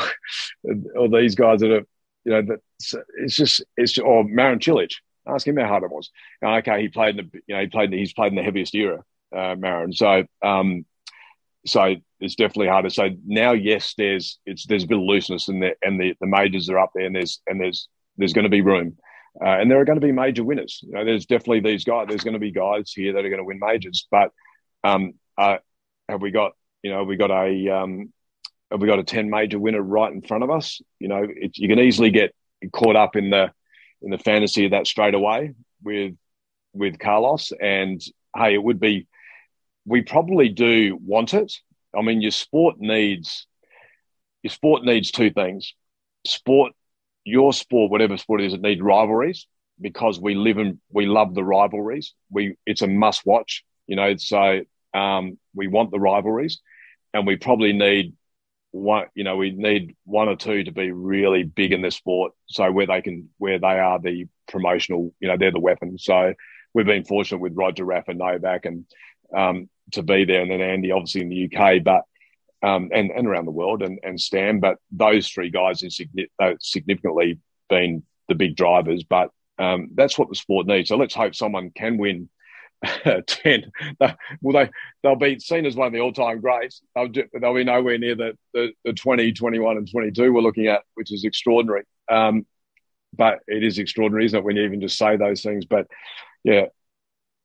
[0.96, 1.86] or these guys that are,
[2.24, 2.60] you know, that
[3.18, 4.92] it's just it's or Marin Cilic.
[5.26, 6.10] Ask him how hard it was.
[6.40, 8.36] Now, okay, he played in the, you know, he played in, the, he's played in
[8.36, 9.04] the heaviest era,
[9.36, 9.92] uh, Marin.
[9.92, 10.86] So, um,
[11.66, 12.88] so it's definitely harder.
[12.88, 16.26] So now, yes, there's it's there's a bit of looseness and there, and the, the
[16.26, 18.96] majors are up there, and there's and there's there's going to be room.
[19.40, 20.80] Uh, and there are going to be major winners.
[20.82, 22.06] You know, there's definitely these guys.
[22.08, 24.06] There's going to be guys here that are going to win majors.
[24.10, 24.30] But
[24.82, 25.58] um, uh,
[26.08, 26.52] have we got
[26.82, 28.12] you know we got a um,
[28.70, 30.80] have we got a ten major winner right in front of us?
[30.98, 32.34] You know, it, you can easily get
[32.72, 33.52] caught up in the
[34.02, 36.14] in the fantasy of that straight away with
[36.72, 37.52] with Carlos.
[37.60, 38.00] And
[38.36, 39.06] hey, it would be
[39.84, 41.52] we probably do want it.
[41.96, 43.46] I mean, your sport needs
[44.42, 45.74] your sport needs two things.
[46.26, 46.72] Sport
[47.24, 49.46] your sport, whatever sport it is, it needs rivalries
[49.80, 52.14] because we live and we love the rivalries.
[52.30, 54.16] We it's a must watch, you know.
[54.16, 54.62] So
[54.94, 56.60] um, we want the rivalries,
[57.14, 58.14] and we probably need
[58.70, 59.06] one.
[59.14, 62.32] You know, we need one or two to be really big in the sport.
[62.46, 65.98] So where they can, where they are the promotional, you know, they're the weapon.
[65.98, 66.34] So
[66.74, 68.84] we've been fortunate with Roger, Raff and Novak, and
[69.36, 72.02] um, to be there, and then Andy, obviously in the UK, but
[72.62, 74.60] um, and, and around the world and, and Stan.
[74.60, 77.38] But those three guys have significantly
[77.68, 79.04] been the big drivers.
[79.04, 80.88] But um, that's what the sport needs.
[80.88, 82.28] So let's hope someone can win
[83.26, 83.72] 10.
[83.98, 84.14] Well,
[84.52, 84.70] they,
[85.02, 86.80] they'll be seen as one of the all time greats.
[86.94, 90.82] They'll, they'll be nowhere near the, the, the 20, 21, and 22 we're looking at,
[90.94, 91.84] which is extraordinary.
[92.10, 92.46] Um,
[93.14, 95.64] but it is extraordinary, isn't it, when you even just say those things?
[95.64, 95.88] But
[96.44, 96.66] yeah,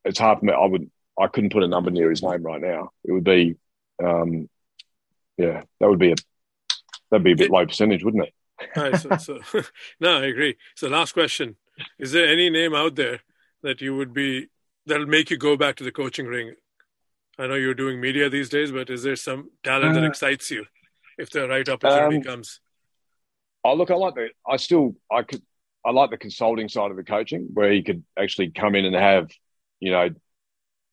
[0.06, 0.54] it's hard for me.
[0.54, 0.90] I would,
[1.20, 2.92] I couldn't put a number near his name right now.
[3.04, 3.56] It would be,
[4.04, 4.50] um,
[5.38, 6.16] yeah, that would be a,
[7.10, 8.34] that'd be a bit low percentage, wouldn't it?
[8.76, 9.62] right, so, so,
[10.00, 10.56] no, I agree.
[10.76, 11.58] So, last question:
[12.00, 13.22] Is there any name out there
[13.64, 14.48] that you would be
[14.86, 16.56] that'll make you go back to the coaching ring?
[17.38, 20.50] I know you're doing media these days, but is there some talent uh, that excites
[20.52, 20.66] you
[21.18, 22.62] if the right opportunity um, comes?
[23.64, 24.30] Oh, look, I like the.
[24.48, 25.42] I still, I could,
[25.86, 28.96] I like the consulting side of the coaching, where you could actually come in and
[28.96, 29.30] have,
[29.80, 30.10] you know,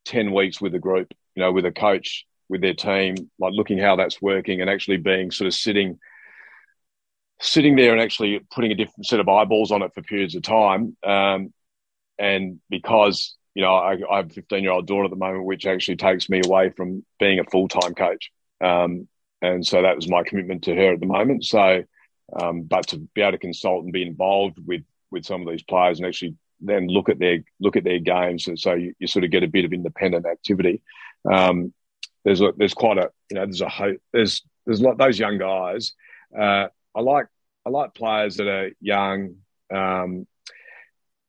[0.05, 3.77] ten weeks with a group, you know, with a coach, with their team, like looking
[3.77, 5.99] how that's working, and actually being sort of sitting
[7.41, 10.43] sitting there and actually putting a different set of eyeballs on it for periods of
[10.43, 10.95] time.
[11.05, 11.51] Um,
[12.17, 15.45] and because, you know, I, I have a 15 year old daughter at the moment,
[15.45, 18.31] which actually takes me away from being a full time coach.
[18.61, 19.09] Um,
[19.41, 21.43] and so that was my commitment to her at the moment.
[21.43, 21.83] So,
[22.39, 25.63] um, but to be able to consult and be involved with, with some of these
[25.63, 29.07] players and actually then look at their look at their games, and so you, you
[29.07, 30.81] sort of get a bit of independent activity.
[31.29, 31.73] Um,
[32.23, 35.93] there's a, there's quite a you know there's a there's there's like those young guys.
[36.37, 37.27] Uh, I like
[37.65, 39.35] I like players that are young,
[39.73, 40.27] um,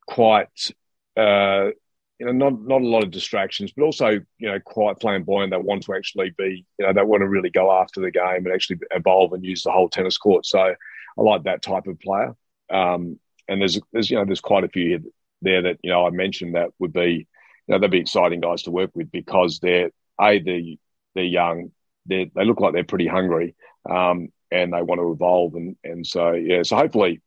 [0.07, 0.71] quite
[1.16, 1.71] uh,
[2.19, 4.09] you know not not a lot of distractions, but also
[4.39, 5.51] you know quite flamboyant.
[5.51, 8.45] That want to actually be you know they want to really go after the game
[8.45, 10.47] and actually evolve and use the whole tennis court.
[10.47, 12.35] So I like that type of player.
[12.71, 13.19] Um,
[13.49, 15.12] and there's there's you know there's quite a few
[15.43, 17.27] there that you know I mentioned that would be
[17.66, 19.91] you know they'd be exciting guys to work with because they're
[20.21, 20.79] a they
[21.15, 21.70] they're young,
[22.07, 23.55] they they look like they're pretty hungry.
[23.89, 25.55] Um, and they want to evolve.
[25.55, 27.20] And and so yeah, so hopefully,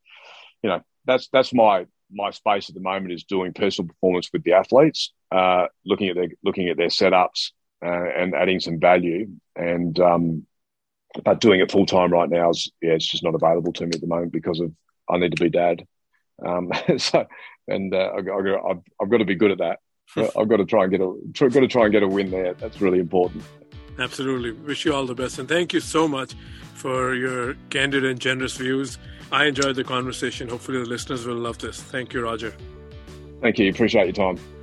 [0.63, 4.43] you know, that's that's my my space at the moment is doing personal performance with
[4.43, 7.51] the athletes, uh, looking at their looking at their setups
[7.85, 9.27] uh, and adding some value.
[9.55, 10.47] And um,
[11.23, 13.91] but doing it full time right now is yeah, it's just not available to me
[13.93, 14.71] at the moment because of
[15.09, 15.85] I need to be dad.
[16.45, 17.25] Um, so
[17.67, 19.79] and uh, I, I, I've, I've got to be good at that.
[20.37, 22.53] I've got to try and get a got to try and get a win there.
[22.53, 23.43] That's really important.
[23.99, 24.51] Absolutely.
[24.51, 25.39] Wish you all the best.
[25.39, 26.33] And thank you so much
[26.73, 28.97] for your candid and generous views.
[29.31, 30.47] I enjoyed the conversation.
[30.47, 31.81] Hopefully, the listeners will love this.
[31.81, 32.55] Thank you, Roger.
[33.41, 33.69] Thank you.
[33.69, 34.56] Appreciate your time.